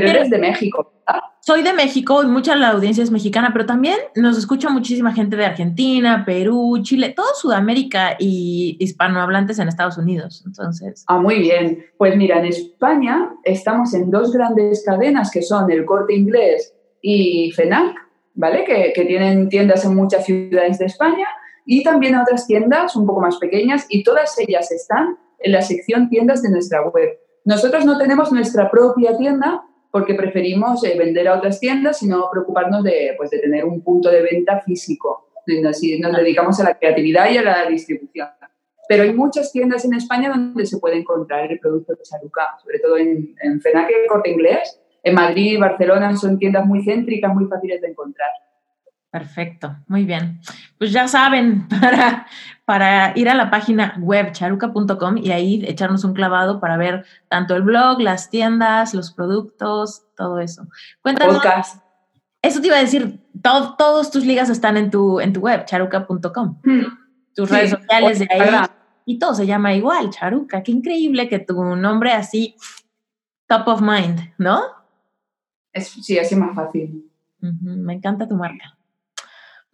pero, 0.02 0.10
eres 0.10 0.30
de 0.30 0.38
México, 0.38 0.94
¿verdad? 1.06 1.22
Soy 1.42 1.64
de 1.64 1.74
México 1.74 2.24
y 2.24 2.28
mucha 2.28 2.54
de 2.54 2.60
la 2.60 2.70
audiencia 2.72 3.04
es 3.04 3.12
mexicana, 3.12 3.52
pero 3.54 3.66
también 3.66 3.98
nos 4.16 4.38
escucha 4.38 4.70
muchísima 4.70 5.14
gente 5.14 5.38
de 5.38 5.46
Argentina, 5.46 6.24
Perú, 6.26 6.80
Chile, 6.82 7.14
todo 7.16 7.28
Sudamérica 7.36 8.16
y 8.20 8.76
hispanohablantes 8.80 9.60
en 9.60 9.68
Estados 9.68 9.98
Unidos. 9.98 10.44
Entonces. 10.46 11.06
Ah, 11.08 11.20
muy 11.20 11.40
bien. 11.40 11.86
Pues 11.98 12.18
mira, 12.18 12.40
en 12.40 12.46
España 12.46 13.32
estamos 13.44 13.94
en 13.94 14.12
dos 14.12 14.34
grandes 14.34 14.84
cadenas 14.86 15.32
que 15.32 15.42
son 15.42 15.72
el 15.72 15.86
Corte 15.86 16.16
Inglés 16.16 16.74
y 17.02 17.52
FENAC 17.52 18.08
¿vale? 18.38 18.64
Que, 18.64 19.04
tienen 19.06 19.50
tiendas 19.50 19.84
en 19.84 19.96
muchas 19.96 20.26
ciudades 20.26 20.78
de 20.80 20.86
España 20.86 21.28
y 21.66 21.84
también 21.84 22.16
otras 22.16 22.48
tiendas 22.48 22.96
un 22.96 23.06
poco 23.06 23.20
más 23.20 23.38
pequeñas 23.38 23.86
y 23.90 24.04
todas 24.04 24.38
ellas 24.40 24.72
están 24.72 25.18
en 25.40 25.52
la 25.52 25.62
sección 25.62 26.08
tiendas 26.10 26.42
de 26.42 26.52
nuestra 26.52 26.88
web. 26.88 27.20
Nosotros 27.44 27.84
no 27.84 27.98
tenemos 27.98 28.32
nuestra 28.32 28.72
propia 28.72 29.18
tienda 29.18 29.64
porque 29.92 30.14
preferimos 30.14 30.84
eh, 30.84 30.96
vender 30.98 31.28
a 31.28 31.36
otras 31.36 31.60
tiendas 31.60 32.02
y 32.04 32.08
no 32.08 32.30
preocuparnos 32.32 32.84
de, 32.84 33.14
pues, 33.18 33.30
de 33.30 33.40
tener 33.40 33.66
un 33.66 33.82
punto 33.82 34.10
de 34.10 34.22
venta 34.22 34.62
físico. 34.62 35.30
Así 35.68 36.00
nos 36.00 36.16
dedicamos 36.16 36.60
a 36.60 36.64
la 36.64 36.78
creatividad 36.78 37.30
y 37.32 37.38
a 37.38 37.44
la 37.44 37.66
distribución. 37.70 38.28
Pero 38.90 39.04
hay 39.04 39.14
muchas 39.14 39.52
tiendas 39.52 39.86
en 39.86 39.94
España 39.94 40.30
donde 40.30 40.66
se 40.66 40.78
puede 40.78 40.98
encontrar 40.98 41.52
el 41.52 41.60
producto 41.60 41.94
de 41.94 42.02
Charuca, 42.04 42.58
sobre 42.64 42.80
todo 42.80 42.98
en, 42.98 43.36
en 43.42 43.62
Fenaque, 43.62 43.94
Corte 44.08 44.32
Inglés, 44.32 44.80
en 45.04 45.16
Madrid 45.16 45.54
y 45.54 45.58
Barcelona 45.58 46.16
son 46.16 46.38
tiendas 46.38 46.66
muy 46.66 46.84
céntricas, 46.84 47.34
muy 47.34 47.46
fáciles 47.46 47.82
de 47.82 47.88
encontrar. 47.88 48.30
Perfecto, 49.10 49.78
muy 49.88 50.04
bien. 50.04 50.40
Pues 50.78 50.92
ya 50.92 51.08
saben, 51.08 51.68
para, 51.82 52.28
para 52.68 53.18
ir 53.18 53.30
a 53.30 53.34
la 53.34 53.50
página 53.50 53.96
web 53.98 54.34
charuca.com 54.34 55.16
y 55.16 55.32
ahí 55.32 55.64
echarnos 55.66 56.04
un 56.04 56.14
clavado 56.14 56.60
para 56.60 56.76
ver 56.76 57.06
tanto 57.30 57.56
el 57.56 57.62
blog, 57.62 58.02
las 58.02 58.30
tiendas, 58.30 58.94
los 58.94 59.14
productos, 59.14 60.04
todo 60.18 60.42
eso. 60.42 60.68
Cuéntanos. 61.02 61.36
Podcast. 61.36 61.82
Eso 62.42 62.60
te 62.60 62.68
iba 62.68 62.76
a 62.76 62.82
decir, 62.82 63.22
todos 63.42 64.12
tus 64.12 64.26
ligas 64.26 64.50
están 64.50 64.76
en 64.76 64.92
tu, 64.92 65.22
en 65.22 65.32
tu 65.32 65.40
web, 65.40 65.64
charuca.com. 65.64 66.60
Hmm. 66.62 66.82
Tus 67.34 67.50
redes 67.50 67.70
sociales 67.70 68.20
de 68.20 68.28
ahí. 68.30 68.68
Y 69.06 69.18
todo 69.18 69.34
se 69.34 69.48
llama 69.48 69.74
igual, 69.74 70.10
Charuca. 70.10 70.62
Qué 70.62 70.74
increíble 70.74 71.30
que 71.30 71.40
tu 71.40 71.64
nombre 71.64 72.12
así, 72.12 72.58
top 73.48 73.66
of 73.70 73.82
mind, 73.82 74.34
¿no? 74.38 74.60
sí, 75.74 76.20
así 76.20 76.36
más 76.36 76.54
fácil. 76.54 77.10
me 77.40 77.94
encanta 77.94 78.28
tu 78.28 78.36
marca. 78.36 78.77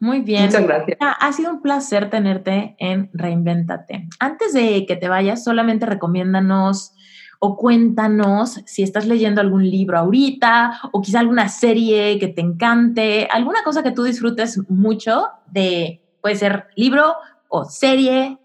Muy 0.03 0.19
bien. 0.19 0.47
Muchas 0.47 0.67
gracias. 0.67 0.97
Ha 0.99 1.31
sido 1.31 1.49
un 1.49 1.61
placer 1.61 2.09
tenerte 2.09 2.75
en 2.77 3.09
Reinvéntate. 3.13 4.09
Antes 4.19 4.51
de 4.51 4.85
que 4.85 4.97
te 4.97 5.07
vayas, 5.07 5.45
solamente 5.45 5.85
recomiéndanos 5.85 6.93
o 7.39 7.55
cuéntanos 7.55 8.59
si 8.65 8.83
estás 8.83 9.07
leyendo 9.07 9.39
algún 9.39 9.63
libro 9.63 9.97
ahorita 9.97 10.81
o 10.91 11.01
quizá 11.01 11.21
alguna 11.21 11.47
serie 11.47 12.19
que 12.19 12.27
te 12.27 12.41
encante, 12.41 13.29
alguna 13.31 13.63
cosa 13.63 13.81
que 13.81 13.91
tú 13.91 14.03
disfrutes 14.03 14.59
mucho 14.67 15.29
de, 15.47 16.01
puede 16.21 16.35
ser 16.35 16.65
libro 16.75 17.15
o 17.47 17.63
serie 17.63 18.39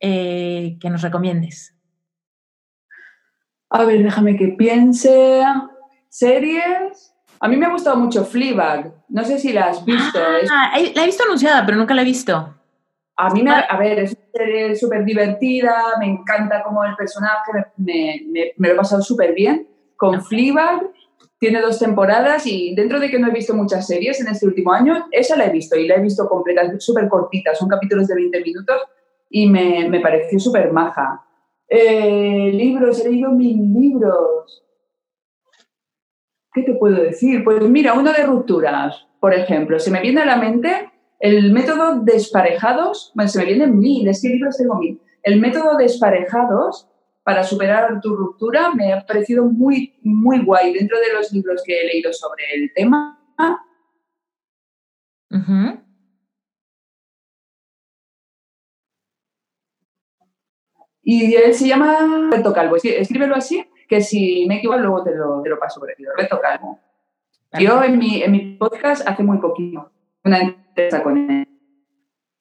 eh, 0.00 0.76
que 0.80 0.90
nos 0.90 1.02
recomiendes. 1.02 1.76
A 3.70 3.84
ver, 3.84 4.02
déjame 4.02 4.36
que 4.36 4.48
piense. 4.48 5.44
Series. 6.08 7.13
A 7.40 7.48
mí 7.48 7.56
me 7.56 7.66
ha 7.66 7.70
gustado 7.70 7.96
mucho 7.96 8.24
Fleabag. 8.24 8.92
No 9.08 9.24
sé 9.24 9.38
si 9.38 9.52
la 9.52 9.66
has 9.66 9.84
visto. 9.84 10.18
Ah, 10.50 10.72
la 10.94 11.02
he 11.02 11.06
visto 11.06 11.24
anunciada, 11.24 11.64
pero 11.64 11.78
nunca 11.78 11.94
la 11.94 12.02
he 12.02 12.06
visto. 12.06 12.54
A 13.16 13.30
mí, 13.30 13.42
me, 13.42 13.50
a 13.50 13.76
ver, 13.78 14.00
es 14.00 14.12
una 14.12 14.26
serie 14.32 14.74
súper 14.74 15.04
divertida, 15.04 15.72
me 16.00 16.06
encanta 16.06 16.64
como 16.64 16.84
el 16.84 16.96
personaje, 16.96 17.52
me, 17.76 18.22
me, 18.28 18.52
me 18.56 18.68
lo 18.68 18.74
he 18.74 18.76
pasado 18.76 19.02
súper 19.02 19.34
bien. 19.34 19.68
Con 19.96 20.20
Fleabag 20.24 20.90
tiene 21.38 21.60
dos 21.60 21.78
temporadas 21.78 22.46
y 22.46 22.74
dentro 22.74 22.98
de 22.98 23.10
que 23.10 23.18
no 23.18 23.28
he 23.28 23.32
visto 23.32 23.54
muchas 23.54 23.86
series 23.86 24.20
en 24.20 24.28
este 24.28 24.46
último 24.46 24.72
año, 24.72 25.06
esa 25.12 25.36
la 25.36 25.46
he 25.46 25.50
visto 25.50 25.76
y 25.76 25.86
la 25.86 25.96
he 25.96 26.00
visto 26.00 26.26
completa, 26.28 26.62
súper 26.80 27.08
cortita, 27.08 27.54
son 27.54 27.68
capítulos 27.68 28.08
de 28.08 28.14
20 28.16 28.40
minutos 28.40 28.82
y 29.30 29.48
me, 29.48 29.88
me 29.88 30.00
pareció 30.00 30.38
súper 30.40 30.72
maja. 30.72 31.22
Eh, 31.68 32.50
libros, 32.52 33.00
he 33.00 33.10
leído 33.10 33.30
mil 33.30 33.72
libros. 33.72 34.63
¿Qué 36.54 36.62
te 36.62 36.74
puedo 36.74 37.02
decir? 37.02 37.42
Pues 37.42 37.60
mira, 37.68 37.94
uno 37.94 38.12
de 38.12 38.24
rupturas, 38.24 39.08
por 39.18 39.34
ejemplo, 39.34 39.80
se 39.80 39.90
me 39.90 40.00
viene 40.00 40.22
a 40.22 40.24
la 40.24 40.36
mente 40.36 40.92
el 41.18 41.52
método 41.52 42.00
desparejados, 42.00 43.10
bueno, 43.14 43.28
se 43.28 43.40
me 43.40 43.46
vienen 43.46 43.78
mil, 43.78 44.06
es 44.06 44.22
que 44.22 44.28
libros 44.28 44.56
tengo 44.56 44.76
mil. 44.76 45.00
El 45.24 45.40
método 45.40 45.76
desparejados 45.76 46.88
para 47.24 47.42
superar 47.42 48.00
tu 48.00 48.14
ruptura 48.14 48.72
me 48.72 48.92
ha 48.92 49.04
parecido 49.04 49.46
muy, 49.46 49.94
muy 50.02 50.44
guay 50.44 50.72
dentro 50.72 50.98
de 51.00 51.12
los 51.12 51.32
libros 51.32 51.62
que 51.64 51.80
he 51.80 51.86
leído 51.86 52.12
sobre 52.12 52.44
el 52.54 52.72
tema. 52.72 53.18
Y 61.02 61.34
él 61.34 61.52
se 61.52 61.66
llama 61.66 61.98
Roberto 62.00 62.52
Calvo, 62.52 62.76
escríbelo 62.76 63.34
así, 63.34 63.64
que 63.88 64.00
si 64.00 64.46
me 64.46 64.56
equivoco 64.56 64.78
luego 64.78 65.04
te 65.04 65.14
lo, 65.14 65.42
te 65.42 65.48
lo 65.48 65.58
paso 65.58 65.80
por 65.80 65.90
aquí, 65.90 66.04
Roberto 66.04 66.40
Calvo. 66.40 66.78
Yo 67.58 67.82
en 67.82 67.98
mi, 67.98 68.22
en 68.22 68.32
mi 68.32 68.56
podcast 68.56 69.06
hace 69.06 69.22
muy 69.22 69.38
poquito 69.38 69.90
una 70.24 70.40
entrevista 70.40 71.02
con 71.02 71.30
él. 71.30 71.48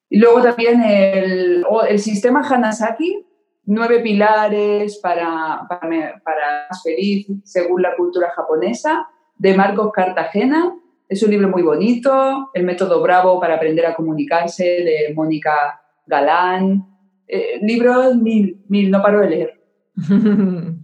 Y 0.10 0.20
luego 0.20 0.42
también 0.42 0.82
el, 0.84 1.66
el 1.88 2.00
sistema 2.00 2.42
Hanasaki, 2.48 3.26
nueve 3.66 4.00
pilares 4.00 5.00
para, 5.00 5.62
para, 5.68 6.22
para 6.24 6.68
más 6.70 6.84
feliz 6.84 7.28
según 7.44 7.82
la 7.82 7.96
cultura 7.96 8.32
japonesa, 8.36 9.08
de 9.38 9.56
Marcos 9.56 9.92
Cartagena. 9.92 10.76
Es 11.10 11.22
un 11.24 11.32
libro 11.32 11.50
muy 11.50 11.62
bonito. 11.62 12.50
El 12.54 12.64
método 12.64 13.02
Bravo 13.02 13.40
para 13.40 13.56
aprender 13.56 13.86
a 13.86 13.94
comunicarse, 13.94 14.64
de 14.64 15.14
Mónica 15.16 15.82
Galán. 16.06 16.86
Eh, 17.28 17.60
libros 17.62 18.16
mil, 18.16 18.64
mil, 18.68 18.90
no 18.90 19.02
paro 19.02 19.20
de 19.22 19.30
leer. 19.30 19.64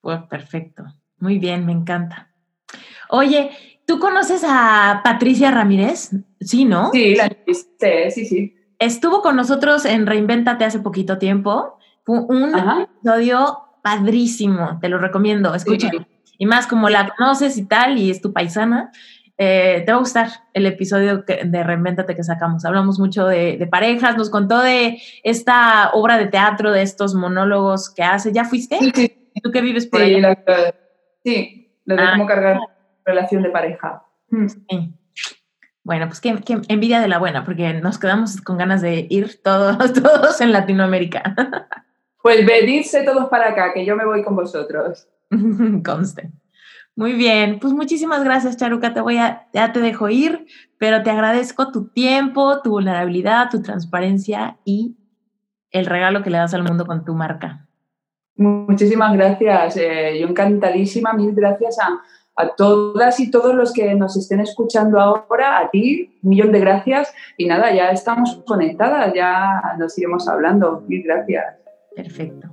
Pues 0.00 0.22
perfecto. 0.24 0.84
Muy 1.18 1.38
bien, 1.38 1.66
me 1.66 1.72
encanta. 1.72 2.30
Oye, 3.10 3.50
¿tú 3.86 3.98
conoces 3.98 4.42
a 4.46 5.00
Patricia 5.04 5.50
Ramírez? 5.50 6.10
Sí, 6.40 6.64
¿no? 6.64 6.90
Sí, 6.92 7.14
la 7.14 7.30
sí, 8.10 8.24
sí. 8.24 8.54
Estuvo 8.78 9.20
con 9.20 9.36
nosotros 9.36 9.84
en 9.84 10.06
Reinventate 10.06 10.64
hace 10.64 10.78
poquito 10.78 11.18
tiempo. 11.18 11.78
Fue 12.04 12.20
un 12.20 12.54
episodio 12.58 13.58
padrísimo, 13.82 14.78
te 14.80 14.88
lo 14.88 14.98
recomiendo, 14.98 15.54
escúchalo. 15.54 16.06
Y 16.38 16.46
más 16.46 16.66
como 16.66 16.88
la 16.88 17.14
conoces 17.14 17.58
y 17.58 17.66
tal, 17.66 17.98
y 17.98 18.10
es 18.10 18.22
tu 18.22 18.32
paisana, 18.32 18.90
eh, 19.36 19.82
te 19.84 19.92
va 19.92 19.96
a 19.96 20.00
gustar 20.00 20.28
el 20.54 20.66
episodio 20.66 21.24
de 21.26 21.62
Reinventate 21.62 22.14
que 22.14 22.24
sacamos. 22.24 22.64
Hablamos 22.64 22.98
mucho 22.98 23.26
de, 23.26 23.66
parejas, 23.70 24.16
nos 24.16 24.30
contó 24.30 24.60
de 24.60 25.00
esta 25.22 25.90
obra 25.92 26.16
de 26.16 26.26
teatro, 26.26 26.72
de 26.72 26.82
estos 26.82 27.14
monólogos 27.14 27.88
que 27.90 28.02
hace. 28.02 28.32
¿Ya 28.32 28.44
fuiste? 28.44 28.78
Sí, 28.78 29.12
¿Tú 29.42 29.50
qué 29.50 29.60
vives 29.60 29.86
por 29.86 30.00
sí, 30.00 30.22
sí, 31.24 31.72
lo 31.84 31.96
de 31.96 32.02
ah. 32.02 32.12
cómo 32.12 32.26
cargar 32.26 32.58
relación 33.04 33.42
de 33.42 33.50
pareja. 33.50 34.02
Mm. 34.28 34.46
Bueno, 35.82 36.06
pues 36.06 36.20
qué, 36.20 36.38
envidia 36.68 37.00
de 37.00 37.08
la 37.08 37.18
buena, 37.18 37.44
porque 37.44 37.72
nos 37.74 37.98
quedamos 37.98 38.40
con 38.40 38.58
ganas 38.58 38.82
de 38.82 39.06
ir 39.10 39.42
todos, 39.42 39.92
todos 40.02 40.40
en 40.40 40.52
Latinoamérica. 40.52 41.34
Pues 42.22 42.46
venidse 42.46 43.02
todos 43.02 43.28
para 43.28 43.50
acá, 43.50 43.72
que 43.72 43.84
yo 43.84 43.96
me 43.96 44.04
voy 44.04 44.22
con 44.22 44.36
vosotros. 44.36 45.08
Conste. 45.84 46.30
Muy 46.96 47.14
bien, 47.14 47.60
pues 47.60 47.72
muchísimas 47.72 48.22
gracias, 48.24 48.56
Charuca. 48.56 48.92
Te 48.92 49.00
voy 49.00 49.16
a, 49.16 49.48
ya 49.54 49.72
te 49.72 49.80
dejo 49.80 50.08
ir, 50.10 50.46
pero 50.76 51.02
te 51.02 51.10
agradezco 51.10 51.70
tu 51.70 51.88
tiempo, 51.88 52.60
tu 52.62 52.70
vulnerabilidad, 52.70 53.48
tu 53.48 53.62
transparencia 53.62 54.58
y 54.64 54.96
el 55.70 55.86
regalo 55.86 56.22
que 56.22 56.30
le 56.30 56.38
das 56.38 56.52
al 56.52 56.64
mundo 56.64 56.84
con 56.84 57.04
tu 57.04 57.14
marca. 57.14 57.68
Muchísimas 58.40 59.12
gracias. 59.12 59.76
Eh, 59.76 60.18
yo 60.18 60.26
encantadísima. 60.26 61.12
Mil 61.12 61.34
gracias 61.34 61.78
a, 61.78 62.00
a 62.36 62.54
todas 62.56 63.20
y 63.20 63.30
todos 63.30 63.54
los 63.54 63.70
que 63.70 63.94
nos 63.94 64.16
estén 64.16 64.40
escuchando 64.40 64.98
ahora, 64.98 65.58
a 65.58 65.70
ti, 65.70 66.18
un 66.22 66.30
millón 66.30 66.50
de 66.50 66.60
gracias. 66.60 67.12
Y 67.36 67.46
nada, 67.46 67.70
ya 67.74 67.90
estamos 67.90 68.42
conectadas, 68.46 69.12
ya 69.14 69.60
nos 69.78 69.96
iremos 69.98 70.26
hablando. 70.26 70.82
Mil 70.88 71.02
gracias. 71.02 71.56
Perfecto. 71.94 72.48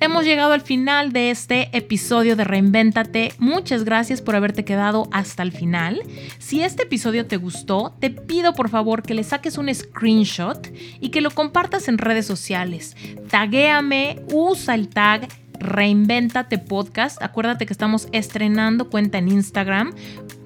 Hemos 0.00 0.24
llegado 0.24 0.52
al 0.52 0.60
final 0.60 1.12
de 1.12 1.30
este 1.30 1.76
episodio 1.76 2.36
de 2.36 2.44
Reinvéntate. 2.44 3.32
Muchas 3.38 3.82
gracias 3.82 4.22
por 4.22 4.36
haberte 4.36 4.64
quedado 4.64 5.08
hasta 5.10 5.42
el 5.42 5.50
final. 5.50 6.02
Si 6.38 6.62
este 6.62 6.84
episodio 6.84 7.26
te 7.26 7.36
gustó, 7.36 7.96
te 7.98 8.10
pido 8.10 8.54
por 8.54 8.68
favor 8.68 9.02
que 9.02 9.14
le 9.14 9.24
saques 9.24 9.58
un 9.58 9.74
screenshot 9.74 10.68
y 11.00 11.08
que 11.08 11.20
lo 11.20 11.32
compartas 11.32 11.88
en 11.88 11.98
redes 11.98 12.26
sociales. 12.26 12.96
Taguéame, 13.28 14.22
usa 14.32 14.76
el 14.76 14.88
tag 14.88 15.28
Reinvéntate 15.60 16.58
Podcast. 16.58 17.22
Acuérdate 17.22 17.66
que 17.66 17.72
estamos 17.72 18.08
estrenando 18.12 18.90
cuenta 18.90 19.18
en 19.18 19.28
Instagram. 19.28 19.92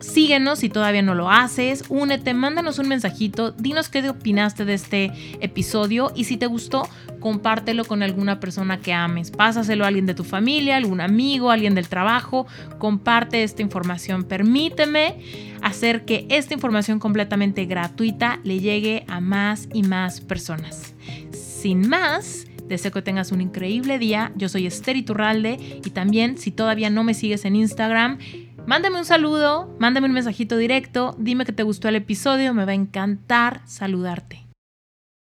Síguenos 0.01 0.59
si 0.61 0.69
todavía 0.69 1.03
no 1.03 1.15
lo 1.15 1.31
haces. 1.31 1.85
Únete, 1.89 2.35
mándanos 2.35 2.79
un 2.79 2.89
mensajito. 2.89 3.53
Dinos 3.53 3.89
qué 3.89 4.09
opinaste 4.09 4.65
de 4.65 4.75
este 4.75 5.13
episodio 5.41 6.13
y 6.15 6.25
si 6.25 6.37
te 6.37 6.47
gustó, 6.47 6.89
compártelo 7.21 7.85
con 7.85 8.03
alguna 8.03 8.41
persona 8.41 8.81
que 8.81 8.93
ames. 8.93 9.31
Pásaselo 9.31 9.85
a 9.85 9.89
alguien 9.89 10.07
de 10.07 10.15
tu 10.15 10.25
familia, 10.25 10.77
algún 10.77 11.01
amigo, 11.01 11.51
alguien 11.51 11.75
del 11.75 11.89
trabajo. 11.89 12.47
Comparte 12.79 13.43
esta 13.43 13.63
información. 13.63 14.25
Permíteme 14.25 15.19
hacer 15.63 16.05
que 16.05 16.27
esta 16.31 16.55
información 16.55 16.99
completamente 16.99 17.65
gratuita 17.67 18.41
le 18.45 18.59
llegue 18.59 19.05
a 19.09 19.21
más 19.21 19.69
y 19.73 19.83
más 19.83 20.21
personas. 20.21 20.95
Sin 21.33 21.89
más, 21.89 22.47
Deseo 22.69 22.91
que 22.93 23.03
tengas 23.03 23.33
un 23.33 23.41
increíble 23.41 23.99
día. 23.99 24.33
Yo 24.37 24.49
soy 24.49 24.67
Esther 24.67 24.97
Iturralde 24.97 25.81
y 25.85 25.91
también 25.91 26.39
si 26.39 26.51
todavía 26.51 26.91
no 26.91 27.05
me 27.05 27.15
sigues 27.15 27.45
en 27.45 27.57
Instagram, 27.57 28.19
mándame 28.67 28.99
un 28.99 29.05
saludo, 29.05 29.75
mándame 29.79 30.07
un 30.07 30.15
mensajito 30.15 30.57
directo, 30.57 31.17
dime 31.19 31.45
que 31.45 31.53
te 31.53 31.63
gustó 31.63 31.89
el 31.89 31.97
episodio, 31.97 32.55
me 32.55 32.65
va 32.65 32.73
a 32.73 32.77
encantar 32.77 33.63
saludarte. 33.67 34.42